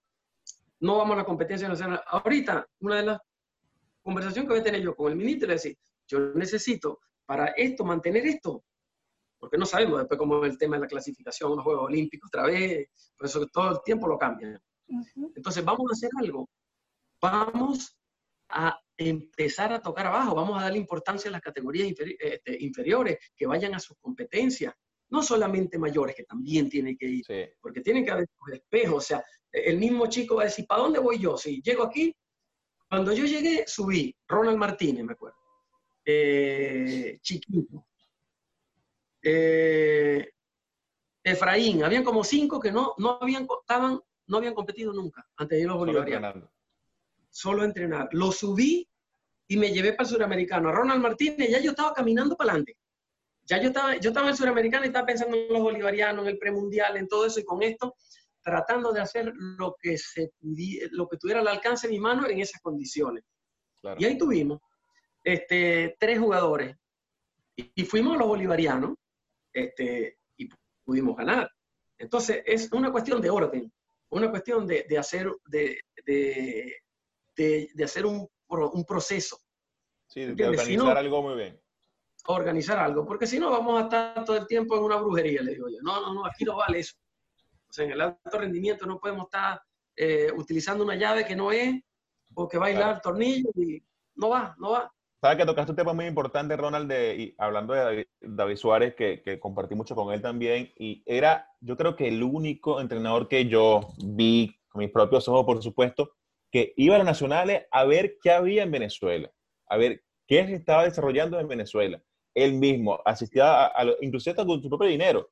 no 0.81 0.97
vamos 0.97 1.15
a 1.15 1.19
la 1.19 1.25
competencia 1.25 1.69
nacional. 1.69 2.03
Ahorita, 2.07 2.67
una 2.81 2.97
de 2.97 3.03
las 3.05 3.21
conversaciones 4.03 4.49
que 4.49 4.55
voy 4.55 4.61
a 4.61 4.65
tener 4.65 4.83
yo 4.83 4.95
con 4.95 5.13
el 5.13 5.19
ministro 5.19 5.53
es 5.53 5.63
decir, 5.63 5.79
yo 6.07 6.19
necesito 6.35 7.01
para 7.27 7.47
esto, 7.49 7.85
mantener 7.85 8.27
esto, 8.27 8.65
porque 9.39 9.57
no 9.57 9.67
sabemos 9.67 9.99
después 9.99 10.19
cómo 10.19 10.45
es 10.45 10.53
el 10.53 10.59
tema 10.59 10.77
de 10.77 10.83
la 10.83 10.89
clasificación, 10.89 11.55
los 11.55 11.65
Juegos 11.65 11.85
Olímpicos 11.85 12.29
otra 12.29 12.45
vez, 12.45 12.89
por 13.17 13.27
eso 13.27 13.47
todo 13.47 13.71
el 13.73 13.83
tiempo 13.85 14.09
lo 14.09 14.19
cambian. 14.19 14.61
Entonces 15.37 15.65
vamos 15.65 15.91
a 15.91 15.93
hacer 15.93 16.11
algo, 16.19 16.49
vamos 17.21 17.97
a 18.51 18.81
empezar 18.97 19.73
a 19.73 19.81
tocar 19.81 20.07
abajo, 20.07 20.35
vamos 20.35 20.59
a 20.59 20.65
darle 20.65 20.79
importancia 20.79 21.29
a 21.29 21.33
las 21.33 21.41
categorías 21.41 21.89
este, 21.89 22.63
inferiores, 22.63 23.19
que 23.37 23.47
vayan 23.47 23.75
a 23.75 23.79
sus 23.79 23.97
competencias, 23.99 24.75
no 25.09 25.23
solamente 25.23 25.79
mayores, 25.79 26.15
que 26.15 26.25
también 26.25 26.69
tienen 26.69 26.97
que 26.97 27.07
ir, 27.07 27.25
porque 27.61 27.81
tienen 27.81 28.05
que 28.05 28.11
haber 28.11 28.29
espejos, 28.53 28.97
o 28.97 29.01
sea, 29.01 29.25
el 29.53 29.79
mismo 29.79 30.07
chico 30.07 30.37
va 30.37 30.43
a 30.43 30.47
decir, 30.47 30.67
¿para 30.67 30.83
dónde 30.83 31.01
voy 31.01 31.19
yo? 31.19 31.37
Si 31.37 31.61
llego 31.63 31.83
aquí, 31.83 32.15
cuando 32.89 33.13
yo 33.13 33.25
llegué, 33.25 33.65
subí, 33.67 34.15
Ronald 34.29 34.59
Martínez, 34.59 35.05
me 35.05 35.15
acuerdo, 35.15 35.37
eh, 36.05 37.19
chiquito, 37.23 37.87
eh, 39.23 40.31
Efraín, 41.23 41.85
habían 41.85 42.05
como 42.05 42.25
cinco 42.25 42.61
que 42.61 42.73
no, 42.73 42.95
no, 42.99 43.19
habían, 43.21 43.47
estaban, 43.61 44.01
no 44.27 44.37
habían 44.37 44.55
competido 44.55 44.93
nunca 44.93 45.27
antes 45.37 45.57
de 45.57 45.63
ir 45.63 45.69
los 45.69 45.79
bolivarianos. 45.79 46.49
Solo 47.31 47.65
entrenar. 47.65 48.09
Lo 48.13 48.33
subí 48.33 48.89
y 49.49 49.57
me 49.57 49.73
llevé 49.73 49.93
para 49.93 50.09
el 50.09 50.15
suramericano. 50.15 50.69
A 50.69 50.73
Ronald 50.73 51.03
Martínez, 51.03 51.51
ya 51.51 51.61
yo 51.61 51.71
estaba 51.71 51.95
caminando 51.95 52.37
para 52.37 52.53
adelante. 52.53 52.77
Ya 53.45 53.61
yo 53.61 53.69
estaba, 53.69 53.97
yo 53.97 54.11
estaba 54.11 54.27
en 54.27 54.33
el 54.33 54.37
suramericano 54.37 54.85
y 54.85 54.89
estaba 54.89 55.07
pensando 55.07 55.37
en 55.37 55.53
los 55.53 55.63
bolivarianos, 55.63 56.25
en 56.25 56.31
el 56.31 56.39
premundial, 56.39 56.97
en 56.97 57.09
todo 57.09 57.27
eso, 57.27 57.41
y 57.41 57.45
con 57.45 57.63
esto 57.63 57.95
tratando 58.43 58.93
de 58.93 59.01
hacer 59.01 59.33
lo 59.35 59.77
que, 59.81 59.99
se 59.99 60.33
lo 60.93 61.09
que 61.09 61.17
tuviera 61.17 61.41
al 61.41 61.49
alcance 61.49 61.87
de 61.87 61.93
mi 61.93 62.01
mano 62.01 62.29
en 62.29 62.41
esas 62.41 62.61
condiciones. 62.61 63.25
Y 63.99 64.05
ahí 64.05 64.17
tuvimos 64.17 64.61
este, 65.25 65.97
tres 65.99 66.19
jugadores. 66.19 66.77
Y, 67.57 67.71
y 67.75 67.85
fuimos 67.85 68.15
a 68.15 68.19
los 68.19 68.29
bolivarianos 68.29 68.95
este, 69.53 70.19
y 70.37 70.49
pudimos 70.85 71.17
ganar. 71.17 71.51
Entonces, 71.99 72.43
es 72.47 72.73
una 72.73 72.91
cuestión 72.91 73.21
de 73.21 73.31
orden, 73.31 73.73
una 74.11 74.31
cuestión 74.31 74.67
de, 74.67 74.87
de 74.89 74.99
hacer, 74.99 75.31
de, 75.47 75.81
de, 76.07 76.77
de, 77.37 77.71
hacer 77.85 78.07
un, 78.07 78.29
un, 78.49 78.85
proceso. 78.85 79.39
Sí, 80.07 80.25
de 80.27 80.47
organizar 80.47 80.97
algo 80.97 81.23
muy 81.23 81.37
bien. 81.37 81.61
Organizar 82.27 82.79
algo, 82.79 83.07
porque 83.07 83.27
si 83.27 83.39
no 83.39 83.51
vamos 83.51 83.81
a 83.81 83.85
estar 83.85 84.25
todo 84.25 84.37
el 84.37 84.47
tiempo 84.47 84.77
en 84.77 84.85
una 84.85 84.97
brujería, 84.97 85.43
le 85.43 85.53
digo 85.53 85.69
yo. 85.69 85.79
No, 85.83 86.01
no, 86.01 86.13
no, 86.15 86.27
aquí 86.27 86.45
no 86.45 86.57
vale 86.57 86.81
eso. 86.81 86.97
O 87.69 87.73
sea, 87.73 87.85
en 87.85 87.93
el 87.93 88.01
alto 88.01 88.39
rendimiento 88.39 88.85
no 88.85 88.99
podemos 88.99 89.25
estar 89.25 89.63
eh, 89.97 90.31
utilizando 90.37 90.85
una 90.85 90.97
llave 90.97 91.25
que 91.25 91.37
no 91.37 91.53
es, 91.53 91.81
o 92.35 92.49
que 92.49 92.59
va 92.59 92.67
a 92.67 92.71
hilar 92.71 93.01
tornillo 93.01 93.51
y 93.55 93.83
no 94.17 94.29
va, 94.29 94.55
no 94.59 94.71
va. 94.73 94.93
Sabes 95.21 95.37
que 95.37 95.45
tocaste 95.45 95.73
un 95.73 95.77
tema 95.77 95.93
muy 95.93 96.07
importante, 96.07 96.57
Ronald, 96.57 96.91
y 96.93 97.35
hablando 97.37 97.75
de 97.75 98.09
David, 98.21 98.57
Suárez, 98.57 98.95
que, 98.95 99.21
que, 99.23 99.39
compartí 99.39 99.75
mucho 99.75 99.95
con 99.95 100.15
él 100.15 100.23
también, 100.23 100.73
y 100.79 101.03
era, 101.05 101.47
yo 101.61 101.77
creo 101.77 101.95
que 101.95 102.09
el 102.09 102.23
único 102.23 102.81
entrenador 102.81 103.29
que 103.29 103.47
yo 103.47 103.89
vi 104.03 104.59
con 104.71 104.81
mis 104.81 104.91
propios 104.91 105.29
ojos, 105.29 105.45
por 105.45 105.63
supuesto, 105.63 106.13
que 106.51 106.73
iba 106.77 106.95
a 106.95 106.99
los 106.99 107.07
nacionales 107.07 107.67
a 107.71 107.85
ver 107.85 108.17
qué 108.23 108.31
había 108.31 108.63
en 108.63 108.71
Venezuela, 108.71 109.31
a 109.69 109.77
ver 109.77 110.03
qué 110.27 110.47
se 110.47 110.55
estaba 110.55 110.85
desarrollando 110.85 111.39
en 111.39 111.49
Venezuela. 111.49 112.03
Él 112.35 112.55
mismo 112.55 113.01
asistía, 113.05 113.67
a, 113.67 113.87
inclusive 114.01 114.37
con 114.37 114.63
su 114.63 114.69
propio 114.69 114.89
dinero. 114.89 115.31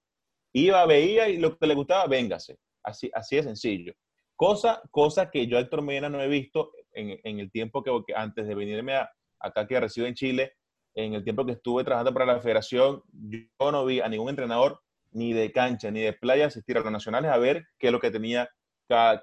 Iba, 0.53 0.85
veía 0.87 1.29
y 1.29 1.37
lo 1.37 1.57
que 1.57 1.67
le 1.67 1.75
gustaba, 1.75 2.07
véngase. 2.07 2.59
Así, 2.83 3.11
así 3.15 3.37
de 3.37 3.43
sencillo. 3.43 3.95
Cosa, 4.35 4.83
cosa 4.91 5.31
que 5.31 5.47
yo, 5.47 5.59
Héctor 5.59 5.83
Medina, 5.83 6.09
no 6.09 6.21
he 6.21 6.29
visto 6.29 6.73
en, 6.93 7.19
en 7.23 7.39
el 7.41 7.51
tiempo 7.51 7.83
que, 7.83 7.93
antes 8.15 8.47
de 8.47 8.55
venirme 8.55 8.95
a, 8.95 9.11
acá 9.41 9.67
que 9.67 9.79
resido 9.79 10.07
en 10.07 10.15
Chile, 10.15 10.53
en 10.95 11.15
el 11.15 11.23
tiempo 11.23 11.47
que 11.47 11.53
estuve 11.53 11.85
trabajando 11.85 12.13
para 12.13 12.27
la 12.27 12.41
federación, 12.41 13.03
yo 13.13 13.71
no 13.73 13.85
vi 13.85 14.01
a 14.01 14.09
ningún 14.09 14.31
entrenador 14.31 14.81
ni 15.13 15.33
de 15.33 15.53
cancha 15.53 15.91
ni 15.91 16.01
de 16.01 16.13
playa 16.13 16.47
asistir 16.47 16.77
a 16.77 16.81
los 16.81 16.93
nacionales 16.93 17.31
a 17.31 17.39
ver 17.39 17.67
qué 17.79 17.87
es 17.89 17.93
lo 17.93 18.01
que 18.01 18.11
tenía 18.11 18.51
cada, 18.89 19.21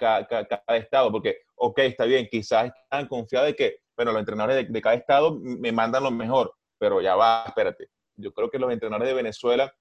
estado, 0.78 1.12
porque, 1.12 1.40
ok, 1.56 1.80
está 1.80 2.06
bien, 2.06 2.28
quizás 2.30 2.72
están 2.84 3.08
confiados 3.08 3.48
de 3.48 3.56
que, 3.56 3.78
bueno, 3.96 4.12
los 4.12 4.20
entrenadores 4.20 4.72
de, 4.72 4.82
cada 4.82 4.96
estado 4.96 5.38
me 5.40 5.72
mandan 5.72 6.04
lo 6.04 6.12
mejor, 6.12 6.54
pero 6.78 7.02
ya 7.02 7.16
va, 7.16 7.46
espérate. 7.48 7.90
Yo 8.16 8.34
creo 8.34 8.50
que 8.50 8.60
los 8.60 8.72
entrenadores 8.72 9.10
de 9.10 9.16
Venezuela, 9.16 9.74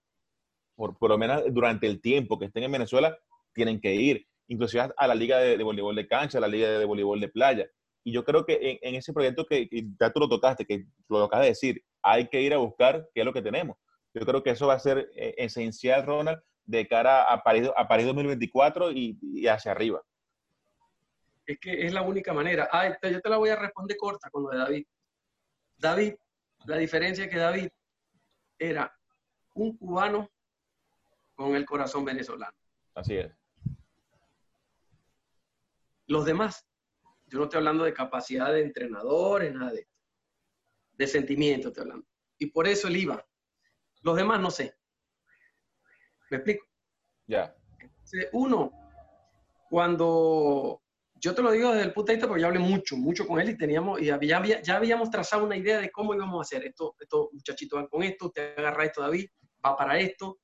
por, 0.74 0.96
por 0.98 1.10
lo 1.10 1.18
menos 1.18 1.42
durante 1.50 1.86
el 1.86 2.00
tiempo 2.00 2.38
que 2.38 2.46
estén 2.46 2.64
en 2.64 2.72
Venezuela, 2.72 3.16
tienen 3.54 3.80
que 3.80 3.94
ir, 3.94 4.26
inclusive 4.48 4.90
a 4.96 5.06
la 5.06 5.14
liga 5.14 5.38
de, 5.38 5.62
voleibol 5.62 5.94
de 5.94 6.06
cancha, 6.06 6.38
a 6.38 6.40
la 6.40 6.48
liga 6.48 6.68
de 6.78 6.84
voleibol 6.84 7.20
de 7.20 7.28
playa. 7.28 7.66
Y 8.02 8.12
yo 8.12 8.24
creo 8.24 8.44
que 8.44 8.78
en, 8.82 8.94
ese 8.94 9.14
proyecto 9.14 9.46
que, 9.46 9.68
ya 9.98 10.12
tú 10.12 10.20
lo 10.20 10.28
tocaste, 10.28 10.66
que 10.66 10.84
lo 11.08 11.24
acabas 11.24 11.44
de 11.46 11.50
decir, 11.50 11.82
hay 12.02 12.28
que 12.28 12.42
ir 12.42 12.52
a 12.52 12.58
buscar 12.58 13.08
qué 13.14 13.20
es 13.20 13.24
lo 13.24 13.32
que 13.32 13.40
tenemos. 13.40 13.78
Yo 14.12 14.26
creo 14.26 14.42
que 14.42 14.50
eso 14.50 14.66
va 14.66 14.74
a 14.74 14.78
ser 14.78 15.10
eh, 15.16 15.34
esencial, 15.38 16.04
Ronald, 16.04 16.38
de 16.66 16.86
cara 16.86 17.24
a 17.24 17.42
París, 17.42 17.70
a 17.76 17.88
París 17.88 18.06
2024 18.06 18.92
y, 18.92 19.46
hacia 19.46 19.72
arriba. 19.72 20.02
Es 21.47 21.59
que 21.61 21.86
es 21.86 21.92
la 21.92 22.03
única 22.03 22.32
manera. 22.32 22.68
Ah, 22.72 22.97
yo 23.03 23.20
te 23.20 23.28
la 23.28 23.36
voy 23.36 23.51
a 23.51 23.57
responder 23.57 23.97
corta 23.97 24.30
con 24.30 24.45
lo 24.45 24.51
de 24.51 24.59
David. 24.59 24.86
David, 25.76 26.14
la 26.66 26.76
diferencia 26.76 27.24
es 27.24 27.30
que 27.30 27.38
David 27.38 27.68
era 28.59 28.97
un 29.55 29.76
cubano 29.76 30.30
con 31.34 31.55
el 31.55 31.66
corazón 31.66 32.05
venezolano. 32.05 32.57
Así 32.95 33.16
es. 33.16 33.32
Los 36.07 36.24
demás 36.24 36.66
yo 37.26 37.38
no 37.38 37.45
estoy 37.47 37.59
hablando 37.59 37.82
de 37.82 37.92
capacidad 37.92 38.53
de 38.53 38.62
entrenadores, 38.62 39.53
nada 39.53 39.72
de 39.72 39.80
esto. 39.80 39.92
De 40.92 41.07
sentimiento 41.09 41.68
estoy 41.68 41.82
hablando. 41.82 42.07
Y 42.38 42.47
por 42.47 42.68
eso 42.68 42.86
él 42.86 42.97
iba. 42.97 43.26
Los 44.03 44.16
demás 44.16 44.40
no 44.40 44.53
sé. 44.53 44.76
¿Me 46.30 46.36
explico? 46.36 46.64
Ya. 47.26 47.53
Uno, 48.32 48.70
cuando 49.68 50.84
yo 51.24 51.34
te 51.34 51.40
lo 51.40 51.50
digo 51.52 51.70
desde 51.70 51.86
el 51.86 51.92
punto 51.94 52.12
de 52.12 52.16
vista 52.16 52.28
porque 52.28 52.42
ya 52.42 52.48
hablé 52.48 52.58
mucho, 52.58 52.98
mucho 52.98 53.26
con 53.26 53.40
él 53.40 53.48
y 53.48 53.56
teníamos, 53.56 53.98
y 54.02 54.10
había, 54.10 54.60
ya 54.60 54.76
habíamos 54.76 55.08
trazado 55.08 55.44
una 55.44 55.56
idea 55.56 55.80
de 55.80 55.90
cómo 55.90 56.14
íbamos 56.14 56.38
a 56.38 56.42
hacer 56.42 56.66
esto. 56.66 56.94
Estos 57.00 57.28
muchachitos 57.32 57.78
van 57.78 57.88
con 57.88 58.02
esto, 58.02 58.26
usted 58.26 58.58
agarra 58.58 58.84
esto, 58.84 59.00
David, 59.00 59.28
va 59.64 59.74
para 59.74 59.98
esto. 59.98 60.38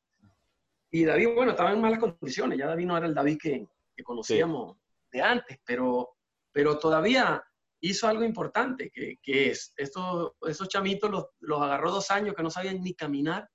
Y 0.91 1.05
David, 1.05 1.35
bueno, 1.35 1.51
estaba 1.51 1.73
en 1.73 1.83
malas 1.83 1.99
condiciones. 1.99 2.59
Ya 2.59 2.67
David 2.67 2.87
no 2.87 2.97
era 2.97 3.07
el 3.07 3.15
David 3.15 3.37
que, 3.39 3.67
conocíamos 4.03 4.79
de 5.13 5.21
antes, 5.21 5.59
pero 5.67 6.17
pero 6.53 6.79
todavía 6.79 7.43
hizo 7.81 8.09
algo 8.09 8.25
importante, 8.25 8.91
que, 8.91 9.19
es, 9.51 9.73
estos, 9.77 10.33
esos 10.49 10.69
chamitos 10.69 11.11
los, 11.11 11.27
los, 11.41 11.61
agarró 11.61 11.91
dos 11.91 12.11
años 12.11 12.35
que 12.35 12.43
no 12.43 12.51
sabían 12.51 12.83
ni 12.83 12.95
caminar 12.95 13.49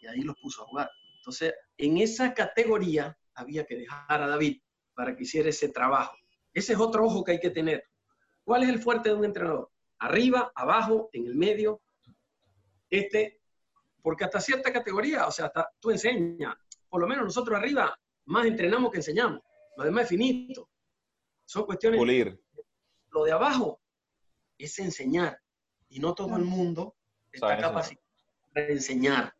y 0.00 0.06
ahí 0.06 0.20
los 0.20 0.36
puso 0.40 0.62
a 0.62 0.66
jugar. 0.66 0.90
Entonces, 1.16 1.54
en 1.76 1.98
esa 1.98 2.32
categoría 2.34 3.16
había 3.34 3.64
que 3.64 3.76
dejar 3.76 4.22
a 4.22 4.28
David 4.28 4.60
para 4.94 5.16
que 5.16 5.24
hiciera 5.24 5.48
ese 5.48 5.68
trabajo. 5.68 6.16
Ese 6.52 6.72
es 6.72 6.78
otro 6.78 7.04
ojo 7.04 7.24
que 7.24 7.32
hay 7.32 7.40
que 7.40 7.50
tener. 7.50 7.84
¿Cuál 8.44 8.64
es 8.64 8.68
el 8.68 8.80
fuerte 8.80 9.10
de 9.10 9.14
un 9.14 9.24
entrenador? 9.24 9.70
Arriba, 9.98 10.50
abajo, 10.54 11.10
en 11.12 11.26
el 11.26 11.34
medio. 11.34 11.82
Este, 12.88 13.40
porque 14.02 14.24
hasta 14.24 14.40
cierta 14.40 14.72
categoría, 14.72 15.26
o 15.26 15.30
sea, 15.30 15.46
hasta 15.46 15.70
tú 15.78 15.90
enseñas, 15.90 16.56
por 16.88 17.00
lo 17.00 17.06
menos 17.06 17.24
nosotros 17.24 17.56
arriba, 17.56 17.96
más 18.26 18.46
entrenamos 18.46 18.90
que 18.90 18.98
enseñamos. 18.98 19.40
Lo 19.76 19.84
demás 19.84 20.04
es 20.04 20.08
finito. 20.08 20.68
Son 21.44 21.64
cuestiones. 21.64 21.98
Pulir. 21.98 22.40
Lo 23.10 23.24
de 23.24 23.32
abajo 23.32 23.80
es 24.58 24.78
enseñar. 24.78 25.40
Y 25.88 25.98
no 25.98 26.14
todo 26.14 26.36
el 26.36 26.44
mundo 26.44 26.96
está 27.32 27.58
capacitado 27.58 28.06
para 28.52 28.68
enseñar. 28.68 29.34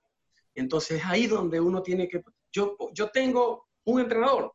Entonces 0.54 0.98
es 0.98 1.06
ahí 1.06 1.26
donde 1.26 1.60
uno 1.60 1.82
tiene 1.82 2.08
que. 2.08 2.22
Yo, 2.52 2.76
yo 2.92 3.10
tengo 3.10 3.68
un 3.84 4.00
entrenador 4.00 4.52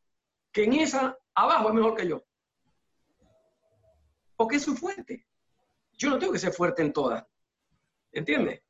que 0.51 0.63
en 0.65 0.73
esa 0.73 1.17
abajo 1.33 1.69
es 1.69 1.75
mejor 1.75 1.95
que 1.95 2.07
yo. 2.07 2.23
Porque 4.35 4.57
es 4.57 4.63
su 4.63 4.75
fuerte. 4.75 5.25
yo 5.97 6.09
no 6.09 6.19
tengo 6.19 6.33
que 6.33 6.39
ser 6.39 6.51
fuerte 6.51 6.81
en 6.81 6.91
todas. 6.93 7.25
¿Entiendes? 8.11 8.61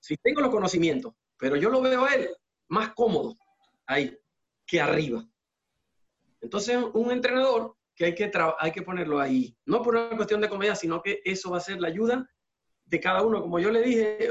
Si 0.00 0.16
tengo 0.16 0.40
los 0.40 0.50
conocimientos, 0.50 1.14
pero 1.38 1.56
yo 1.56 1.70
lo 1.70 1.80
veo 1.80 2.04
a 2.04 2.14
él 2.14 2.28
más 2.68 2.94
cómodo 2.94 3.34
ahí 3.86 4.16
que 4.66 4.80
arriba. 4.80 5.26
Entonces, 6.40 6.78
un 6.94 7.10
entrenador 7.10 7.76
que 7.94 8.06
hay 8.06 8.14
que, 8.14 8.30
hay 8.58 8.72
que 8.72 8.82
ponerlo 8.82 9.18
ahí, 9.18 9.56
no 9.64 9.82
por 9.82 9.96
una 9.96 10.16
cuestión 10.16 10.40
de 10.40 10.48
comedia, 10.48 10.74
sino 10.74 11.02
que 11.02 11.20
eso 11.24 11.50
va 11.50 11.58
a 11.58 11.60
ser 11.60 11.80
la 11.80 11.88
ayuda 11.88 12.28
de 12.84 13.00
cada 13.00 13.22
uno. 13.22 13.40
Como 13.40 13.58
yo 13.58 13.70
le 13.70 13.82
dije, 13.82 14.28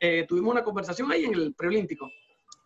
eh, 0.00 0.26
tuvimos 0.26 0.52
una 0.52 0.64
conversación 0.64 1.10
ahí 1.12 1.24
en 1.24 1.34
el 1.34 1.54
preolímpico. 1.54 2.10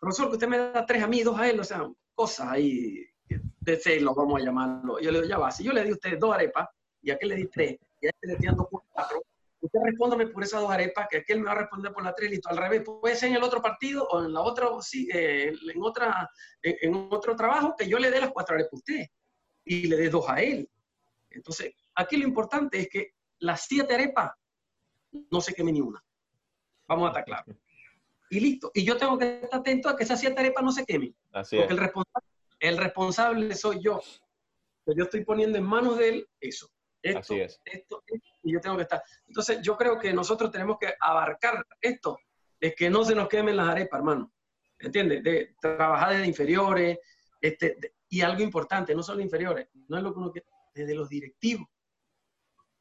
Profesor, 0.01 0.29
que 0.29 0.35
usted 0.35 0.49
me 0.49 0.59
da 0.59 0.87
tres 0.87 1.03
a 1.03 1.07
mí, 1.07 1.23
dos 1.23 1.39
a 1.39 1.49
él, 1.49 1.61
o 1.61 1.65
sea, 1.65 1.89
cosas 2.15 2.49
ahí 2.49 3.05
de 3.29 3.77
celos, 3.77 4.15
vamos 4.17 4.41
a 4.41 4.45
llamarlo. 4.45 4.99
Yo 4.99 5.11
le 5.11 5.19
digo, 5.19 5.29
ya 5.29 5.39
va, 5.39 5.51
si 5.51 5.63
yo 5.63 5.73
le 5.73 5.85
di 5.85 5.91
a 5.91 5.95
usted 5.95 6.19
dos 6.19 6.35
arepas 6.35 6.69
y 7.03 7.11
aquel 7.11 7.31
le 7.31 7.37
di 7.37 7.47
tres, 7.49 7.77
y 8.01 8.07
a 8.07 8.11
este 8.11 8.27
le 8.27 8.33
estoy 8.35 8.47
dando 8.49 8.69
cuatro, 8.69 9.23
usted 9.61 9.79
respóndame 9.85 10.27
por 10.29 10.43
esas 10.43 10.61
dos 10.61 10.71
arepas, 10.71 11.07
que 11.11 11.19
aquel 11.19 11.41
me 11.41 11.47
va 11.47 11.53
a 11.53 11.59
responder 11.59 11.93
por 11.93 12.03
la 12.03 12.15
tres, 12.15 12.31
listo, 12.31 12.49
al 12.49 12.57
revés, 12.57 12.83
puede 12.83 13.17
ser 13.17 13.31
en 13.31 13.37
el 13.37 13.43
otro 13.43 13.61
partido 13.61 14.07
o 14.09 14.25
en 14.25 14.33
la 14.33 14.41
otra, 14.41 14.69
sí, 14.81 15.09
eh, 15.13 15.53
en, 15.75 15.83
otra, 15.83 16.29
en, 16.63 16.95
otro 17.11 17.37
trabajo, 17.37 17.75
que 17.77 17.89
yo 17.89 17.99
le 17.99 18.11
dé 18.11 18.21
las 18.21 18.31
cuatro 18.31 18.55
arepas 18.55 18.73
a 18.73 18.77
usted 18.77 19.07
y 19.65 19.87
le 19.87 19.97
dé 19.97 20.09
dos 20.09 20.29
a 20.29 20.41
él. 20.41 20.69
Entonces, 21.31 21.75
aquí 21.95 22.17
lo 22.17 22.27
importante 22.27 22.81
es 22.81 22.89
que 22.89 23.13
las 23.39 23.63
siete 23.67 23.95
arepas 23.95 24.33
no 25.31 25.41
se 25.41 25.55
queme 25.55 25.73
ni 25.73 25.81
una. 25.81 26.03
Vamos 26.87 27.07
a 27.07 27.09
estar 27.11 27.25
claros. 27.25 27.57
Y 28.31 28.41
listo. 28.41 28.71
Y 28.75 28.85
yo 28.85 28.97
tengo 28.97 29.19
que 29.19 29.41
estar 29.43 29.61
atento 29.61 29.89
a 29.89 29.97
que 29.97 30.05
esas 30.05 30.21
siete 30.21 30.41
arepas 30.41 30.65
no 30.65 30.73
se 30.73 30.85
quemen. 30.85 31.15
Así 31.33 31.57
porque 31.57 31.73
es. 31.73 31.79
El, 31.79 31.85
responsable, 31.85 32.29
el 32.61 32.77
responsable 32.79 33.55
soy 33.55 33.83
yo. 33.83 34.01
yo 34.87 35.05
estoy 35.05 35.25
poniendo 35.25 35.59
en 35.59 35.65
manos 35.65 35.99
de 35.99 36.09
él 36.09 36.29
eso. 36.41 36.69
Esto, 37.03 37.19
Así 37.21 37.41
es. 37.41 37.61
Esto, 37.65 38.03
y 38.43 38.53
yo 38.53 38.61
tengo 38.61 38.77
que 38.77 38.83
estar. 38.83 39.03
Entonces, 39.27 39.61
yo 39.63 39.77
creo 39.77 39.99
que 39.99 40.13
nosotros 40.13 40.51
tenemos 40.51 40.77
que 40.79 40.95
abarcar 41.01 41.67
esto, 41.81 42.19
de 42.61 42.75
que 42.75 42.91
no 42.91 43.05
se 43.05 43.15
nos 43.15 43.29
quemen 43.29 43.57
las 43.57 43.69
arepas, 43.69 43.99
hermano. 43.99 44.33
¿Entiendes? 44.79 45.23
De 45.23 45.55
trabajar 45.61 46.13
desde 46.13 46.27
inferiores, 46.27 46.99
este, 47.41 47.95
y 48.09 48.21
algo 48.21 48.43
importante, 48.43 48.95
no 48.95 49.03
solo 49.03 49.21
inferiores, 49.21 49.69
no 49.89 49.97
es 49.97 50.03
lo 50.03 50.13
que 50.13 50.19
uno 50.19 50.31
quiere, 50.31 50.47
desde 50.75 50.95
los 50.95 51.09
directivos. 51.09 51.67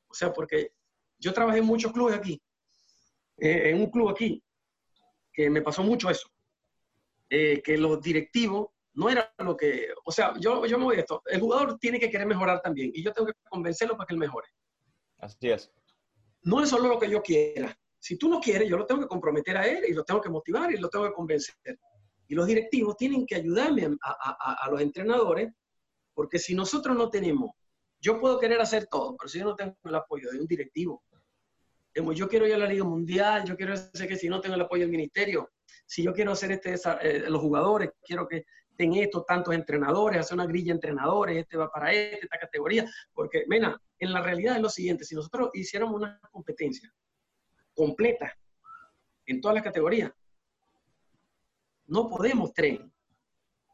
O 0.07 0.13
sea, 0.13 0.33
porque 0.33 0.73
yo 1.17 1.33
trabajé 1.33 1.59
en 1.59 1.65
muchos 1.65 1.91
clubes 1.91 2.15
aquí, 2.15 2.41
eh, 3.37 3.69
en 3.69 3.79
un 3.79 3.91
club 3.91 4.09
aquí, 4.09 4.43
que 5.31 5.49
me 5.49 5.61
pasó 5.61 5.83
mucho 5.83 6.09
eso, 6.09 6.29
eh, 7.29 7.61
que 7.61 7.77
los 7.77 8.01
directivos 8.01 8.69
no 8.99 9.09
era 9.09 9.33
lo 9.37 9.55
que, 9.55 9.87
o 10.03 10.11
sea, 10.11 10.33
yo, 10.41 10.65
yo 10.65 10.77
me 10.77 10.83
voy 10.83 10.97
a 10.97 10.99
esto, 10.99 11.21
el 11.27 11.39
jugador 11.39 11.79
tiene 11.79 12.01
que 12.01 12.09
querer 12.09 12.27
mejorar 12.27 12.61
también 12.61 12.91
y 12.93 13.01
yo 13.01 13.13
tengo 13.13 13.27
que 13.27 13.33
convencerlo 13.49 13.95
para 13.95 14.05
que 14.05 14.13
él 14.13 14.19
mejore. 14.19 14.49
Así 15.19 15.49
es. 15.49 15.71
No 16.41 16.61
es 16.61 16.69
solo 16.69 16.89
lo 16.89 16.99
que 16.99 17.09
yo 17.09 17.21
quiera. 17.21 17.73
Si 17.97 18.17
tú 18.17 18.27
no 18.27 18.41
quieres, 18.41 18.67
yo 18.67 18.75
lo 18.75 18.85
tengo 18.85 18.99
que 18.99 19.07
comprometer 19.07 19.55
a 19.55 19.65
él 19.65 19.85
y 19.87 19.93
lo 19.93 20.03
tengo 20.03 20.19
que 20.19 20.29
motivar 20.29 20.69
y 20.73 20.77
lo 20.77 20.89
tengo 20.89 21.05
que 21.05 21.13
convencer. 21.13 21.55
Y 22.27 22.35
los 22.35 22.45
directivos 22.45 22.97
tienen 22.97 23.25
que 23.25 23.35
ayudarme 23.35 23.85
a, 24.01 24.11
a, 24.11 24.65
a 24.65 24.69
los 24.69 24.81
entrenadores, 24.81 25.49
porque 26.13 26.37
si 26.37 26.53
nosotros 26.53 26.97
no 26.97 27.09
tenemos, 27.09 27.51
yo 28.01 28.19
puedo 28.19 28.37
querer 28.37 28.59
hacer 28.59 28.87
todo, 28.87 29.15
pero 29.15 29.29
si 29.29 29.39
yo 29.39 29.45
no 29.45 29.55
tengo 29.55 29.77
el 29.85 29.95
apoyo 29.95 30.29
de 30.29 30.41
un 30.41 30.45
directivo, 30.45 31.03
como 31.95 32.11
yo 32.11 32.27
quiero 32.27 32.45
ir 32.45 32.53
a 32.53 32.57
la 32.57 32.67
Liga 32.67 32.83
Mundial, 32.83 33.45
yo 33.45 33.55
quiero 33.55 33.73
hacer 33.73 34.07
que 34.09 34.17
si 34.17 34.27
no 34.27 34.41
tengo 34.41 34.55
el 34.55 34.61
apoyo 34.61 34.83
del 34.83 34.91
ministerio, 34.91 35.51
si 35.85 36.03
yo 36.03 36.13
quiero 36.13 36.33
hacer 36.33 36.51
este, 36.51 36.75
eh, 37.01 37.29
los 37.29 37.41
jugadores, 37.41 37.91
quiero 38.03 38.27
que 38.27 38.45
tengan 38.79 39.01
estos 39.01 39.25
tantos 39.25 39.53
entrenadores, 39.53 40.21
hacer 40.21 40.35
una 40.35 40.45
grilla 40.45 40.67
de 40.67 40.77
entrenadores, 40.77 41.35
este 41.35 41.57
va 41.57 41.69
para 41.69 41.91
este, 41.91 42.23
esta 42.23 42.39
categoría, 42.39 42.89
porque, 43.13 43.43
mena, 43.45 43.77
en 43.97 44.13
la 44.13 44.21
realidad 44.21 44.55
es 44.55 44.61
lo 44.61 44.69
siguiente, 44.69 45.03
si 45.03 45.15
nosotros 45.15 45.49
hiciéramos 45.53 45.95
una 45.95 46.17
competencia 46.31 46.89
completa 47.73 48.33
en 49.25 49.41
todas 49.41 49.55
las 49.55 49.65
categorías, 49.65 50.13
no 51.87 52.07
podemos 52.07 52.53
tres. 52.53 52.79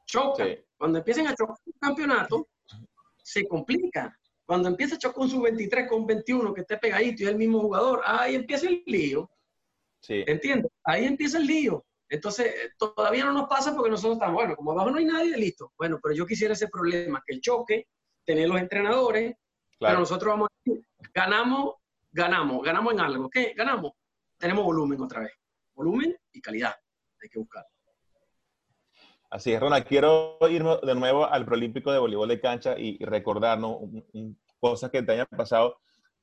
Chocan. 0.07 0.47
Sí. 0.47 0.65
Cuando 0.75 0.97
empiecen 0.97 1.27
a 1.27 1.35
chocar 1.35 1.55
un 1.63 1.73
campeonato, 1.79 2.47
se 3.21 3.47
complica. 3.47 4.17
Cuando 4.43 4.69
empieza 4.69 4.95
a 4.95 4.97
chocar 4.97 5.17
con 5.17 5.29
su 5.29 5.39
23 5.39 5.87
con 5.87 6.07
21, 6.07 6.51
que 6.51 6.61
esté 6.61 6.77
pegadito 6.77 7.21
y 7.21 7.25
es 7.25 7.31
el 7.31 7.37
mismo 7.37 7.59
jugador, 7.59 8.01
ahí 8.05 8.33
empieza 8.33 8.67
el 8.67 8.81
lío. 8.87 9.29
Sí. 9.99 10.23
¿Entiendes? 10.25 10.71
Ahí 10.83 11.05
empieza 11.05 11.37
el 11.37 11.45
lío. 11.45 11.85
Entonces, 12.09 12.53
todavía 12.77 13.25
no 13.25 13.33
nos 13.33 13.49
pasa 13.49 13.73
porque 13.73 13.89
nosotros 13.89 14.15
estamos, 14.15 14.35
bueno, 14.35 14.55
como 14.55 14.71
abajo 14.71 14.91
no 14.91 14.97
hay 14.97 15.05
nadie, 15.05 15.37
listo. 15.37 15.73
Bueno, 15.77 15.99
pero 16.01 16.13
yo 16.13 16.25
quisiera 16.25 16.53
ese 16.53 16.67
problema, 16.67 17.23
que 17.25 17.33
el 17.33 17.41
choque, 17.41 17.87
tener 18.23 18.47
los 18.47 18.59
entrenadores, 18.59 19.35
claro. 19.77 19.93
pero 19.93 19.99
nosotros 19.99 20.33
vamos 20.33 20.49
ganamos, 21.15 21.75
ganamos, 22.11 22.63
ganamos 22.63 22.93
en 22.93 22.99
algo. 22.99 23.29
¿Qué? 23.29 23.53
Ganamos. 23.55 23.93
Tenemos 24.37 24.65
volumen 24.65 25.01
otra 25.01 25.21
vez. 25.21 25.31
Volumen 25.73 26.15
y 26.33 26.41
calidad. 26.41 26.75
Hay 27.21 27.29
que 27.29 27.39
buscar. 27.39 27.65
Así 29.29 29.53
es, 29.53 29.59
Ronald. 29.59 29.85
Quiero 29.85 30.37
ir 30.49 30.63
de 30.63 30.95
nuevo 30.95 31.25
al 31.25 31.45
Prolímpico 31.45 31.91
de 31.91 31.99
Voleibol 31.99 32.27
de 32.27 32.39
Cancha 32.39 32.77
y, 32.77 32.97
y 32.99 33.05
recordarnos 33.05 33.77
un, 33.79 34.05
un, 34.13 34.39
cosas 34.59 34.91
que 34.91 35.01
te 35.01 35.13
hayan 35.13 35.27
pasado. 35.27 35.79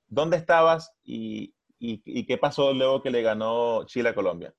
¿Dónde 0.06 0.36
estabas 0.36 0.94
y, 1.02 1.54
y, 1.78 2.02
y, 2.04 2.26
qué 2.26 2.36
pasó 2.38 2.72
luego 2.72 3.02
que 3.02 3.10
le 3.10 3.22
ganó 3.22 3.84
Chile 3.86 4.10
a 4.10 4.14
Colombia? 4.14 4.54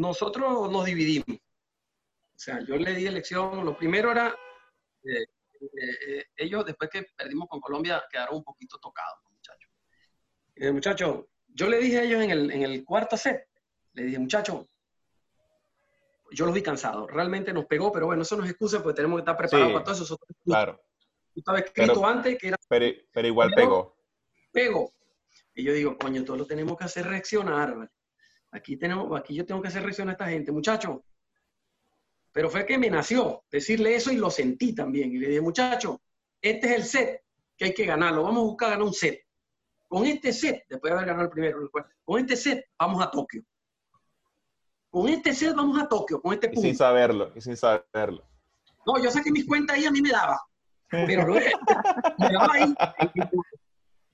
Nosotros 0.00 0.70
nos 0.70 0.86
dividimos. 0.86 1.26
O 1.28 2.38
sea, 2.38 2.64
yo 2.66 2.76
le 2.76 2.94
di 2.94 3.06
elección. 3.06 3.66
Lo 3.66 3.76
primero 3.76 4.10
era, 4.10 4.34
eh, 5.04 5.26
eh, 5.60 6.24
ellos 6.36 6.64
después 6.64 6.88
que 6.88 7.04
perdimos 7.14 7.46
con 7.48 7.60
Colombia 7.60 8.02
quedaron 8.10 8.36
un 8.36 8.42
poquito 8.42 8.78
tocados, 8.78 9.18
muchachos. 9.30 9.70
Eh, 10.54 10.72
muchachos, 10.72 11.26
yo 11.48 11.68
le 11.68 11.78
dije 11.78 11.98
a 11.98 12.02
ellos 12.04 12.22
en 12.22 12.30
el, 12.30 12.50
en 12.50 12.62
el 12.62 12.82
cuarto 12.82 13.18
set, 13.18 13.46
le 13.92 14.04
dije, 14.04 14.18
muchachos, 14.18 14.64
yo 16.30 16.46
los 16.46 16.54
vi 16.54 16.62
cansados. 16.62 17.10
Realmente 17.10 17.52
nos 17.52 17.66
pegó, 17.66 17.92
pero 17.92 18.06
bueno, 18.06 18.22
eso 18.22 18.36
no 18.36 18.44
es 18.44 18.50
excusa 18.50 18.82
porque 18.82 18.96
tenemos 18.96 19.18
que 19.18 19.20
estar 19.20 19.36
preparados 19.36 19.68
sí, 19.68 19.74
para 19.74 19.84
todo 19.84 20.02
eso. 20.02 20.18
Claro. 20.46 20.80
Tú 21.34 21.40
estabas 21.40 21.62
escrito 21.62 21.92
pero, 21.92 22.06
antes 22.06 22.38
que 22.38 22.48
era. 22.48 22.56
Pero, 22.68 22.86
pero 23.12 23.28
igual 23.28 23.52
pegó. 23.54 23.96
Pegó. 24.50 24.94
Y 25.54 25.62
yo 25.62 25.74
digo, 25.74 25.98
coño, 25.98 26.24
todo 26.24 26.38
lo 26.38 26.46
tenemos 26.46 26.78
que 26.78 26.84
hacer 26.84 27.06
reaccionar. 27.06 27.90
Aquí, 28.52 28.76
tenemos, 28.76 29.18
aquí 29.18 29.34
yo 29.34 29.46
tengo 29.46 29.62
que 29.62 29.68
hacer 29.68 29.82
reaccionar 29.82 30.12
a 30.12 30.14
esta 30.14 30.28
gente, 30.28 30.52
muchachos. 30.52 31.00
Pero 32.32 32.48
fue 32.48 32.66
que 32.66 32.78
me 32.78 32.90
nació 32.90 33.44
decirle 33.50 33.94
eso 33.94 34.12
y 34.12 34.16
lo 34.16 34.30
sentí 34.30 34.74
también. 34.74 35.12
Y 35.12 35.18
le 35.18 35.28
dije, 35.28 35.40
muchachos, 35.40 35.96
este 36.40 36.68
es 36.68 36.76
el 36.76 36.84
set 36.84 37.22
que 37.56 37.66
hay 37.66 37.74
que 37.74 37.84
ganarlo. 37.84 38.22
Vamos 38.22 38.42
a 38.42 38.46
buscar 38.46 38.70
ganar 38.70 38.86
un 38.86 38.94
set. 38.94 39.22
Con 39.88 40.06
este 40.06 40.32
set, 40.32 40.64
después 40.68 40.90
de 40.90 40.96
haber 40.96 41.06
ganado 41.08 41.24
el 41.24 41.30
primero, 41.30 41.70
con 42.04 42.20
este 42.20 42.36
set 42.36 42.66
vamos 42.78 43.02
a 43.04 43.10
Tokio 43.10 43.44
con 44.90 45.08
este 45.08 45.32
set 45.32 45.54
vamos 45.54 45.80
a 45.80 45.88
Tokio, 45.88 46.20
con 46.20 46.34
este 46.34 46.48
punto. 46.48 46.60
Y 46.60 46.70
sin 46.70 46.76
saberlo, 46.76 47.32
y 47.34 47.40
sin 47.40 47.56
saberlo. 47.56 48.28
No, 48.86 49.02
yo 49.02 49.10
saqué 49.10 49.30
mis 49.30 49.46
cuentas 49.46 49.76
ahí, 49.76 49.86
a 49.86 49.90
mí 49.90 50.02
me 50.02 50.10
daba. 50.10 50.40
Pero 50.90 51.26
luego, 51.26 51.46
me 52.18 52.32
daba 52.32 52.52
ahí. 52.52 52.74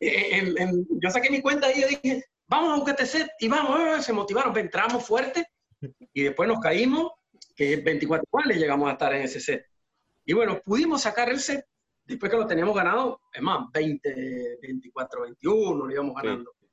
En, 0.01 0.59
en, 0.61 0.87
yo 1.01 1.11
saqué 1.11 1.30
mi 1.30 1.41
cuenta 1.41 1.68
ahí 1.68 1.82
y 1.82 1.95
dije, 1.95 2.24
vamos 2.49 2.72
a 2.72 2.76
buscar 2.76 2.94
este 3.01 3.07
set. 3.18 3.30
Y 3.40 3.49
vamos, 3.49 3.80
eh, 3.80 4.03
se 4.03 4.12
motivaron, 4.12 4.57
entramos 4.59 5.05
fuerte. 5.07 5.47
Y 6.12 6.22
después 6.22 6.49
nos 6.49 6.61
caímos, 6.61 7.12
que 7.55 7.76
24 7.76 8.26
cuales 8.30 8.59
llegamos 8.59 8.88
a 8.88 8.92
estar 8.92 9.14
en 9.14 9.22
ese 9.22 9.40
set. 9.40 9.66
Y 10.24 10.32
bueno, 10.32 10.61
pudimos 10.64 11.03
sacar 11.03 11.28
el 11.28 11.40
set. 11.40 11.64
Después 12.05 12.30
que 12.30 12.38
lo 12.38 12.47
teníamos 12.47 12.74
ganado, 12.74 13.20
es 13.32 13.42
más, 13.42 13.66
20, 13.72 14.59
24, 14.62 15.22
21, 15.22 15.86
lo 15.86 15.92
íbamos 15.92 16.14
ganando. 16.14 16.53
Sí. 16.61 16.66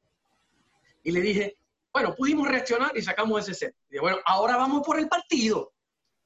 Y 1.03 1.11
le 1.11 1.21
dije, 1.21 1.57
bueno, 1.91 2.13
pudimos 2.15 2.47
reaccionar 2.47 2.91
y 2.95 3.01
sacamos 3.01 3.41
ese 3.41 3.53
set. 3.53 3.75
Y 3.89 3.99
bueno, 3.99 4.17
ahora 4.25 4.57
vamos 4.57 4.83
por 4.85 4.99
el 4.99 5.07
partido. 5.07 5.73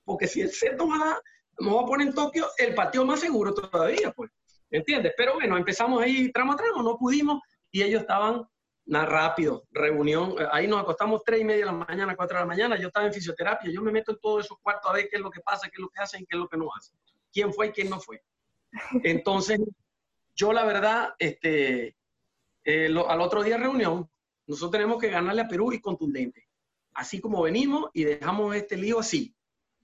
Porque 0.04 0.28
si 0.28 0.42
el 0.42 0.52
set 0.52 0.78
nos 0.78 0.90
va, 0.90 1.22
nos 1.60 1.76
va 1.76 1.82
a 1.82 1.86
poner 1.86 2.08
en 2.08 2.14
Tokio, 2.14 2.48
el 2.58 2.74
partido 2.76 3.06
más 3.06 3.20
seguro 3.20 3.54
todavía, 3.54 4.12
pues. 4.12 4.32
¿Entiendes? 4.70 5.14
Pero 5.16 5.36
bueno, 5.36 5.58
empezamos 5.58 6.02
ahí 6.02 6.32
tramo 6.32 6.54
a 6.54 6.56
tramo, 6.58 6.84
no 6.84 6.98
pudimos 6.98 7.42
y 7.72 7.84
ellos 7.84 8.02
estaban 8.02 8.46
nada 8.88 9.06
rápido, 9.06 9.68
reunión. 9.72 10.36
Ahí 10.52 10.68
nos 10.68 10.82
acostamos 10.82 11.22
tres 11.24 11.42
y 11.42 11.44
media 11.44 11.66
de 11.66 11.72
la 11.72 11.86
mañana, 11.86 12.16
cuatro 12.16 12.38
de 12.38 12.44
la 12.44 12.48
mañana. 12.48 12.78
Yo 12.78 12.88
estaba 12.88 13.06
en 13.06 13.14
fisioterapia, 13.14 13.72
yo 13.72 13.82
me 13.82 13.92
meto 13.92 14.12
en 14.12 14.20
todos 14.20 14.46
esos 14.46 14.58
cuartos 14.60 14.90
a 14.90 14.94
ver 14.94 15.08
qué 15.10 15.18
es 15.18 15.22
lo 15.22 15.30
que 15.30 15.42
pasa, 15.42 15.68
qué 15.68 15.76
es 15.76 15.82
lo 15.82 15.90
que 15.90 16.02
hacen, 16.02 16.26
qué 16.26 16.36
es 16.36 16.40
lo 16.40 16.48
que 16.48 16.58
no 16.58 16.68
hacen. 16.76 16.98
Quién 17.32 17.54
fue 17.54 17.68
y 17.68 17.72
quién 17.72 17.90
no 17.90 18.00
fue. 18.00 18.24
Entonces, 19.04 19.60
yo 20.36 20.54
la 20.54 20.66
verdad, 20.66 21.14
este, 21.20 21.96
eh, 22.64 22.90
lo, 22.90 23.10
al 23.10 23.22
otro 23.22 23.44
día 23.44 23.58
reunión, 23.58 24.10
nosotros 24.48 24.72
tenemos 24.72 24.98
que 25.00 25.10
ganarle 25.10 25.42
a 25.42 25.48
Perú 25.48 25.74
y 25.74 25.82
contundente. 25.82 26.48
Así 26.94 27.20
como 27.20 27.42
venimos 27.42 27.90
y 27.94 28.06
dejamos 28.06 28.56
este 28.56 28.78
lío 28.78 29.00
así. 29.00 29.36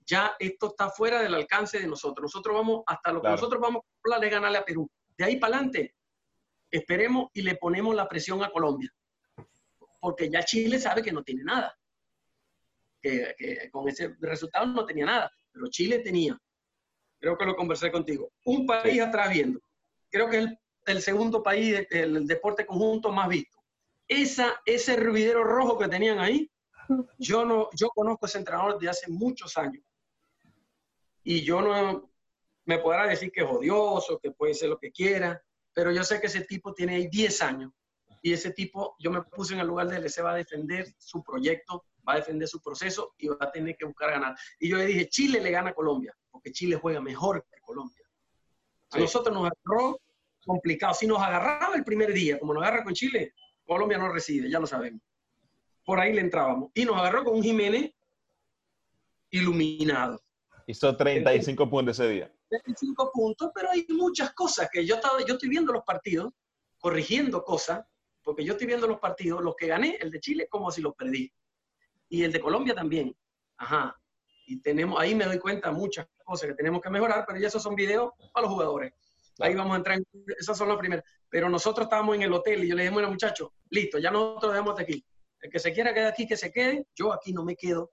Ya 0.06 0.36
esto 0.40 0.68
está 0.68 0.90
fuera 0.90 1.22
del 1.22 1.34
alcance 1.34 1.80
de 1.80 1.88
nosotros. 1.88 2.24
Nosotros 2.24 2.56
vamos, 2.56 2.84
hasta 2.88 3.12
lo 3.12 3.20
que 3.20 3.28
claro. 3.28 3.36
nosotros 3.36 3.62
vamos 3.62 3.84
a 3.84 3.98
hablar 4.04 4.26
es 4.26 4.32
ganarle 4.32 4.58
a 4.58 4.66
Perú. 4.66 4.90
De 5.18 5.26
ahí 5.26 5.38
para 5.38 5.58
adelante, 5.58 5.96
esperemos 6.78 7.30
y 7.34 7.42
le 7.42 7.56
ponemos 7.56 7.96
la 7.96 8.08
presión 8.08 8.44
a 8.44 8.52
Colombia. 8.52 8.92
Porque 10.00 10.30
ya 10.30 10.44
Chile 10.44 10.80
sabe 10.80 11.02
que 11.02 11.12
no 11.12 11.24
tiene 11.24 11.44
nada. 11.44 11.78
Que, 13.02 13.36
que 13.38 13.70
con 13.72 13.88
ese 13.88 14.16
resultado 14.20 14.66
no 14.66 14.86
tenía 14.86 15.06
nada. 15.06 15.32
Pero 15.52 15.68
Chile 15.68 16.00
tenía. 16.00 16.38
Creo 17.20 17.38
que 17.38 17.46
lo 17.46 17.56
conversé 17.56 17.92
contigo. 17.92 18.32
Un 18.46 18.66
país 18.66 19.02
atrás 19.02 19.30
viendo. 19.30 19.60
Creo 20.10 20.30
que 20.30 20.40
es 20.40 20.46
el 20.46 20.58
el 20.86 21.02
segundo 21.02 21.42
país, 21.42 21.86
el 21.90 22.28
deporte 22.28 22.66
conjunto 22.66 23.12
más 23.12 23.30
visto. 23.30 23.58
Esa, 24.08 24.62
ese 24.66 24.94
hervidero 24.94 25.44
rojo 25.44 25.78
que 25.78 25.88
tenían 25.88 26.20
ahí, 26.20 26.50
yo 27.18 27.46
no, 27.46 27.70
yo 27.74 27.90
conozco 27.90 28.26
a 28.26 28.30
ese 28.30 28.40
entrenador 28.40 28.74
desde 28.74 28.90
hace 28.90 29.12
muchos 29.12 29.58
años. 29.58 29.84
Y 31.24 31.42
yo 31.42 31.62
no 31.62 32.12
me 32.66 32.80
podrá 32.80 33.08
decir 33.08 33.32
que 33.32 33.42
es 33.42 33.50
odioso, 33.50 34.20
que 34.20 34.32
puede 34.32 34.54
ser 34.54 34.70
lo 34.70 34.78
que 34.78 34.92
quiera, 34.92 35.42
pero 35.74 35.92
yo 35.92 36.04
sé 36.04 36.20
que 36.20 36.28
ese 36.28 36.42
tipo 36.42 36.74
tiene 36.74 36.96
ahí 36.96 37.08
10 37.08 37.42
años. 37.42 37.72
Y 38.22 38.32
ese 38.32 38.52
tipo, 38.52 38.96
yo 39.00 39.12
me 39.12 39.22
puse 39.24 39.54
en 39.54 39.60
el 39.60 39.68
lugar 39.68 39.88
de 39.90 39.98
él, 39.98 40.10
se 40.10 40.22
va 40.22 40.32
a 40.32 40.36
defender 40.36 40.88
su 40.98 41.22
proyecto, 41.22 41.86
va 42.08 42.14
a 42.14 42.18
defender 42.18 42.48
su 42.48 42.62
proceso 42.62 43.14
y 43.18 43.28
va 43.28 43.38
a 43.42 43.52
tener 43.52 43.76
que 43.76 43.86
buscar 43.86 44.12
ganar. 44.12 44.36
Y 44.60 44.70
yo 44.70 44.78
le 44.78 44.86
dije, 44.86 45.10
Chile 45.10 45.42
le 45.42 45.52
gana 45.52 45.72
a 45.72 45.74
Colombia, 45.74 46.16
porque 46.32 46.52
Chile 46.52 46.78
juega 46.82 47.02
mejor 47.02 47.46
que 47.52 47.60
Colombia. 47.60 48.04
A 48.92 49.00
nosotros 49.00 49.36
nos 49.36 49.52
agarró 49.52 50.00
complicado. 50.46 50.94
Si 50.94 51.08
nos 51.08 51.20
agarraba 51.20 51.76
el 51.76 51.84
primer 51.84 52.14
día, 52.14 52.40
como 52.40 52.54
nos 52.54 52.64
agarra 52.64 52.84
con 52.84 52.94
Chile, 52.94 53.34
Colombia 53.66 53.98
no 53.98 54.12
recibe, 54.12 54.50
ya 54.50 54.60
lo 54.60 54.68
sabemos. 54.68 55.02
Por 55.86 56.00
ahí 56.00 56.14
le 56.14 56.22
entrábamos. 56.22 56.72
Y 56.74 56.86
nos 56.86 56.96
agarró 56.98 57.24
con 57.24 57.36
un 57.36 57.44
Jiménez 57.44 57.92
iluminado. 59.32 60.22
Hizo 60.68 60.96
35 60.96 61.70
puntos 61.70 62.00
ese 62.00 62.10
día. 62.10 62.32
35 62.62 63.12
puntos, 63.12 63.52
pero 63.54 63.72
hay 63.72 63.86
muchas 63.90 64.34
cosas 64.34 64.70
que 64.72 64.86
yo, 64.86 64.96
estaba, 64.96 65.20
yo 65.26 65.34
estoy 65.34 65.50
viendo 65.50 65.74
los 65.74 65.84
partidos, 65.84 66.32
corrigiendo 66.78 67.44
cosas, 67.44 67.84
porque 68.22 68.44
yo 68.44 68.54
estoy 68.54 68.68
viendo 68.68 68.88
los 68.88 69.00
partidos, 69.00 69.42
los 69.42 69.56
que 69.56 69.68
gané, 69.68 69.98
el 70.00 70.12
de 70.12 70.20
Chile, 70.20 70.48
como 70.50 70.72
si 70.72 70.82
los 70.82 70.94
perdí. 70.94 71.32
Y 72.10 72.24
el 72.24 72.32
de 72.32 72.40
Colombia 72.40 72.76
también. 72.76 73.16
Ajá. 73.58 74.00
Y 74.46 74.62
tenemos, 74.62 75.00
ahí 75.00 75.16
me 75.16 75.26
doy 75.26 75.40
cuenta 75.40 75.72
muchas 75.72 76.08
cosas 76.24 76.50
que 76.50 76.56
tenemos 76.56 76.82
que 76.82 76.90
mejorar, 76.90 77.26
pero 77.26 77.40
ya 77.40 77.48
esos 77.48 77.64
son 77.64 77.76
videos 77.76 78.12
para 78.32 78.46
los 78.46 78.54
jugadores. 78.54 78.94
Ahí 79.40 79.56
vamos 79.56 79.74
a 79.74 79.78
entrar, 79.78 79.98
en, 79.98 80.06
esas 80.38 80.58
son 80.58 80.70
las 80.70 80.78
primeras. 80.78 81.04
Pero 81.30 81.50
nosotros 81.50 81.86
estábamos 81.86 82.16
en 82.16 82.22
el 82.22 82.34
hotel 82.34 82.64
y 82.64 82.68
yo 82.68 82.76
le 82.76 82.84
dije, 82.84 82.94
bueno, 82.94 83.10
muchachos, 83.10 83.50
listo, 83.70 83.98
ya 83.98 84.12
nosotros 84.12 84.54
dejamos 84.54 84.76
de 84.76 84.84
aquí. 84.84 85.06
El 85.42 85.50
que 85.50 85.60
se 85.60 85.74
quiera 85.74 85.94
quedar 85.94 86.12
aquí, 86.12 86.28
que 86.28 86.38
se 86.38 86.52
quede. 86.52 86.86
Yo 86.96 87.12
aquí 87.12 87.34
no 87.34 87.44
me 87.44 87.56
quedo. 87.56 87.92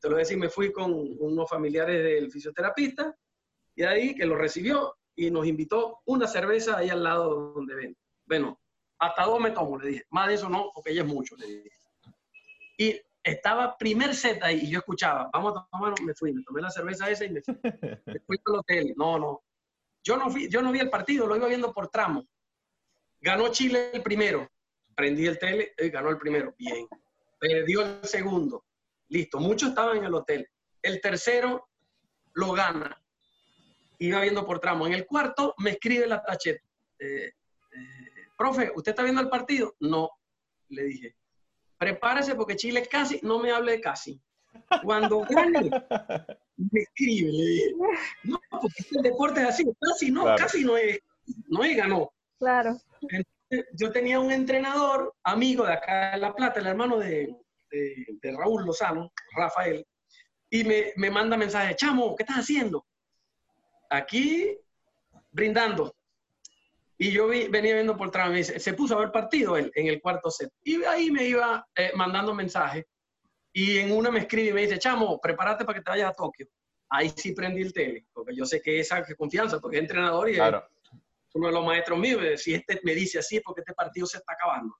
Te 0.00 0.08
lo 0.08 0.14
voy 0.14 0.20
a 0.20 0.24
decir, 0.24 0.38
me 0.38 0.48
fui 0.48 0.72
con 0.72 0.92
unos 0.92 1.48
familiares 1.50 2.02
del 2.02 2.30
fisioterapista 2.30 3.14
y 3.74 3.82
ahí 3.82 4.14
que 4.14 4.26
lo 4.26 4.36
recibió 4.36 4.96
y 5.14 5.30
nos 5.30 5.46
invitó 5.46 6.00
una 6.06 6.26
cerveza 6.26 6.78
ahí 6.78 6.90
al 6.90 7.02
lado 7.02 7.52
donde 7.54 7.74
ven. 7.74 7.96
Bueno, 8.26 8.60
hasta 8.98 9.24
dos 9.24 9.40
me 9.40 9.50
tomo, 9.50 9.78
le 9.78 9.88
dije. 9.88 10.06
Más 10.10 10.28
de 10.28 10.34
eso 10.34 10.48
no, 10.48 10.70
porque 10.74 10.90
ella 10.90 11.02
es 11.02 11.08
mucho, 11.08 11.36
le 11.36 11.46
dije. 11.46 11.70
Y 12.78 13.00
estaba 13.22 13.76
primer 13.76 14.14
set 14.14 14.42
ahí 14.42 14.60
y 14.62 14.70
yo 14.70 14.80
escuchaba, 14.80 15.30
vamos 15.32 15.56
a 15.56 15.68
tomar, 15.70 15.94
me 16.02 16.14
fui, 16.14 16.32
me 16.32 16.42
tomé 16.42 16.62
la 16.62 16.70
cerveza 16.70 17.08
esa 17.08 17.24
y 17.24 17.30
me 17.30 17.42
fui, 17.42 17.54
me 18.06 18.20
fui 18.20 18.38
al 18.46 18.56
hotel. 18.56 18.94
No, 18.96 19.18
no, 19.18 19.42
yo 20.04 20.16
no, 20.16 20.30
vi, 20.30 20.48
yo 20.48 20.62
no 20.62 20.72
vi 20.72 20.80
el 20.80 20.90
partido, 20.90 21.26
lo 21.26 21.36
iba 21.36 21.46
viendo 21.46 21.72
por 21.72 21.88
tramo. 21.88 22.26
Ganó 23.20 23.48
Chile 23.48 23.90
el 23.92 24.02
primero. 24.02 24.50
Prendí 24.94 25.26
el 25.26 25.38
tele, 25.38 25.72
y 25.78 25.88
ganó 25.90 26.10
el 26.10 26.18
primero. 26.18 26.54
Bien. 26.58 26.86
Perdió 27.38 27.82
el 27.82 28.04
segundo. 28.04 28.66
Listo. 29.08 29.38
Muchos 29.38 29.70
estaban 29.70 29.98
en 29.98 30.04
el 30.04 30.14
hotel. 30.14 30.48
El 30.82 31.00
tercero 31.00 31.68
lo 32.34 32.52
gana. 32.52 33.01
Iba 34.02 34.20
viendo 34.20 34.44
por 34.44 34.58
tramo. 34.58 34.84
En 34.84 34.94
el 34.94 35.06
cuarto 35.06 35.54
me 35.58 35.70
escribe 35.70 36.08
la 36.08 36.20
tacheta. 36.20 36.64
Eh, 36.98 37.26
eh, 37.26 38.10
profe, 38.36 38.72
¿usted 38.74 38.90
está 38.90 39.04
viendo 39.04 39.20
el 39.20 39.28
partido? 39.28 39.76
No, 39.78 40.10
le 40.70 40.82
dije. 40.84 41.16
Prepárese 41.78 42.34
porque 42.34 42.56
Chile 42.56 42.84
casi, 42.90 43.20
no 43.22 43.38
me 43.38 43.52
hable 43.52 43.72
de 43.72 43.80
casi. 43.80 44.20
Cuando 44.82 45.20
gane, 45.20 45.70
me 46.56 46.80
escribe, 46.80 47.30
le 47.30 47.44
dije. 47.44 47.74
No, 48.24 48.40
porque 48.50 48.84
el 48.90 49.02
deporte 49.02 49.40
es 49.40 49.46
así, 49.46 49.64
casi 49.80 50.10
no, 50.10 50.24
casi 50.36 50.64
no 50.64 50.76
es, 50.76 50.98
no 51.46 51.62
es 51.62 51.76
ganó. 51.76 52.12
Claro. 52.40 52.76
yo 53.74 53.92
tenía 53.92 54.18
un 54.18 54.32
entrenador, 54.32 55.14
amigo 55.22 55.64
de 55.64 55.74
acá 55.74 56.14
en 56.14 56.22
La 56.22 56.34
Plata, 56.34 56.58
el 56.58 56.66
hermano 56.66 56.98
de, 56.98 57.36
de, 57.70 58.36
Raúl 58.36 58.66
Lozano, 58.66 59.12
Rafael, 59.36 59.86
y 60.50 60.64
me, 60.64 60.92
me 60.96 61.08
manda 61.08 61.36
mensaje, 61.36 61.76
chamo, 61.76 62.16
¿qué 62.16 62.24
estás 62.24 62.38
haciendo? 62.38 62.84
Aquí, 63.92 64.56
brindando. 65.30 65.94
Y 66.96 67.10
yo 67.10 67.28
vi, 67.28 67.48
venía 67.48 67.74
viendo 67.74 67.94
por 67.94 68.10
tramo, 68.10 68.32
me 68.32 68.42
se 68.42 68.72
puso 68.72 68.96
a 68.96 69.00
ver 69.00 69.12
partido 69.12 69.56
él, 69.56 69.70
en 69.74 69.86
el 69.88 70.00
cuarto 70.00 70.30
set. 70.30 70.50
Y 70.64 70.82
ahí 70.84 71.10
me 71.10 71.26
iba 71.26 71.66
eh, 71.76 71.92
mandando 71.94 72.32
mensajes 72.32 72.86
y 73.52 73.76
en 73.78 73.92
una 73.92 74.10
me 74.10 74.20
escribe 74.20 74.48
y 74.48 74.52
me 74.54 74.62
dice, 74.62 74.78
chamo, 74.78 75.20
prepárate 75.20 75.66
para 75.66 75.78
que 75.78 75.84
te 75.84 75.90
vayas 75.90 76.10
a 76.10 76.14
Tokio. 76.14 76.46
Ahí 76.88 77.12
sí 77.14 77.32
prendí 77.32 77.60
el 77.60 77.74
tele, 77.74 78.06
porque 78.14 78.34
yo 78.34 78.46
sé 78.46 78.62
que 78.62 78.80
esa 78.80 79.04
confianza, 79.14 79.60
porque 79.60 79.76
es 79.76 79.82
entrenador 79.82 80.30
y 80.30 80.38
es 80.38 80.42
uno 81.34 81.48
de 81.48 81.52
los 81.52 81.64
maestros 81.64 81.98
míos. 81.98 82.22
Si 82.40 82.54
este 82.54 82.80
me 82.84 82.94
dice 82.94 83.18
así 83.18 83.36
es 83.36 83.42
porque 83.42 83.60
este 83.60 83.74
partido 83.74 84.06
se 84.06 84.18
está 84.18 84.32
acabando. 84.32 84.74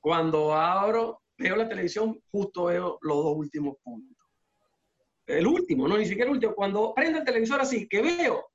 Cuando 0.00 0.54
abro, 0.54 1.20
veo 1.36 1.56
la 1.56 1.68
televisión, 1.68 2.18
justo 2.30 2.66
veo 2.66 2.98
los 3.02 3.16
dos 3.16 3.36
últimos 3.36 3.76
puntos. 3.82 4.15
El 5.26 5.46
último, 5.46 5.88
no, 5.88 5.98
ni 5.98 6.06
siquiera 6.06 6.30
el 6.30 6.36
último. 6.36 6.54
Cuando 6.54 6.94
prende 6.94 7.18
el 7.18 7.24
televisor 7.24 7.60
así, 7.60 7.88
que 7.88 8.00
veo, 8.00 8.48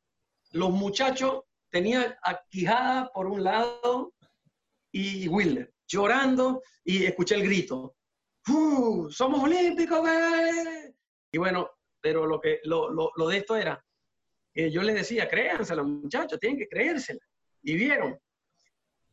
los 0.51 0.71
muchachos 0.71 1.43
tenían 1.69 2.15
a 2.23 2.39
Quijada 2.49 3.11
por 3.13 3.27
un 3.27 3.43
lado 3.43 4.13
y 4.91 5.27
Willer 5.27 5.73
llorando 5.87 6.61
y 6.83 7.05
escuché 7.05 7.35
el 7.35 7.43
grito 7.43 7.95
¡Uh! 8.47 9.09
¡Somos 9.09 9.43
olímpicos! 9.43 10.07
Y 11.31 11.37
bueno, 11.37 11.69
pero 11.99 12.25
lo, 12.25 12.39
que, 12.39 12.59
lo, 12.63 12.89
lo, 12.91 13.27
de 13.27 13.37
esto 13.37 13.55
era, 13.55 13.83
yo 14.53 14.81
les 14.81 14.95
decía, 14.95 15.29
créansela, 15.29 15.83
muchachos, 15.83 16.39
tienen 16.39 16.57
que 16.57 16.67
creérsela. 16.67 17.21
Y 17.61 17.75
vieron, 17.75 18.19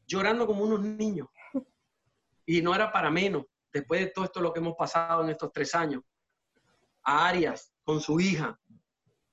llorando 0.07 0.47
como 0.47 0.65
unos 0.65 0.81
niños. 0.81 1.29
Y 2.47 2.63
no 2.63 2.75
era 2.75 2.91
para 2.91 3.11
menos, 3.11 3.45
después 3.71 4.01
de 4.01 4.07
todo 4.07 4.25
esto 4.25 4.41
lo 4.41 4.53
que 4.53 4.61
hemos 4.61 4.75
pasado 4.75 5.23
en 5.23 5.31
estos 5.31 5.53
tres 5.53 5.75
años. 5.75 6.03
A 7.09 7.29
Arias, 7.29 7.73
con 7.85 8.03
su 8.03 8.21
hija, 8.21 8.61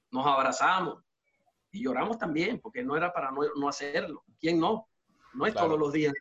nos 0.10 0.26
abrazamos 0.26 1.04
y 1.72 1.84
lloramos 1.84 2.18
también, 2.18 2.62
porque 2.62 2.82
no 2.82 2.96
era 2.96 3.12
para 3.12 3.32
no, 3.32 3.42
no 3.54 3.68
hacerlo. 3.68 4.24
¿Quién 4.40 4.62
no? 4.62 4.88
No 5.34 5.46
es 5.46 5.54
todos 5.54 5.78
los 5.78 5.92
días. 5.92 6.14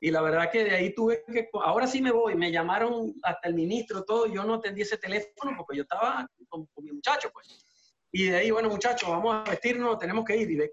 Y 0.00 0.10
la 0.10 0.22
verdad 0.22 0.50
que 0.50 0.64
de 0.64 0.74
ahí 0.74 0.92
tuve 0.92 1.22
que, 1.24 1.48
ahora 1.62 1.86
sí 1.86 2.02
me 2.02 2.10
voy, 2.10 2.34
me 2.34 2.50
llamaron 2.50 3.14
hasta 3.22 3.46
el 3.46 3.54
ministro, 3.54 4.02
todo, 4.02 4.26
yo 4.26 4.42
no 4.42 4.54
atendí 4.54 4.82
ese 4.82 4.98
teléfono 4.98 5.54
porque 5.56 5.76
yo 5.76 5.82
estaba 5.84 6.28
con, 6.48 6.68
mi 6.82 6.90
muchacho, 6.90 7.30
pues. 7.32 7.46
Y 8.10 8.30
de 8.30 8.36
ahí, 8.38 8.50
bueno, 8.50 8.68
muchachos, 8.68 9.08
vamos 9.08 9.36
a 9.36 9.48
vestirnos, 9.48 10.00
tenemos 10.00 10.24
que 10.24 10.36
ir. 10.36 10.50
Y 10.50 10.56
ve 10.56 10.72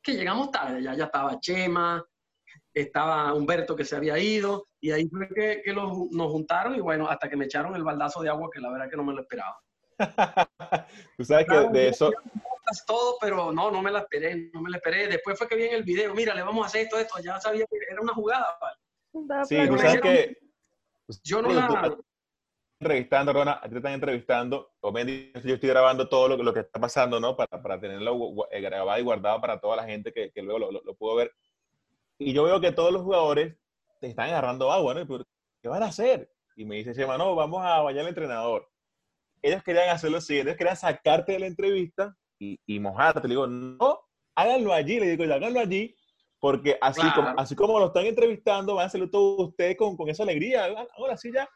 que 0.00 0.14
llegamos 0.14 0.52
tarde, 0.52 0.80
ya, 0.80 0.94
ya 0.94 1.06
estaba 1.06 1.40
Chema, 1.40 2.06
estaba 2.72 3.34
Humberto 3.34 3.74
que 3.74 3.84
se 3.84 3.96
había 3.96 4.16
ido, 4.16 4.68
y 4.86 4.92
ahí 4.92 5.08
fue 5.08 5.28
que, 5.28 5.62
que 5.64 5.72
los, 5.72 6.12
nos 6.12 6.30
juntaron 6.30 6.76
y 6.76 6.80
bueno, 6.80 7.08
hasta 7.08 7.28
que 7.28 7.36
me 7.36 7.46
echaron 7.46 7.74
el 7.74 7.82
baldazo 7.82 8.22
de 8.22 8.28
agua, 8.28 8.48
que 8.52 8.60
la 8.60 8.70
verdad 8.70 8.88
que 8.88 8.96
no 8.96 9.02
me 9.02 9.12
lo 9.12 9.22
esperaba. 9.22 9.58
Tú 11.16 11.24
sabes 11.24 11.44
que 11.48 11.56
de 11.70 11.88
eso... 11.88 12.12
Todo, 12.86 13.16
pero 13.20 13.50
no, 13.50 13.72
no 13.72 13.82
me 13.82 13.90
la 13.90 14.00
esperé, 14.00 14.48
no 14.52 14.60
me 14.60 14.70
la 14.70 14.76
esperé. 14.76 15.08
Después 15.08 15.36
fue 15.36 15.48
que 15.48 15.56
vi 15.56 15.64
en 15.64 15.74
el 15.74 15.82
video, 15.82 16.14
mira, 16.14 16.34
le 16.34 16.42
vamos 16.42 16.62
a 16.62 16.66
hacer 16.68 16.82
esto, 16.82 16.98
esto, 16.98 17.18
ya 17.20 17.40
sabía 17.40 17.64
que 17.64 17.78
era 17.90 18.00
una 18.00 18.14
jugada. 18.14 18.46
Sí, 19.44 19.56
tú 19.66 19.76
sabes 19.76 20.00
que... 20.00 20.38
Yo 21.24 21.42
no 21.42 21.52
la... 21.52 21.96
Entrevistando, 22.78 23.32
Rona, 23.32 23.60
te 23.60 23.76
están 23.76 23.94
entrevistando, 23.94 24.72
yo 24.82 25.54
estoy 25.54 25.68
grabando 25.68 26.08
todo 26.08 26.28
lo, 26.28 26.36
lo 26.36 26.54
que 26.54 26.60
está 26.60 26.78
pasando, 26.78 27.18
¿no? 27.18 27.34
Para, 27.36 27.60
para 27.60 27.80
tenerlo 27.80 28.16
eh, 28.52 28.60
grabado 28.60 29.00
y 29.00 29.02
guardado 29.02 29.40
para 29.40 29.58
toda 29.58 29.76
la 29.76 29.84
gente 29.84 30.12
que, 30.12 30.30
que 30.30 30.42
luego 30.42 30.58
lo, 30.58 30.70
lo, 30.70 30.94
pudo 30.94 31.16
ver. 31.16 31.32
Y 32.18 32.32
yo 32.32 32.44
veo 32.44 32.60
que 32.60 32.72
todos 32.72 32.92
los 32.92 33.02
jugadores 33.02 33.56
te 34.00 34.08
están 34.08 34.28
agarrando 34.28 34.72
agua, 34.72 34.94
¿no? 34.94 35.24
¿Qué 35.62 35.68
van 35.68 35.82
a 35.82 35.86
hacer? 35.86 36.30
Y 36.56 36.64
me 36.64 36.76
dice 36.76 36.94
Chema, 36.94 37.18
no, 37.18 37.34
vamos 37.34 37.62
a 37.64 37.82
bañar 37.82 38.02
al 38.02 38.08
entrenador 38.08 38.68
ellos 39.46 39.62
querían 39.62 39.90
hacerlo 39.90 40.18
así, 40.18 40.38
ellos 40.38 40.56
querían 40.56 40.76
sacarte 40.76 41.32
de 41.32 41.38
la 41.38 41.46
entrevista 41.46 42.16
y, 42.38 42.58
y 42.66 42.80
mojarte. 42.80 43.22
Le 43.22 43.34
digo, 43.34 43.46
no, 43.46 44.00
háganlo 44.34 44.72
allí, 44.72 44.98
le 44.98 45.16
digo, 45.16 45.32
háganlo 45.32 45.60
allí, 45.60 45.94
porque 46.40 46.76
así, 46.80 47.02
como, 47.14 47.28
así 47.36 47.54
como 47.54 47.78
lo 47.78 47.86
están 47.86 48.06
entrevistando, 48.06 48.74
van 48.74 48.84
a 48.84 48.86
hacerlo 48.86 49.08
todos 49.08 49.48
ustedes 49.48 49.76
con, 49.76 49.96
con 49.96 50.08
esa 50.08 50.22
alegría. 50.22 50.66
Ahora 50.96 51.16
sí 51.16 51.30
ya. 51.32 51.48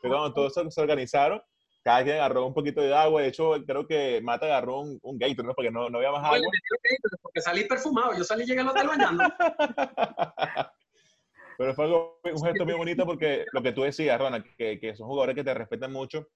Pero 0.00 0.14
cuando 0.14 0.32
todos 0.32 0.74
se, 0.74 0.80
organizaron, 0.80 1.40
cada 1.82 2.02
quien 2.02 2.16
agarró 2.16 2.46
un 2.46 2.54
poquito 2.54 2.80
de 2.80 2.94
agua. 2.94 3.22
De 3.22 3.28
hecho, 3.28 3.52
creo 3.66 3.86
que 3.86 4.20
Mata 4.22 4.46
agarró 4.46 4.80
un, 4.80 4.98
un 5.02 5.18
Gator, 5.18 5.44
¿no? 5.44 5.54
Porque 5.54 5.70
no, 5.70 5.90
no 5.90 5.98
había 5.98 6.12
más 6.12 6.24
agua. 6.24 6.48
porque 7.20 7.40
salí 7.40 7.64
perfumado. 7.64 8.16
Yo 8.16 8.24
salí 8.24 8.44
y 8.44 8.46
llegué 8.46 8.60
al 8.60 8.68
hotel 8.68 8.88
bañando. 8.88 9.22
Pero 11.56 11.74
fue 11.74 11.86
un 11.86 12.42
gesto 12.42 12.64
muy 12.64 12.74
bonito 12.74 13.04
porque 13.06 13.44
lo 13.52 13.62
que 13.62 13.72
tú 13.72 13.82
decías, 13.82 14.18
Ronald, 14.18 14.44
que, 14.56 14.78
que 14.78 14.94
son 14.94 15.06
jugadores 15.06 15.34
que 15.34 15.44
te 15.44 15.54
respetan 15.54 15.92
mucho 15.92 16.28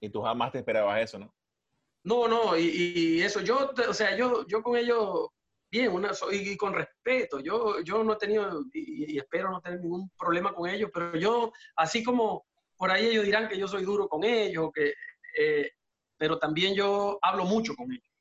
y 0.00 0.10
tú 0.10 0.22
jamás 0.22 0.52
te 0.52 0.58
esperabas 0.58 1.02
eso, 1.02 1.18
¿no? 1.18 1.34
No, 2.04 2.28
no, 2.28 2.56
y, 2.58 3.22
eso, 3.22 3.40
yo, 3.40 3.70
o 3.88 3.94
sea, 3.94 4.14
yo, 4.14 4.46
yo 4.46 4.62
con 4.62 4.76
ellos, 4.76 5.28
bien, 5.70 5.90
una, 5.90 6.10
y 6.32 6.54
con 6.54 6.74
respeto, 6.74 7.40
yo, 7.40 7.80
yo 7.80 8.04
no 8.04 8.12
he 8.12 8.16
tenido, 8.16 8.62
y, 8.74 9.16
espero 9.16 9.50
no 9.50 9.62
tener 9.62 9.80
ningún 9.80 10.10
problema 10.10 10.52
con 10.52 10.68
ellos, 10.68 10.90
pero 10.92 11.16
yo, 11.16 11.50
así 11.76 12.04
como 12.04 12.44
por 12.76 12.90
ahí 12.90 13.06
ellos 13.06 13.24
dirán 13.24 13.48
que 13.48 13.56
yo 13.56 13.66
soy 13.66 13.84
duro 13.84 14.06
con 14.06 14.22
ellos, 14.22 14.70
que, 14.74 14.92
eh, 15.38 15.70
pero 16.18 16.38
también 16.38 16.74
yo 16.74 17.18
hablo 17.22 17.46
mucho 17.46 17.74
con 17.74 17.90
ellos. 17.90 18.12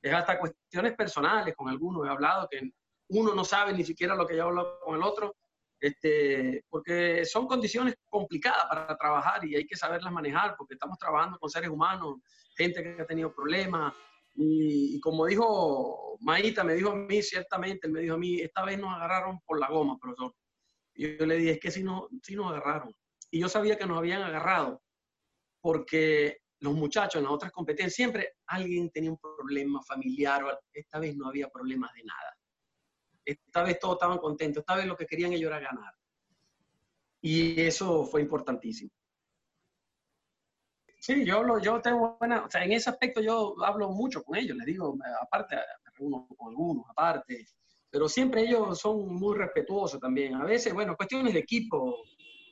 Es 0.00 0.14
hasta 0.14 0.38
cuestiones 0.38 0.94
personales, 0.94 1.56
con 1.56 1.68
algunos 1.68 2.06
he 2.06 2.10
hablado 2.10 2.48
que 2.48 2.70
uno 3.08 3.34
no 3.34 3.44
sabe 3.44 3.72
ni 3.72 3.82
siquiera 3.82 4.14
lo 4.14 4.24
que 4.24 4.36
ya 4.36 4.44
habló 4.44 4.78
con 4.84 4.94
el 4.94 5.02
otro, 5.02 5.34
este, 5.82 6.64
porque 6.70 7.24
son 7.24 7.48
condiciones 7.48 7.96
complicadas 8.08 8.66
para 8.68 8.96
trabajar 8.96 9.44
y 9.44 9.56
hay 9.56 9.66
que 9.66 9.76
saberlas 9.76 10.12
manejar, 10.12 10.54
porque 10.56 10.74
estamos 10.74 10.96
trabajando 10.96 11.38
con 11.38 11.50
seres 11.50 11.70
humanos, 11.70 12.20
gente 12.56 12.82
que 12.84 13.02
ha 13.02 13.06
tenido 13.06 13.34
problemas, 13.34 13.92
y, 14.36 15.00
como 15.00 15.26
dijo 15.26 16.16
Maíta, 16.20 16.62
me 16.62 16.74
dijo 16.74 16.90
a 16.90 16.94
mí, 16.94 17.20
ciertamente, 17.20 17.88
él 17.88 17.92
me 17.92 18.00
dijo 18.00 18.14
a 18.14 18.18
mí, 18.18 18.40
esta 18.40 18.64
vez 18.64 18.78
nos 18.78 18.94
agarraron 18.94 19.40
por 19.44 19.58
la 19.58 19.68
goma, 19.68 19.98
profesor. 19.98 20.32
Y 20.94 21.18
yo 21.18 21.26
le 21.26 21.36
dije, 21.36 21.50
es 21.52 21.60
que 21.60 21.70
sí, 21.72 21.82
no, 21.82 22.08
sí 22.22 22.36
nos 22.36 22.52
agarraron. 22.52 22.94
Y 23.30 23.40
yo 23.40 23.48
sabía 23.48 23.76
que 23.76 23.86
nos 23.86 23.98
habían 23.98 24.22
agarrado 24.22 24.82
porque 25.60 26.38
los 26.60 26.74
muchachos 26.74 27.16
en 27.16 27.24
las 27.24 27.32
otras 27.32 27.50
competencias 27.50 27.94
siempre 27.94 28.34
alguien 28.46 28.88
tenía 28.90 29.10
un 29.10 29.18
problema 29.18 29.82
familiar, 29.82 30.44
o 30.44 30.58
esta 30.72 31.00
vez 31.00 31.16
no 31.16 31.28
había 31.28 31.48
problemas 31.48 31.92
de 31.92 32.04
nada. 32.04 32.36
Esta 33.24 33.62
vez 33.62 33.78
todos 33.78 33.94
estaban 33.94 34.18
contentos, 34.18 34.60
esta 34.60 34.76
vez 34.76 34.86
lo 34.86 34.96
que 34.96 35.06
querían 35.06 35.32
ellos 35.32 35.48
era 35.48 35.60
ganar. 35.60 35.94
Y 37.20 37.60
eso 37.60 38.04
fue 38.04 38.20
importantísimo. 38.20 38.90
Sí, 40.98 41.24
yo, 41.24 41.42
lo, 41.42 41.58
yo 41.58 41.80
tengo 41.80 42.16
buena, 42.18 42.44
o 42.44 42.50
sea, 42.50 42.64
en 42.64 42.72
ese 42.72 42.88
aspecto 42.88 43.20
yo 43.20 43.56
hablo 43.64 43.90
mucho 43.90 44.22
con 44.22 44.36
ellos, 44.36 44.56
les 44.56 44.66
digo, 44.66 44.96
aparte, 45.20 45.56
me 45.56 45.90
reúno 45.96 46.28
con 46.36 46.50
algunos, 46.50 46.84
aparte, 46.88 47.44
pero 47.90 48.08
siempre 48.08 48.42
ellos 48.42 48.78
son 48.78 49.12
muy 49.14 49.36
respetuosos 49.36 50.00
también. 50.00 50.36
A 50.36 50.44
veces, 50.44 50.72
bueno, 50.72 50.96
cuestiones 50.96 51.34
de 51.34 51.40
equipo, 51.40 52.04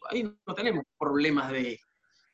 ahí 0.08 0.24
no 0.24 0.54
tenemos 0.54 0.84
problemas 0.98 1.52
de, 1.52 1.78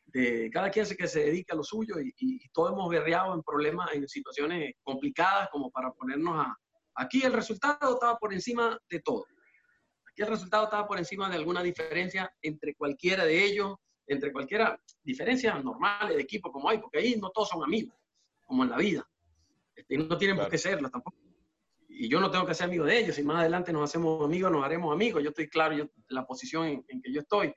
de 0.07 0.51
cada 0.51 0.70
quien 0.70 0.87
que 0.87 1.07
se 1.07 1.20
dedica 1.20 1.53
a 1.53 1.57
lo 1.57 1.62
suyo 1.62 2.01
y, 2.01 2.14
y, 2.18 2.49
todos 2.49 2.72
hemos 2.72 2.89
berreado 2.89 3.34
en 3.34 3.43
problemas, 3.43 3.93
en 3.93 4.09
situaciones 4.09 4.74
complicadas 4.82 5.49
como 5.51 5.70
para 5.70 5.93
ponernos 5.93 6.47
a... 6.47 6.57
Aquí 6.97 7.22
el 7.22 7.32
resultado 7.32 7.94
estaba 7.94 8.18
por 8.18 8.32
encima 8.32 8.78
de 8.88 9.01
todo. 9.01 9.24
Aquí 10.11 10.22
el 10.22 10.28
resultado 10.28 10.64
estaba 10.64 10.86
por 10.86 10.99
encima 10.99 11.28
de 11.28 11.36
alguna 11.36 11.62
diferencia 11.62 12.32
entre 12.42 12.74
cualquiera 12.74 13.24
de 13.24 13.44
ellos 13.44 13.76
entre 14.07 14.32
cualquiera, 14.32 14.80
diferencias 15.03 15.62
normales 15.62 16.16
de 16.16 16.22
equipo 16.22 16.53
como 16.53 16.68
hay, 16.68 16.78
porque 16.78 16.99
ahí 16.99 17.16
no 17.16 17.30
todos 17.30 17.49
son 17.49 17.62
amigos, 17.62 17.94
como 18.44 18.64
en 18.64 18.70
la 18.70 18.76
vida. 18.76 19.09
Este, 19.74 19.99
no 19.99 20.16
tienen 20.16 20.36
por 20.36 20.49
qué 20.49 20.59
serlo 20.59 20.88
tampoco. 20.88 21.16
Y 21.88 22.09
yo 22.09 22.20
no 22.20 22.30
tengo 22.30 22.47
que 22.47 22.55
ser 22.55 22.66
amigo 22.66 22.84
de 22.84 22.99
ellos. 22.99 23.16
Si 23.16 23.22
más 23.22 23.38
adelante 23.40 23.72
nos 23.72 23.84
hacemos 23.84 24.24
amigos, 24.24 24.53
nos 24.53 24.64
haremos 24.64 24.92
amigos. 24.92 25.22
Yo 25.22 25.30
estoy 25.30 25.49
claro 25.49 25.74
yo, 25.74 25.86
la 26.09 26.26
posición 26.26 26.66
en, 26.66 27.03
que 27.03 27.12
yo 27.12 27.20
estoy. 27.20 27.55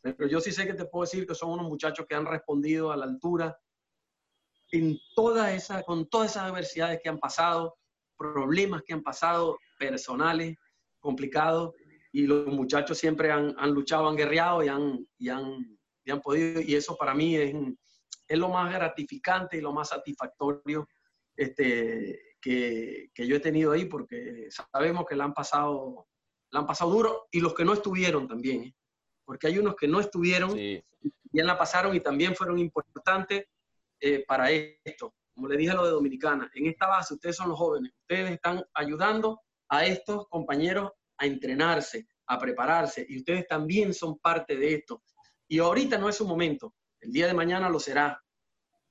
Pero 0.00 0.26
yo 0.26 0.40
sí 0.40 0.52
sé 0.52 0.66
que 0.66 0.74
te 0.74 0.86
puedo 0.86 1.04
decir 1.04 1.26
que 1.26 1.34
son 1.34 1.50
unos 1.50 1.66
muchachos 1.66 2.06
que 2.08 2.14
han 2.14 2.26
respondido 2.26 2.92
a 2.92 2.96
la 2.96 3.04
altura 3.04 3.58
en 4.72 4.98
toda 5.14 5.52
esa, 5.52 5.82
con 5.82 6.08
todas 6.08 6.32
esas 6.32 6.44
adversidades 6.44 7.00
que 7.02 7.08
han 7.08 7.18
pasado, 7.18 7.76
problemas 8.16 8.82
que 8.82 8.94
han 8.94 9.02
pasado, 9.02 9.58
personales, 9.78 10.56
complicados, 11.00 11.72
y 12.12 12.26
los 12.26 12.46
muchachos 12.46 12.98
siempre 12.98 13.30
han, 13.30 13.54
han 13.58 13.70
luchado, 13.72 14.08
han 14.08 14.16
guerreado 14.16 14.62
y 14.62 14.68
han, 14.68 15.06
y 15.18 15.28
han 15.28 15.78
y 16.04 16.10
han 16.10 16.20
podido, 16.20 16.60
y 16.60 16.74
eso 16.74 16.96
para 16.96 17.14
mí 17.14 17.36
es, 17.36 17.54
es 18.28 18.38
lo 18.38 18.48
más 18.48 18.72
gratificante 18.72 19.56
y 19.56 19.60
lo 19.60 19.72
más 19.72 19.88
satisfactorio 19.88 20.88
este, 21.36 22.36
que, 22.40 23.10
que, 23.14 23.26
yo 23.26 23.36
he 23.36 23.40
tenido 23.40 23.72
ahí, 23.72 23.86
porque 23.86 24.48
sabemos 24.50 25.06
que 25.08 25.16
la 25.16 25.24
han 25.24 25.34
pasado, 25.34 26.06
la 26.50 26.60
han 26.60 26.66
pasado 26.66 26.90
duro, 26.90 27.26
y 27.30 27.40
los 27.40 27.54
que 27.54 27.64
no 27.64 27.72
estuvieron 27.72 28.28
también, 28.28 28.64
¿eh? 28.64 28.74
porque 29.24 29.46
hay 29.46 29.58
unos 29.58 29.74
que 29.74 29.88
no 29.88 30.00
estuvieron, 30.00 30.58
y 30.58 30.82
bien 31.32 31.46
la 31.46 31.58
pasaron 31.58 31.96
y 31.96 32.00
también 32.00 32.36
fueron 32.36 32.58
importantes 32.58 33.46
eh, 34.00 34.24
para 34.26 34.50
esto. 34.50 35.14
Como 35.34 35.48
le 35.48 35.56
dije 35.56 35.72
a 35.72 35.74
lo 35.74 35.84
de 35.84 35.90
Dominicana, 35.90 36.50
en 36.54 36.66
esta 36.66 36.86
base 36.86 37.14
ustedes 37.14 37.36
son 37.36 37.48
los 37.48 37.58
jóvenes, 37.58 37.92
ustedes 38.00 38.30
están 38.32 38.64
ayudando 38.72 39.40
a 39.68 39.84
estos 39.84 40.28
compañeros 40.28 40.92
a 41.18 41.26
entrenarse, 41.26 42.06
a 42.26 42.38
prepararse, 42.38 43.04
y 43.08 43.18
ustedes 43.18 43.46
también 43.48 43.92
son 43.92 44.18
parte 44.18 44.56
de 44.56 44.74
esto. 44.74 45.02
Y 45.48 45.58
ahorita 45.58 45.98
no 45.98 46.08
es 46.08 46.16
su 46.16 46.26
momento, 46.26 46.74
el 47.00 47.10
día 47.10 47.26
de 47.26 47.34
mañana 47.34 47.68
lo 47.68 47.80
será. 47.80 48.20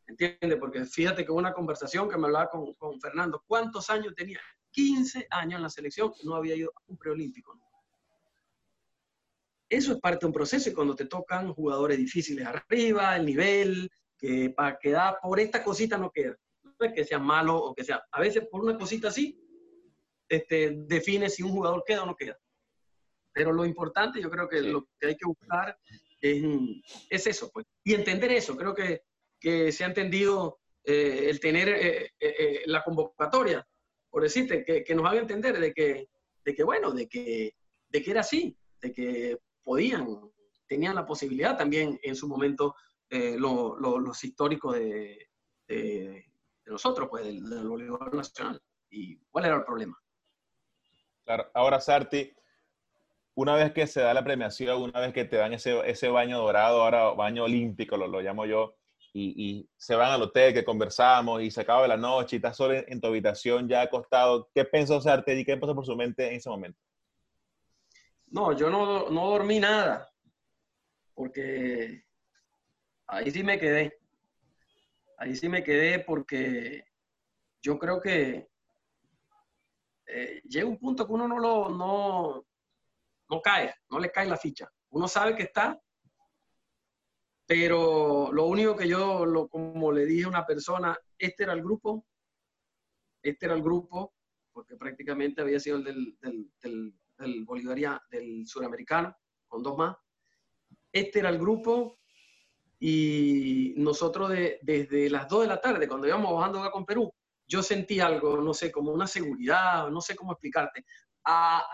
¿Entiendes? 0.05 0.59
Porque 0.59 0.83
fíjate 0.85 1.25
que 1.25 1.31
una 1.31 1.53
conversación 1.53 2.09
que 2.09 2.17
me 2.17 2.25
hablaba 2.25 2.49
con, 2.49 2.73
con 2.73 2.99
Fernando, 2.99 3.41
¿cuántos 3.47 3.89
años 3.89 4.13
tenía? 4.13 4.41
15 4.71 5.27
años 5.29 5.57
en 5.57 5.63
la 5.63 5.69
selección, 5.69 6.11
no 6.23 6.35
había 6.35 6.55
ido 6.55 6.71
a 6.75 6.81
un 6.87 6.97
preolímpico. 6.97 7.57
Eso 9.69 9.93
es 9.93 9.99
parte 9.99 10.19
de 10.21 10.27
un 10.27 10.33
proceso 10.33 10.69
y 10.69 10.73
cuando 10.73 10.95
te 10.95 11.05
tocan 11.05 11.53
jugadores 11.53 11.97
difíciles 11.97 12.45
arriba, 12.45 13.15
el 13.15 13.25
nivel, 13.25 13.89
que 14.23 14.51
para 14.51 14.79
quedar 14.79 15.17
por 15.21 15.37
esta 15.37 15.61
cosita 15.61 15.97
no 15.97 16.09
queda. 16.09 16.37
No 16.63 16.73
es 16.79 16.93
que 16.93 17.03
sea 17.03 17.19
malo 17.19 17.57
o 17.57 17.75
que 17.75 17.83
sea, 17.83 18.01
a 18.09 18.21
veces 18.21 18.47
por 18.49 18.63
una 18.63 18.77
cosita 18.77 19.09
así, 19.09 19.37
este, 20.29 20.71
define 20.87 21.29
si 21.29 21.43
un 21.43 21.51
jugador 21.51 21.83
queda 21.85 22.03
o 22.03 22.05
no 22.05 22.15
queda. 22.15 22.39
Pero 23.33 23.51
lo 23.51 23.65
importante, 23.65 24.21
yo 24.21 24.29
creo 24.29 24.47
que 24.47 24.61
lo 24.61 24.87
que 24.97 25.07
hay 25.07 25.17
que 25.17 25.25
buscar 25.25 25.77
es, 26.21 27.27
eso, 27.27 27.51
pues. 27.51 27.65
Y 27.83 27.95
entender 27.95 28.31
eso, 28.31 28.55
creo 28.55 28.73
que, 28.73 29.01
se 29.73 29.83
ha 29.83 29.87
entendido 29.87 30.61
eh, 30.85 31.25
el 31.29 31.41
tener 31.41 31.67
eh, 31.67 32.11
eh, 32.17 32.61
la 32.65 32.81
convocatoria, 32.81 33.67
por 34.09 34.23
decirte, 34.23 34.63
que, 34.63 34.95
nos 34.95 35.05
haga 35.05 35.19
entender 35.19 35.59
de 35.59 35.73
que, 35.73 36.07
de 36.45 36.55
que 36.55 36.63
bueno, 36.63 36.91
de 36.91 37.09
que, 37.09 37.57
de 37.89 38.01
que 38.01 38.11
era 38.11 38.21
así, 38.21 38.57
de 38.79 38.93
que 38.93 39.37
podían, 39.63 40.07
tenían 40.65 40.95
la 40.95 41.05
posibilidad 41.05 41.57
también 41.57 41.99
en 42.03 42.15
su 42.15 42.29
momento 42.29 42.73
los 43.13 44.23
históricos 44.23 44.75
de, 44.75 45.29
de, 45.67 46.25
nosotros, 46.65 47.07
pues, 47.09 47.25
del, 47.25 47.49
del 47.49 47.69
Nacional. 48.13 48.61
¿Y 48.89 49.17
cuál 49.31 49.45
era 49.45 49.55
el 49.55 49.63
problema? 49.63 49.97
Claro, 51.23 51.49
ahora 51.53 51.79
Sarti, 51.79 52.33
una 53.35 53.55
vez 53.55 53.71
que 53.71 53.87
se 53.87 54.01
da 54.01 54.13
la 54.13 54.23
premiación, 54.23 54.81
una 54.81 54.99
vez 54.99 55.13
que 55.13 55.25
te 55.25 55.37
dan 55.37 55.53
ese, 55.53 55.79
ese 55.89 56.09
baño 56.09 56.39
dorado, 56.39 56.83
ahora 56.83 57.11
baño 57.11 57.45
olímpico, 57.45 57.97
lo, 57.97 58.07
lo 58.07 58.21
llamo 58.21 58.45
yo, 58.45 58.75
y, 59.13 59.33
y, 59.37 59.69
se 59.77 59.95
van 59.95 60.11
al 60.11 60.23
hotel, 60.23 60.53
que 60.53 60.65
conversamos 60.65 61.41
y 61.41 61.51
se 61.51 61.61
acaba 61.61 61.87
la 61.87 61.97
noche 61.97 62.35
y 62.35 62.37
estás 62.37 62.57
solo 62.57 62.73
en, 62.73 62.99
tu 62.99 63.07
habitación 63.07 63.67
ya 63.67 63.81
acostado, 63.83 64.49
¿qué 64.53 64.65
pensó 64.65 64.99
Sarte 64.99 65.39
y 65.39 65.45
qué 65.45 65.55
pasó 65.55 65.75
por 65.75 65.85
su 65.85 65.95
mente 65.95 66.27
en 66.27 66.35
ese 66.35 66.49
momento? 66.49 66.79
No, 68.27 68.57
yo 68.57 68.71
no, 68.71 69.09
no 69.11 69.29
dormí 69.29 69.59
nada, 69.59 70.11
porque 71.13 72.02
ahí 73.13 73.31
sí 73.31 73.43
me 73.43 73.59
quedé. 73.59 73.97
Ahí 75.17 75.35
sí 75.35 75.47
me 75.47 75.63
quedé 75.63 75.99
porque 75.99 76.83
yo 77.61 77.77
creo 77.77 78.01
que 78.01 78.49
eh, 80.07 80.41
llega 80.43 80.67
un 80.67 80.79
punto 80.79 81.05
que 81.05 81.13
uno 81.13 81.27
no 81.27 81.39
lo, 81.39 81.69
no, 81.69 82.45
no 83.29 83.41
cae, 83.41 83.73
no 83.89 83.99
le 83.99 84.11
cae 84.11 84.27
la 84.27 84.37
ficha. 84.37 84.69
Uno 84.89 85.07
sabe 85.07 85.35
que 85.35 85.43
está, 85.43 85.79
pero 87.45 88.31
lo 88.33 88.45
único 88.45 88.75
que 88.75 88.87
yo, 88.87 89.25
lo, 89.25 89.47
como 89.47 89.91
le 89.91 90.05
dije 90.05 90.25
a 90.25 90.29
una 90.29 90.45
persona, 90.45 90.97
este 91.17 91.43
era 91.43 91.53
el 91.53 91.61
grupo, 91.61 92.05
este 93.21 93.45
era 93.45 93.55
el 93.55 93.63
grupo, 93.63 94.13
porque 94.51 94.75
prácticamente 94.75 95.41
había 95.41 95.59
sido 95.59 95.77
el 95.77 95.83
del, 95.83 96.17
del, 96.19 96.51
del, 96.61 96.93
del 97.17 97.45
del 98.09 98.47
suramericano, 98.47 99.15
con 99.47 99.63
dos 99.63 99.77
más. 99.77 99.95
Este 100.91 101.19
era 101.19 101.29
el 101.29 101.39
grupo 101.39 102.02
y 102.85 103.75
nosotros 103.77 104.29
desde 104.61 105.09
las 105.09 105.29
2 105.29 105.43
de 105.43 105.47
la 105.47 105.61
tarde, 105.61 105.87
cuando 105.87 106.05
íbamos 106.05 106.33
bajando 106.33 106.59
acá 106.59 106.69
con 106.69 106.85
Perú, 106.85 107.09
yo 107.47 107.63
sentí 107.63 108.01
algo, 108.01 108.41
no 108.41 108.53
sé, 108.53 108.73
como 108.73 108.91
una 108.91 109.07
seguridad, 109.07 109.87
no 109.89 110.01
sé 110.01 110.17
cómo 110.17 110.33
explicarte. 110.33 110.83
A, 111.23 111.65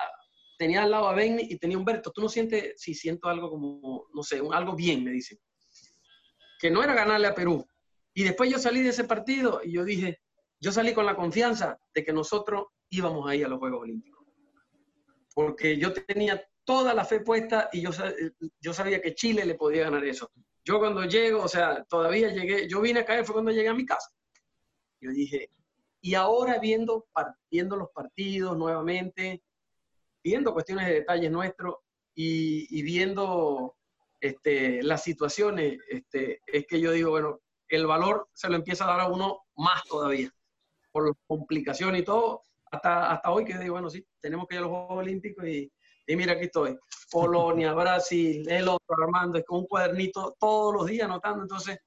tenía 0.59 0.83
al 0.83 0.91
lado 0.91 1.07
a 1.07 1.15
Benny 1.15 1.47
y 1.49 1.57
tenía 1.57 1.77
a 1.77 1.79
Humberto. 1.79 2.11
¿Tú 2.11 2.21
no 2.21 2.29
sientes, 2.29 2.79
si 2.79 2.93
siento 2.93 3.27
algo 3.27 3.49
como, 3.49 4.05
no 4.13 4.21
sé, 4.21 4.39
algo 4.53 4.75
bien, 4.75 5.03
me 5.03 5.09
dice? 5.09 5.39
Que 6.59 6.69
no 6.69 6.83
era 6.83 6.93
ganarle 6.93 7.25
a 7.25 7.33
Perú. 7.33 7.65
Y 8.13 8.21
después 8.21 8.51
yo 8.51 8.59
salí 8.59 8.83
de 8.83 8.89
ese 8.89 9.05
partido 9.05 9.61
y 9.63 9.71
yo 9.71 9.83
dije, 9.83 10.19
yo 10.59 10.71
salí 10.71 10.93
con 10.93 11.07
la 11.07 11.15
confianza 11.15 11.79
de 11.91 12.03
que 12.03 12.13
nosotros 12.13 12.67
íbamos 12.91 13.27
ahí 13.27 13.41
a 13.41 13.47
los 13.47 13.57
Juegos 13.57 13.81
Olímpicos. 13.81 14.27
Porque 15.33 15.75
yo 15.75 15.91
tenía 15.91 16.39
toda 16.63 16.93
la 16.93 17.03
fe 17.03 17.21
puesta 17.21 17.67
y 17.73 17.81
yo, 17.81 17.89
yo 18.59 18.73
sabía 18.75 19.01
que 19.01 19.15
Chile 19.15 19.43
le 19.43 19.55
podía 19.55 19.85
ganar 19.85 20.05
eso. 20.05 20.31
Yo 20.69 20.77
cuando 20.77 21.03
llego, 21.03 21.41
o 21.41 21.47
sea, 21.47 21.83
todavía 21.85 22.29
llegué, 22.29 22.67
yo 22.67 22.79
vine 22.79 22.99
a 22.99 23.05
caer, 23.05 23.25
fue 23.25 23.33
cuando 23.33 23.49
llegué 23.49 23.69
a 23.69 23.73
mi 23.73 23.87
casa. 23.87 24.07
Yo 25.01 25.09
dije, 25.09 25.49
y 25.99 26.13
ahora 26.13 26.59
viendo, 26.59 27.07
viendo 27.49 27.75
los 27.75 27.89
partidos 27.89 28.55
nuevamente, 28.55 29.41
viendo 30.23 30.53
cuestiones 30.53 30.85
de 30.85 30.93
detalles 30.93 31.31
nuestros 31.31 31.77
y, 32.13 32.83
viendo 32.83 33.77
este, 34.21 34.83
las 34.83 35.01
situaciones, 35.01 35.79
este, 35.89 36.43
es 36.45 36.67
que 36.67 36.79
yo 36.79 36.91
digo, 36.91 37.09
bueno, 37.09 37.39
el 37.67 37.87
valor 37.87 38.29
se 38.33 38.47
lo 38.47 38.55
empieza 38.55 38.83
a 38.83 38.91
dar 38.91 38.99
a 38.99 39.07
uno 39.07 39.39
más 39.55 39.83
todavía, 39.85 40.31
por 40.91 41.07
las 41.07 41.17
complicaciones 41.25 42.03
y 42.03 42.05
todo, 42.05 42.43
hasta, 42.69 43.09
hasta 43.11 43.31
hoy 43.31 43.43
que 43.43 43.57
digo, 43.57 43.73
bueno, 43.73 43.89
sí, 43.89 44.05
tenemos 44.21 44.47
que 44.47 44.53
ir 44.53 44.59
a 44.59 44.61
los 44.65 44.69
Juegos 44.69 44.99
Olímpicos 44.99 45.47
y, 45.47 45.71
y 46.09 46.15
mira, 46.15 46.33
aquí 46.33 46.45
estoy, 46.45 46.75
Polonia, 47.11 47.71
Brasil, 47.75 48.49
el 48.49 48.67
otro, 48.67 48.95
Armando, 48.99 49.37
es 49.37 49.45
con 49.45 49.59
un 49.59 49.67
cuadernito 49.67 50.35
todos 50.39 50.73
los 50.73 50.87
días 50.87 51.05
anotando, 51.05 51.43
entonces, 51.43 51.77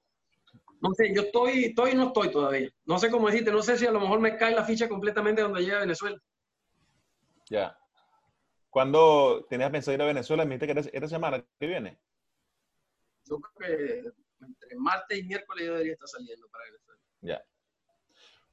no 0.80 0.94
sé, 0.94 1.12
yo 1.12 1.22
estoy, 1.22 1.64
estoy 1.64 1.90
y 1.90 1.94
no 1.96 2.06
estoy 2.06 2.30
todavía, 2.30 2.70
no 2.84 3.00
sé 3.00 3.10
cómo 3.10 3.26
decirte, 3.26 3.50
no 3.50 3.62
sé 3.62 3.76
si 3.76 3.84
a 3.84 3.90
lo 3.90 3.98
mejor 3.98 4.20
me 4.20 4.36
cae 4.36 4.54
la 4.54 4.64
ficha 4.64 4.88
completamente 4.88 5.42
donde 5.42 5.62
llega 5.62 5.80
Venezuela. 5.80 6.16
Ya. 7.50 7.76
¿Cuándo 8.70 9.44
tenías 9.50 9.70
pensado 9.70 9.96
ir 9.96 10.02
a 10.02 10.06
Venezuela? 10.06 10.44
Me 10.44 10.56
dijiste 10.56 10.72
que 10.72 10.96
esta 10.96 11.08
semana 11.08 11.44
que 11.58 11.66
viene. 11.66 11.98
Yo 13.24 13.38
creo 13.38 13.68
que 13.68 14.12
entre 14.40 14.76
martes 14.76 15.18
y 15.18 15.24
miércoles 15.24 15.66
yo 15.66 15.72
debería 15.72 15.92
estar 15.94 16.08
saliendo 16.08 16.48
para 16.48 16.64
Venezuela. 16.64 17.00
Ya. 17.20 17.44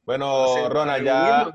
Bueno, 0.02 0.68
Ronald, 0.70 1.06
ya. 1.06 1.52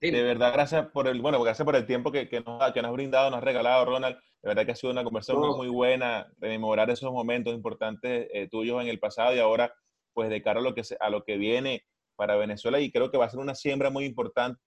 De 0.00 0.22
verdad, 0.22 0.52
gracias 0.52 0.86
por 0.90 1.08
el, 1.08 1.20
bueno, 1.20 1.42
gracias 1.42 1.64
por 1.64 1.74
el 1.74 1.84
tiempo 1.84 2.12
que, 2.12 2.28
que, 2.28 2.40
nos, 2.40 2.72
que 2.72 2.80
nos 2.80 2.90
has 2.90 2.92
brindado, 2.92 3.30
nos 3.30 3.38
has 3.38 3.44
regalado, 3.44 3.84
Ronald. 3.84 4.16
De 4.42 4.48
verdad 4.48 4.64
que 4.64 4.72
ha 4.72 4.76
sido 4.76 4.92
una 4.92 5.02
conversación 5.02 5.56
muy 5.56 5.68
buena, 5.68 6.32
rememorar 6.38 6.88
esos 6.90 7.12
momentos 7.12 7.52
importantes 7.52 8.28
eh, 8.32 8.48
tuyos 8.48 8.80
en 8.80 8.88
el 8.88 9.00
pasado 9.00 9.34
y 9.34 9.40
ahora, 9.40 9.74
pues, 10.12 10.30
de 10.30 10.40
cara 10.40 10.60
a 10.60 10.62
lo, 10.62 10.72
que, 10.72 10.82
a 11.00 11.10
lo 11.10 11.24
que 11.24 11.36
viene 11.36 11.84
para 12.14 12.36
Venezuela. 12.36 12.78
Y 12.78 12.92
creo 12.92 13.10
que 13.10 13.18
va 13.18 13.24
a 13.24 13.30
ser 13.30 13.40
una 13.40 13.56
siembra 13.56 13.90
muy 13.90 14.04
importante 14.04 14.60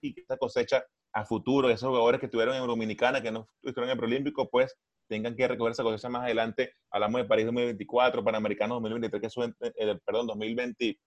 y 0.00 0.14
que 0.14 0.22
esta 0.22 0.36
cosecha 0.36 0.84
a 1.12 1.24
futuro, 1.24 1.70
esos 1.70 1.88
jugadores 1.88 2.18
que 2.18 2.26
estuvieron 2.26 2.56
en 2.56 2.66
Dominicana, 2.66 3.22
que 3.22 3.30
no 3.30 3.46
estuvieron 3.62 3.84
en 3.84 3.90
el 3.92 3.98
Proolímpico, 3.98 4.50
pues 4.50 4.76
tengan 5.06 5.36
que 5.36 5.46
recoger 5.46 5.72
esa 5.72 5.84
cosecha 5.84 6.08
más 6.08 6.22
adelante. 6.22 6.74
Hablamos 6.90 7.20
de 7.20 7.28
París 7.28 7.44
2024, 7.44 8.24
Panamericanos 8.24 8.76
2023, 8.76 9.22
que 9.22 9.30
suben, 9.30 9.54
eh, 9.60 9.98
perdón, 10.04 10.26
2020, 10.26 10.98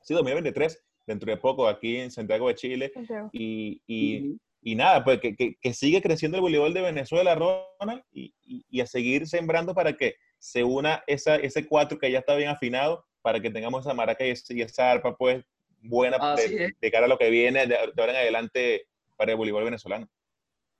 sí, 0.00 0.14
2023, 0.14 0.84
dentro 1.08 1.30
de 1.32 1.38
poco 1.38 1.66
aquí 1.66 1.96
en 1.96 2.10
Santiago 2.10 2.48
de 2.48 2.54
Chile. 2.54 2.92
Y, 3.32 3.82
y, 3.86 4.38
y, 4.62 4.74
nada, 4.76 5.02
pues 5.02 5.18
que, 5.20 5.34
que, 5.34 5.56
que, 5.60 5.72
sigue 5.72 6.02
creciendo 6.02 6.36
el 6.36 6.42
voleibol 6.42 6.74
de 6.74 6.82
Venezuela, 6.82 7.34
Ronald, 7.34 8.02
y, 8.12 8.34
y, 8.44 8.80
a 8.80 8.86
seguir 8.86 9.26
sembrando 9.26 9.74
para 9.74 9.94
que 9.94 10.16
se 10.38 10.62
una 10.62 11.02
esa, 11.06 11.36
ese 11.36 11.66
cuatro 11.66 11.98
que 11.98 12.12
ya 12.12 12.18
está 12.18 12.36
bien 12.36 12.50
afinado, 12.50 13.04
para 13.22 13.40
que 13.40 13.50
tengamos 13.50 13.86
esa 13.86 13.94
maraca 13.94 14.24
y, 14.24 14.30
esa 14.30 14.90
arpa, 14.90 15.16
pues, 15.16 15.42
buena 15.80 16.18
de, 16.36 16.74
de, 16.78 16.90
cara 16.90 17.06
a 17.06 17.08
lo 17.08 17.18
que 17.18 17.30
viene 17.30 17.66
de, 17.66 17.76
ahora 17.76 18.12
en 18.12 18.16
adelante 18.16 18.86
para 19.16 19.32
el 19.32 19.38
voleibol 19.38 19.64
venezolano. 19.64 20.06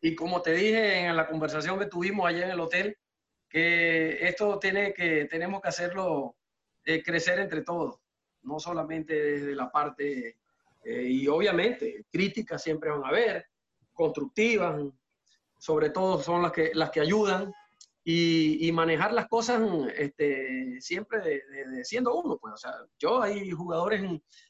Y 0.01 0.15
como 0.15 0.43
te 0.43 0.53
dije 0.53 1.07
en 1.07 1.17
la 1.17 1.27
conversación 1.27 1.79
que 1.79 1.87
tuvimos 1.87 2.27
allá 2.27 2.45
en 2.45 2.51
el 2.51 2.61
hotel, 2.61 2.97
que 3.49 4.29
esto 4.29 4.59
tiene 4.59 4.93
que, 4.93 5.25
tenemos 5.25 5.63
que 5.63 5.69
hacerlo 5.69 6.37
eh, 6.85 7.03
crecer 7.03 7.41
entre 7.41 7.63
todos 7.63 7.99
no 8.43 8.59
solamente 8.59 9.15
desde 9.15 9.55
la 9.55 9.71
parte, 9.71 10.39
eh, 10.85 11.03
y 11.03 11.29
obviamente 11.29 12.07
críticas 12.11 12.63
siempre 12.63 12.91
van 12.91 13.05
a 13.05 13.09
haber, 13.09 13.47
constructivas, 13.93 14.81
sobre 15.59 15.91
todo 15.91 16.23
son 16.23 16.43
las 16.43 16.53
que, 16.53 16.71
las 16.75 16.91
que 16.91 17.01
ayudan, 17.01 17.53
y, 18.11 18.73
manejar 18.73 19.13
las 19.13 19.29
cosas 19.29 19.61
este, 19.95 20.81
siempre 20.81 21.43
siendo 21.83 22.15
uno. 22.15 22.39
Pues. 22.39 22.55
O 22.55 22.57
sea, 22.57 22.73
yo 22.99 23.21
hay 23.21 23.51
jugadores 23.51 24.03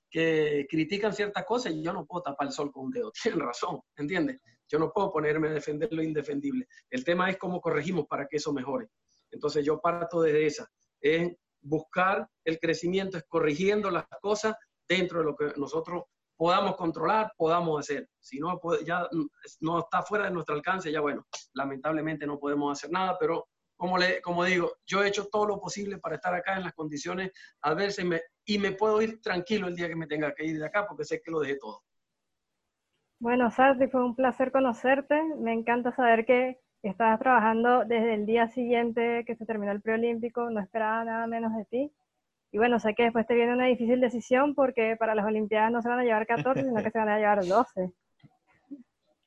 que 0.09 0.65
critican 0.71 1.13
ciertas 1.13 1.45
cosas 1.45 1.73
y 1.73 1.83
yo 1.83 1.93
no 1.93 2.07
puedo 2.07 2.23
tapar 2.23 2.47
el 2.47 2.53
sol 2.53 2.71
con 2.71 2.87
un 2.87 2.91
dedo. 2.93 3.11
Tienen 3.23 3.41
razón, 3.41 3.81
¿entiendes? 3.97 4.41
Yo 4.69 4.79
no 4.79 4.93
puedo 4.93 5.11
ponerme 5.11 5.49
a 5.49 5.53
defender 5.53 5.89
lo 5.93 6.03
indefendible. 6.03 6.69
El 6.89 7.05
tema 7.05 7.31
es 7.31 7.37
cómo 7.37 7.61
corregimos 7.61 8.07
para 8.07 8.29
que 8.29 8.37
eso 8.37 8.53
mejore. 8.53 8.89
Entonces 9.31 9.65
yo 9.65 9.81
parto 9.81 10.23
desde 10.23 10.47
esa. 10.47 10.71
Es 11.01 11.33
buscar 11.61 12.29
el 12.45 12.59
crecimiento 12.59 13.19
es 13.19 13.25
corrigiendo 13.29 13.91
las 13.91 14.07
cosas 14.21 14.55
dentro 14.89 15.21
de 15.21 15.25
lo 15.25 15.37
que 15.37 15.53
nosotros 15.57 16.05
podamos 16.37 16.77
controlar, 16.77 17.33
podamos 17.37 17.81
hacer. 17.81 18.09
Si 18.21 18.39
no, 18.39 18.61
ya 18.87 19.09
no 19.61 19.79
está 19.81 20.03
fuera 20.03 20.27
de 20.27 20.31
nuestro 20.31 20.55
alcance, 20.55 20.91
ya 20.91 21.01
bueno, 21.01 21.27
lamentablemente 21.53 22.27
no 22.27 22.39
podemos 22.39 22.79
hacer 22.79 22.91
nada, 22.93 23.17
pero 23.19 23.49
como, 23.77 23.99
le, 23.99 24.21
como 24.23 24.45
digo, 24.45 24.73
yo 24.87 25.03
he 25.03 25.09
hecho 25.09 25.27
todo 25.27 25.47
lo 25.47 25.61
posible 25.61 25.99
para 25.99 26.17
estar 26.17 26.35
acá 26.35 26.57
en 26.57 26.65
las 26.65 26.75
condiciones 26.75 27.33
adversas 27.63 28.05
y 28.05 28.09
me, 28.09 28.21
y 28.45 28.59
me 28.59 28.73
puedo 28.73 29.01
ir 29.03 29.21
tranquilo 29.21 29.69
el 29.69 29.77
día 29.77 29.89
que 29.89 29.97
me 29.97 30.07
tenga 30.07 30.35
que 30.35 30.45
ir 30.45 30.59
de 30.59 30.67
acá 30.67 30.87
porque 30.87 31.05
sé 31.05 31.21
que 31.21 31.31
lo 31.31 31.41
dejé 31.41 31.57
todo. 31.57 31.83
Bueno, 33.21 33.51
Sardi, 33.51 33.89
fue 33.89 34.05
un 34.05 34.15
placer 34.15 34.53
conocerte. 34.53 35.21
Me 35.39 35.53
encanta 35.53 35.93
saber 35.95 36.25
que 36.25 36.61
Estabas 36.83 37.19
trabajando 37.19 37.85
desde 37.85 38.15
el 38.15 38.25
día 38.25 38.49
siguiente 38.49 39.25
que 39.27 39.35
se 39.35 39.45
terminó 39.45 39.73
el 39.73 39.81
preolímpico, 39.81 40.49
no 40.51 40.61
esperaba 40.61 41.05
nada 41.05 41.27
menos 41.27 41.57
de 41.57 41.65
ti. 41.65 41.93
Y 42.53 42.59
bueno, 42.59 42.79
sé 42.79 42.95
que 42.95 43.05
después 43.05 43.27
te 43.27 43.35
viene 43.35 43.53
una 43.53 43.67
difícil 43.67 44.01
decisión 44.01 44.55
porque 44.55 44.97
para 44.97 45.15
las 45.15 45.27
Olimpiadas 45.27 45.73
no 45.73 45.83
se 45.83 45.89
van 45.89 45.99
a 45.99 46.05
llevar 46.05 46.27
14, 46.27 46.63
sino 46.63 46.83
que 46.83 46.91
se 46.91 46.99
van 46.99 47.09
a 47.09 47.19
llevar 47.19 47.45
12. 47.45 47.93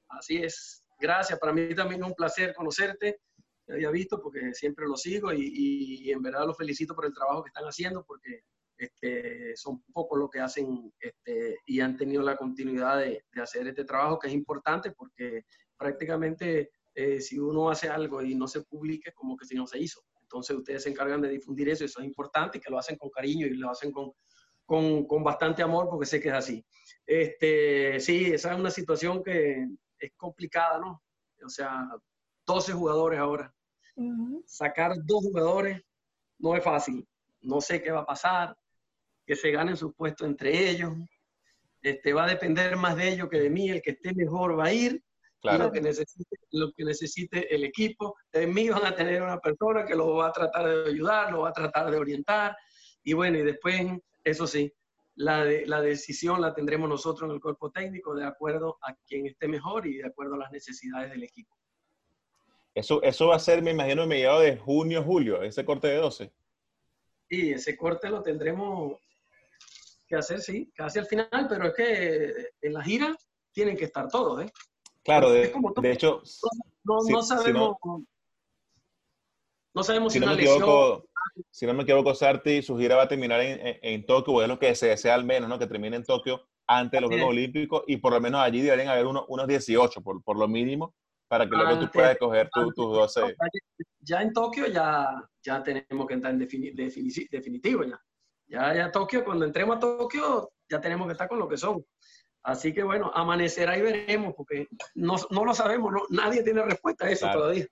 Así 0.10 0.38
es. 0.38 0.84
Gracias. 1.00 1.38
Para 1.40 1.54
mí 1.54 1.76
también 1.76 2.04
un 2.04 2.14
placer 2.14 2.54
conocerte. 2.56 3.20
Te 3.66 3.74
había 3.74 3.92
visto 3.92 4.22
porque 4.22 4.54
siempre 4.54 4.88
lo 4.88 4.96
sigo 4.96 5.32
y, 5.34 6.10
en 6.10 6.22
verdad 6.22 6.48
los 6.48 6.58
felicito 6.58 6.96
por 6.96 7.06
el 7.06 7.14
trabajo 7.14 7.44
que 7.44 7.50
están 7.50 7.66
haciendo 7.66 8.04
porque 8.06 8.44
este, 8.78 9.56
son 9.56 9.84
pocos 9.94 10.18
los 10.18 10.30
que 10.30 10.40
hacen 10.40 10.92
este, 11.00 11.58
y 11.68 11.80
han 11.80 11.96
tenido 11.96 12.24
la 12.24 12.36
continuidad 12.36 12.98
de, 12.98 13.24
de 13.32 13.42
hacer 13.42 13.68
este 13.68 13.86
trabajo 13.86 14.18
que 14.18 14.28
es 14.28 14.34
importante 14.34 14.92
porque 14.92 15.46
prácticamente 15.78 16.72
eh, 16.94 17.22
si 17.22 17.40
uno 17.40 17.70
hace 17.70 17.90
algo 17.90 18.22
y 18.22 18.36
no 18.36 18.48
se 18.48 18.62
publique, 18.62 19.14
como 19.14 19.38
que 19.38 19.46
si 19.46 19.56
no 19.56 19.66
se 19.66 19.80
hizo. 19.80 20.02
Entonces 20.22 20.58
ustedes 20.58 20.84
se 20.84 20.90
encargan 20.90 21.22
de 21.22 21.30
difundir 21.30 21.70
eso, 21.70 21.86
eso 21.86 22.00
es 22.00 22.06
importante, 22.06 22.60
que 22.60 22.70
lo 22.70 22.78
hacen 22.78 22.98
con 22.98 23.10
cariño 23.10 23.48
y 23.48 23.56
lo 23.56 23.70
hacen 23.70 23.92
con, 23.92 24.12
con, 24.66 25.06
con 25.06 25.24
bastante 25.24 25.62
amor, 25.64 25.90
porque 25.90 26.06
sé 26.06 26.20
que 26.20 26.30
es 26.30 26.36
así. 26.36 26.66
Este, 27.06 28.00
sí, 28.00 28.26
esa 28.34 28.54
es 28.54 28.60
una 28.60 28.72
situación 28.72 29.24
que 29.24 29.68
es 30.00 30.12
complicada, 30.16 30.80
¿no? 30.80 31.04
O 31.44 31.50
sea, 31.50 31.88
12 32.46 32.74
jugadores 32.74 33.20
ahora. 33.20 33.54
Sacar 34.46 34.94
dos 35.04 35.24
jugadores 35.24 35.82
no 36.40 36.56
es 36.56 36.64
fácil. 36.64 37.08
No 37.42 37.62
sé 37.62 37.82
qué 37.82 37.92
va 37.92 38.02
a 38.02 38.06
pasar, 38.06 38.58
que 39.26 39.36
se 39.36 39.52
ganen 39.52 39.78
sus 39.78 39.94
puestos 39.96 40.28
entre 40.28 40.70
ellos. 40.70 40.94
Este, 41.82 42.14
va 42.14 42.26
a 42.26 42.30
depender 42.30 42.76
más 42.78 42.96
de 42.96 43.10
ellos 43.10 43.30
que 43.30 43.40
de 43.40 43.50
mí. 43.50 43.70
El 43.70 43.82
que 43.82 43.92
esté 43.92 44.14
mejor 44.14 44.58
va 44.58 44.66
a 44.66 44.74
ir 44.74 45.04
lo, 45.44 45.72
que 45.72 45.82
necesite, 45.82 46.38
lo 46.52 46.72
que 46.72 46.84
necesite 46.84 47.54
el 47.54 47.64
equipo. 47.64 48.16
De 48.32 48.48
mí 48.48 48.70
van 48.70 48.86
a 48.86 48.96
tener 48.96 49.22
una 49.22 49.40
persona 49.40 49.86
que 49.86 49.96
lo 49.96 50.16
va 50.16 50.28
a 50.28 50.32
tratar 50.32 50.68
de 50.68 50.90
ayudar, 50.90 51.32
lo 51.32 51.42
va 51.42 51.50
a 51.50 51.54
tratar 51.54 51.90
de 51.92 51.98
orientar. 51.98 52.56
Y 53.04 53.14
bueno, 53.14 53.38
y 53.38 53.44
después, 53.44 53.82
eso 54.24 54.46
sí, 54.46 54.72
la, 55.16 55.44
de, 55.44 55.66
la 55.66 55.82
decisión 55.82 56.42
la 56.42 56.54
tendremos 56.54 56.88
nosotros 56.90 57.30
en 57.30 57.36
el 57.36 57.42
cuerpo 57.42 57.72
técnico 57.72 58.16
de 58.16 58.26
acuerdo 58.26 58.78
a 58.82 58.94
quien 59.08 59.26
esté 59.26 59.48
mejor 59.48 59.88
y 59.88 59.98
de 59.98 60.08
acuerdo 60.08 60.36
a 60.36 60.40
las 60.40 60.52
necesidades 60.52 61.12
del 61.12 61.24
equipo. 61.24 61.56
Eso, 62.74 63.02
eso 63.04 63.28
va 63.28 63.36
a 63.36 63.40
ser, 63.40 63.62
me 63.62 63.72
imagino, 63.72 64.04
en 64.04 64.10
mediados 64.10 64.44
de 64.44 64.58
junio, 64.58 65.04
julio, 65.04 65.42
ese 65.42 65.66
corte 65.66 65.88
de 65.88 65.98
12. 65.98 66.32
Sí, 67.30 67.52
ese 67.52 67.76
corte 67.76 68.10
lo 68.10 68.22
tendremos 68.22 68.98
que 70.08 70.16
hacer, 70.16 70.42
sí, 70.42 70.72
casi 70.74 71.00
al 71.00 71.06
final, 71.06 71.48
pero 71.50 71.68
es 71.68 71.74
que 71.74 72.50
en 72.62 72.74
la 72.74 72.84
gira 72.84 73.16
tienen 73.52 73.76
que 73.76 73.86
estar 73.86 74.08
todos, 74.08 74.44
¿eh? 74.44 74.52
Claro, 75.04 75.32
de, 75.32 75.52
hecho, 75.92 76.22
no, 76.84 77.22
sabemos. 77.24 77.76
no 79.74 79.84
sabemos 79.84 80.14
si, 80.14 80.20
no 80.20 80.28
me 80.28 80.34
equivoco, 80.34 81.06
si 81.50 81.66
no 81.66 81.74
me 81.74 81.84
equivoco, 81.84 82.14
Sarti, 82.14 82.62
su 82.62 82.78
gira 82.78 82.96
va 82.96 83.04
a 83.04 83.08
terminar 83.08 83.42
en, 83.42 83.80
en, 83.82 84.06
Tokio, 84.06 84.44
es 84.44 84.48
lo 84.48 84.60
que 84.60 84.76
se 84.76 84.90
desea 84.90 85.16
al 85.16 85.26
menos, 85.26 85.50
¿no? 85.50 85.58
Que 85.58 85.66
termine 85.66 85.96
en 85.96 86.04
Tokio 86.04 86.48
antes 86.68 86.98
de 86.98 87.02
los 87.02 87.10
Juegos 87.10 87.30
Olímpicos 87.30 87.84
y 87.88 87.98
por 87.98 88.14
lo 88.14 88.22
menos 88.22 88.42
allí 88.42 88.62
deberían 88.62 88.90
haber 88.90 89.08
unos, 89.08 89.26
unos 89.28 89.48
18, 89.48 90.02
por, 90.02 90.24
por 90.24 90.38
lo 90.38 90.48
mínimo, 90.48 90.94
para 91.28 91.46
que 91.46 91.56
luego 91.56 91.80
tú 91.80 91.92
puedas 91.92 92.12
escoger 92.12 92.50
tus 92.52 92.76
12. 92.76 93.36
Ya 94.02 94.22
en 94.22 94.34
Tokio 94.34 94.68
ya, 94.68 95.24
ya 95.42 95.64
tenemos 95.64 96.06
que 96.08 96.14
entrar 96.14 96.34
en 96.34 96.40
definitivo 96.40 97.84
ya. 97.84 98.00
Ya, 98.48 98.76
ya 98.76 98.92
Tokio, 98.92 99.24
cuando 99.24 99.46
entremos 99.46 99.78
a 99.78 99.80
Tokio, 99.80 100.52
ya 100.70 100.82
tenemos 100.82 101.08
que 101.08 101.14
estar 101.14 101.30
con 101.30 101.40
lo 101.40 101.48
que 101.48 101.56
son. 101.56 101.86
Así 102.44 102.74
que 102.74 102.84
bueno, 102.84 103.12
amanecerá 103.14 103.78
y 103.78 103.82
veremos, 103.82 104.34
porque 104.36 104.68
no, 104.96 105.16
no 105.30 105.46
lo 105.46 105.54
sabemos, 105.54 105.92
no, 105.92 106.02
nadie 106.10 106.44
tiene 106.44 106.64
respuesta 106.64 107.06
a 107.06 107.12
eso 107.12 107.30
todavía. 107.32 107.68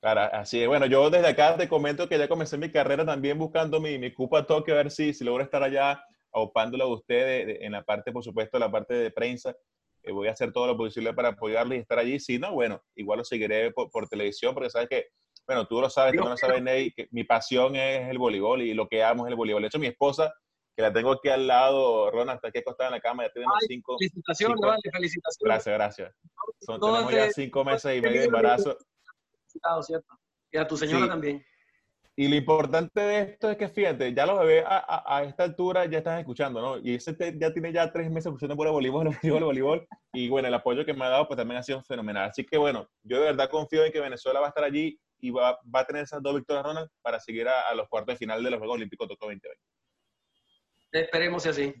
Claro, 0.00 0.20
así 0.32 0.62
es. 0.62 0.68
Bueno, 0.68 0.86
yo 0.86 1.10
desde 1.10 1.26
acá 1.26 1.56
te 1.56 1.68
comento 1.68 2.08
que 2.08 2.18
ya 2.18 2.28
comencé 2.28 2.56
mi 2.56 2.70
carrera 2.70 3.04
también 3.04 3.36
buscando 3.36 3.80
mi, 3.80 3.98
mi 3.98 4.12
Cupa 4.12 4.46
Tokio, 4.46 4.74
a 4.74 4.76
ver 4.78 4.90
si, 4.92 5.12
si 5.12 5.24
logro 5.24 5.42
estar 5.42 5.62
allá 5.62 6.04
aupándolo 6.32 6.84
a 6.84 6.94
ustedes 6.94 7.58
en 7.62 7.72
la 7.72 7.82
parte, 7.82 8.12
por 8.12 8.22
supuesto, 8.22 8.58
la 8.58 8.70
parte 8.70 8.94
de 8.94 9.10
prensa. 9.10 9.56
Eh, 10.04 10.12
voy 10.12 10.28
a 10.28 10.32
hacer 10.32 10.52
todo 10.52 10.68
lo 10.68 10.76
posible 10.76 11.12
para 11.12 11.30
apoyarles 11.30 11.78
y 11.78 11.80
estar 11.80 11.98
allí. 11.98 12.20
Si 12.20 12.38
no, 12.38 12.52
bueno, 12.52 12.80
igual 12.94 13.18
lo 13.18 13.24
seguiré 13.24 13.72
por, 13.72 13.90
por 13.90 14.08
televisión, 14.08 14.54
porque 14.54 14.70
sabes 14.70 14.88
que, 14.88 15.06
bueno, 15.46 15.66
tú 15.66 15.80
lo 15.80 15.90
sabes, 15.90 16.14
tú 16.14 16.22
no 16.22 16.30
lo 16.30 16.36
sabes, 16.36 16.62
Ney, 16.62 16.92
que 16.92 17.08
mi 17.10 17.24
pasión 17.24 17.74
es 17.74 18.08
el 18.08 18.18
voleibol 18.18 18.62
y 18.62 18.74
lo 18.74 18.86
que 18.86 19.02
amo 19.02 19.26
es 19.26 19.30
el 19.30 19.36
voleibol. 19.36 19.62
De 19.62 19.68
hecho, 19.68 19.80
mi 19.80 19.88
esposa 19.88 20.32
que 20.78 20.82
la 20.82 20.92
tengo 20.92 21.10
aquí 21.10 21.28
al 21.28 21.44
lado, 21.44 22.08
Ronald, 22.12 22.36
está 22.36 22.48
aquí 22.50 22.58
acostada 22.60 22.90
en 22.90 22.94
la 22.94 23.00
cama, 23.00 23.24
ya 23.24 23.32
tenemos 23.32 23.56
cinco. 23.66 23.96
Felicitaciones, 23.98 24.60
vale, 24.60 24.80
felicitaciones. 24.92 25.42
Gracias, 25.42 25.74
gracias. 25.74 26.14
Son, 26.60 26.80
tenemos 26.80 27.12
ya 27.12 27.32
cinco 27.32 27.64
meses 27.64 27.98
y 27.98 28.00
medio 28.00 28.20
de 28.20 28.26
embarazo. 28.26 28.78
¿cierto? 29.82 30.14
Y 30.52 30.56
a 30.56 30.68
tu 30.68 30.76
señora 30.76 31.08
también. 31.08 31.44
Y 32.14 32.28
lo 32.28 32.36
importante 32.36 33.00
de 33.00 33.20
esto 33.22 33.50
es 33.50 33.56
que, 33.56 33.68
fíjate, 33.68 34.14
ya 34.14 34.24
los 34.24 34.38
bebés 34.38 34.64
a, 34.68 35.16
a, 35.16 35.24
esta 35.24 35.42
altura 35.42 35.84
ya 35.86 35.98
están 35.98 36.20
escuchando, 36.20 36.60
¿no? 36.60 36.78
Y 36.78 36.94
ese 36.94 37.16
ya 37.36 37.52
tiene 37.52 37.72
ya 37.72 37.90
tres 37.90 38.08
meses 38.08 38.32
por 38.32 38.40
el 38.48 38.54
voleibol, 38.54 39.06
voleibol, 39.06 39.38
el 39.38 39.44
voleibol. 39.44 39.88
Y 40.12 40.28
bueno, 40.28 40.46
el 40.46 40.54
apoyo 40.54 40.86
que 40.86 40.94
me 40.94 41.06
ha 41.06 41.08
dado, 41.08 41.26
pues 41.26 41.38
también 41.38 41.58
ha 41.58 41.64
sido 41.64 41.82
fenomenal. 41.82 42.30
Así 42.30 42.46
que 42.46 42.56
bueno, 42.56 42.88
yo 43.02 43.18
de 43.18 43.24
verdad 43.24 43.50
confío 43.50 43.84
en 43.84 43.90
que 43.90 44.00
Venezuela 44.00 44.38
va 44.38 44.46
a 44.46 44.50
estar 44.50 44.62
allí 44.62 44.96
y 45.18 45.32
va, 45.32 45.58
va 45.74 45.80
a 45.80 45.84
tener 45.84 46.04
esas 46.04 46.22
dos 46.22 46.36
victorias, 46.36 46.64
Ronald, 46.64 46.88
para 47.02 47.18
seguir 47.18 47.48
a, 47.48 47.68
a 47.68 47.74
los 47.74 47.88
cuartos 47.88 48.14
de 48.14 48.18
final 48.18 48.44
de 48.44 48.50
los 48.52 48.60
Juegos 48.60 48.76
Olímpicos 48.76 49.08
Tokio 49.08 49.26
2020. 49.26 49.58
Esperemos 50.92 51.46
así. 51.46 51.74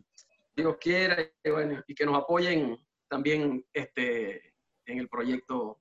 Dios 0.54 0.76
quiera, 0.80 1.16
y, 1.44 1.50
bueno, 1.50 1.82
y 1.86 1.94
que 1.94 2.04
nos 2.04 2.16
apoyen 2.16 2.76
también 3.08 3.64
este, 3.72 4.54
en 4.86 4.98
el 4.98 5.08
proyecto 5.08 5.80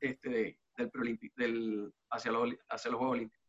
este, 0.00 0.58
del, 0.76 1.18
del, 1.36 1.94
hacia, 2.10 2.30
los, 2.30 2.54
hacia 2.68 2.90
los 2.90 2.98
Juegos 2.98 3.16
Olímpicos. 3.16 3.48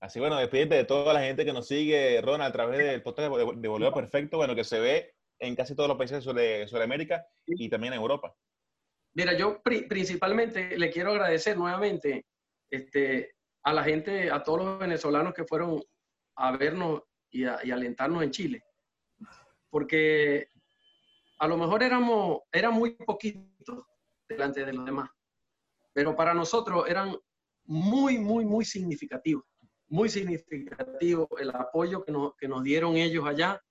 Así 0.00 0.18
bueno, 0.18 0.36
despídete 0.36 0.74
de 0.74 0.84
toda 0.84 1.14
la 1.14 1.20
gente 1.20 1.44
que 1.44 1.52
nos 1.52 1.68
sigue, 1.68 2.20
Ronald, 2.20 2.50
a 2.50 2.52
través 2.52 2.78
del 2.78 3.02
podcast 3.02 3.32
de, 3.32 3.52
de 3.56 3.68
Voleo 3.68 3.94
Perfecto, 3.94 4.36
bueno, 4.36 4.56
que 4.56 4.64
se 4.64 4.80
ve 4.80 5.14
en 5.38 5.54
casi 5.54 5.76
todos 5.76 5.88
los 5.88 5.96
países 5.96 6.24
de 6.24 6.66
Sudamérica 6.66 7.24
y 7.46 7.68
también 7.68 7.92
en 7.92 8.00
Europa. 8.00 8.34
Mira, 9.14 9.34
yo 9.34 9.62
principalmente 9.62 10.76
le 10.76 10.90
quiero 10.90 11.10
agradecer 11.10 11.56
nuevamente 11.56 12.26
este, 12.70 13.36
a 13.62 13.72
la 13.72 13.84
gente, 13.84 14.30
a 14.30 14.42
todos 14.42 14.64
los 14.64 14.78
venezolanos 14.78 15.34
que 15.34 15.44
fueron 15.44 15.82
a 16.36 16.56
vernos 16.56 17.02
y, 17.32 17.44
a, 17.44 17.56
alentarnos 17.56 18.22
en 18.22 18.30
Chile. 18.30 18.64
Porque 19.68 20.48
a 21.38 21.48
lo 21.48 21.56
mejor 21.56 21.82
éramos, 21.82 22.42
eran 22.52 22.74
muy 22.74 22.92
poquitos 22.94 23.84
delante 24.28 24.64
de 24.64 24.72
los 24.72 24.84
demás, 24.84 25.10
pero 25.92 26.14
para 26.14 26.32
nosotros 26.32 26.88
eran 26.88 27.16
muy, 27.64 28.18
muy, 28.18 28.44
muy 28.44 28.64
significativos 28.64 29.44
muy 29.92 30.08
significativo 30.08 31.28
el 31.38 31.50
apoyo 31.50 32.02
que 32.02 32.12
nos, 32.12 32.34
que 32.36 32.48
nos 32.48 32.62
dieron 32.62 32.96
ellos 32.96 33.26
allá 33.26 33.62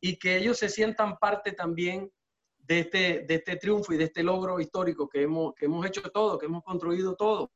y 0.00 0.18
que 0.18 0.38
ellos 0.38 0.58
se 0.58 0.70
sientan 0.70 1.18
parte 1.18 1.52
también 1.52 2.10
de 2.56 2.78
este, 2.78 3.26
de 3.28 3.34
este 3.34 3.56
triunfo 3.56 3.92
y 3.92 3.98
de 3.98 4.04
este 4.04 4.22
logro 4.22 4.58
histórico 4.58 5.06
que 5.06 5.22
hemos, 5.22 5.54
que 5.54 5.66
hemos 5.66 5.84
hecho 5.84 6.00
todo, 6.10 6.38
que 6.38 6.46
hemos 6.46 6.64
construido 6.64 7.14
todo. 7.14 7.52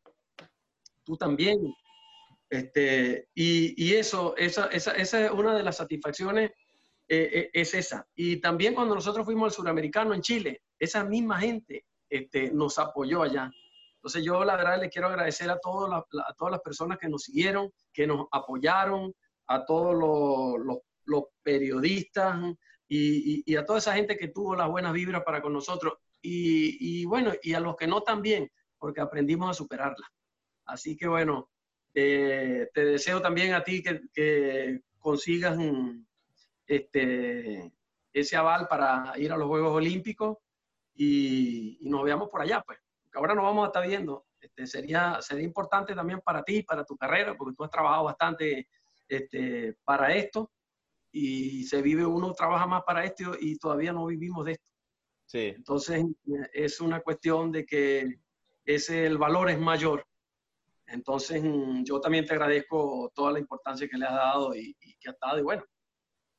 Tú 1.02 1.16
también. 1.16 1.58
Este, 2.50 3.28
y, 3.34 3.94
eso, 3.94 4.36
esa, 4.36 4.66
esa, 4.66 4.92
esa, 4.92 5.24
es 5.24 5.30
una 5.30 5.56
de 5.56 5.62
las 5.62 5.76
satisfacciones, 5.76 6.50
eh, 7.08 7.30
eh, 7.32 7.50
es 7.52 7.74
esa. 7.74 8.06
Y 8.14 8.36
también 8.36 8.74
cuando 8.74 8.94
nosotros 8.94 9.24
fuimos 9.24 9.46
al 9.46 9.52
suramericano 9.52 10.14
en 10.14 10.22
Chile, 10.22 10.62
esa 10.78 11.04
misma 11.04 11.40
gente 11.40 11.84
este, 12.08 12.50
nos 12.52 12.78
apoyó 12.78 13.22
allá. 13.22 13.50
Entonces 13.96 14.22
yo 14.22 14.44
la 14.44 14.56
verdad 14.56 14.80
le 14.80 14.90
quiero 14.90 15.08
agradecer 15.08 15.50
a, 15.50 15.58
todas 15.58 15.90
las, 15.90 16.02
a 16.26 16.34
todas 16.34 16.52
las 16.52 16.60
personas 16.60 16.98
que 16.98 17.08
nos 17.08 17.22
siguieron, 17.22 17.70
que 17.92 18.06
nos 18.06 18.26
apoyaron, 18.30 19.14
a 19.46 19.64
todos 19.64 19.94
los, 19.94 20.76
los, 21.04 21.24
periodistas 21.42 22.36
y, 22.88 23.56
a 23.56 23.64
toda 23.64 23.78
esa 23.78 23.94
gente 23.94 24.16
que 24.16 24.28
tuvo 24.28 24.54
las 24.56 24.68
buenas 24.68 24.92
vibras 24.92 25.22
para 25.24 25.42
con 25.42 25.52
nosotros. 25.52 25.94
Y, 26.22 27.00
y 27.00 27.04
bueno, 27.04 27.32
y 27.42 27.54
a 27.54 27.60
los 27.60 27.76
que 27.76 27.86
no 27.86 28.02
también, 28.02 28.50
porque 28.78 29.00
aprendimos 29.00 29.50
a 29.50 29.54
superarlas. 29.54 30.08
Así 30.66 30.96
que 30.96 31.06
bueno, 31.06 31.50
eh, 31.94 32.68
te 32.72 32.84
deseo 32.84 33.22
también 33.22 33.54
a 33.54 33.62
ti 33.62 33.82
que, 33.82 34.02
que 34.12 34.80
consigas 34.98 35.56
este, 36.66 37.72
ese 38.12 38.36
aval 38.36 38.66
para 38.68 39.12
ir 39.16 39.32
a 39.32 39.36
los 39.36 39.48
Juegos 39.48 39.72
Olímpicos 39.72 40.38
y, 40.94 41.78
y 41.80 41.88
nos 41.88 42.04
veamos 42.04 42.28
por 42.28 42.42
allá, 42.42 42.62
pues 42.66 42.78
ahora 43.14 43.34
nos 43.34 43.44
vamos 43.44 43.64
a 43.64 43.66
estar 43.68 43.86
viendo. 43.86 44.26
Este, 44.40 44.66
sería, 44.66 45.18
sería 45.22 45.44
importante 45.44 45.94
también 45.94 46.20
para 46.20 46.42
ti, 46.42 46.62
para 46.62 46.84
tu 46.84 46.96
carrera, 46.96 47.34
porque 47.36 47.54
tú 47.56 47.64
has 47.64 47.70
trabajado 47.70 48.04
bastante 48.04 48.68
este, 49.08 49.74
para 49.84 50.14
esto 50.14 50.50
y 51.10 51.64
se 51.64 51.80
vive, 51.80 52.04
uno 52.04 52.32
trabaja 52.34 52.66
más 52.66 52.82
para 52.82 53.04
esto 53.04 53.36
y 53.40 53.56
todavía 53.56 53.92
no 53.92 54.06
vivimos 54.06 54.44
de 54.44 54.52
esto. 54.52 54.70
Sí. 55.26 55.52
Entonces 55.56 56.04
es 56.52 56.80
una 56.80 57.00
cuestión 57.00 57.52
de 57.52 57.64
que 57.64 58.18
ese, 58.64 59.06
el 59.06 59.16
valor 59.16 59.48
es 59.50 59.58
mayor. 59.58 60.06
Entonces 60.86 61.42
yo 61.84 62.00
también 62.00 62.26
te 62.26 62.34
agradezco 62.34 63.10
toda 63.14 63.32
la 63.32 63.38
importancia 63.38 63.88
que 63.88 63.96
le 63.96 64.06
has 64.06 64.14
dado 64.14 64.54
y, 64.54 64.76
y 64.80 64.94
que 64.96 65.10
has 65.10 65.18
dado. 65.18 65.38
Y 65.38 65.42
bueno, 65.42 65.64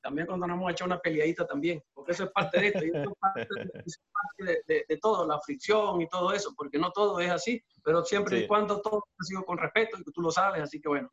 también 0.06 0.28
cuando 0.28 0.46
nos 0.46 0.56
hemos 0.56 0.72
hecho 0.72 0.86
una 0.86 1.00
peleadita 1.00 1.48
también, 1.48 1.82
porque 1.92 2.12
eso 2.12 2.26
es 2.26 2.30
parte 2.30 2.60
de 2.60 2.68
esto, 2.68 2.86
y 2.86 2.90
eso 2.90 3.10
es 3.10 4.00
parte, 4.12 4.64
de, 4.68 4.86
de, 4.88 4.98
todo, 4.98 5.28
la 5.28 5.40
fricción 5.40 6.00
y 6.00 6.08
todo 6.08 6.32
eso, 6.32 6.54
porque 6.56 6.78
no 6.78 6.92
todo 6.92 7.20
es 7.20 7.32
así, 7.32 7.60
pero 7.84 8.06
siempre 8.06 8.42
y 8.42 8.48
cuando 8.48 8.82
todo 8.82 9.04
ha 9.20 9.24
sido 9.24 9.44
con 9.44 9.58
respeto 9.58 9.98
y 9.98 10.04
que 10.04 10.12
tú 10.12 10.22
lo 10.22 10.30
sabes, 10.30 10.62
así 10.62 10.80
que 10.80 10.90
bueno, 10.90 11.12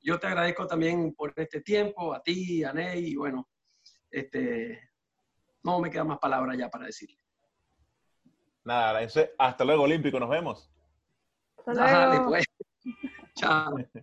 yo 0.00 0.18
te 0.18 0.26
agradezco 0.26 0.66
también 0.66 1.12
por 1.12 1.34
este 1.36 1.60
tiempo, 1.60 2.14
a 2.14 2.22
ti, 2.22 2.64
a 2.64 2.72
Ney, 2.72 3.08
y 3.08 3.16
bueno, 3.16 3.46
este, 4.10 4.88
no 5.62 5.78
me 5.78 5.90
queda 5.90 6.04
más 6.04 6.18
palabras 6.18 6.56
ya 6.56 6.70
para 6.70 6.86
decirle. 6.86 7.18
Nada, 8.64 9.06
hasta 9.36 9.64
luego, 9.66 9.82
Olímpico, 9.82 10.18
nos 10.18 10.30
vemos. 10.30 10.70
Hasta 11.58 12.06
luego. 12.08 12.28
pues. 12.28 12.46
자, 13.34 13.70
네. 13.76 14.02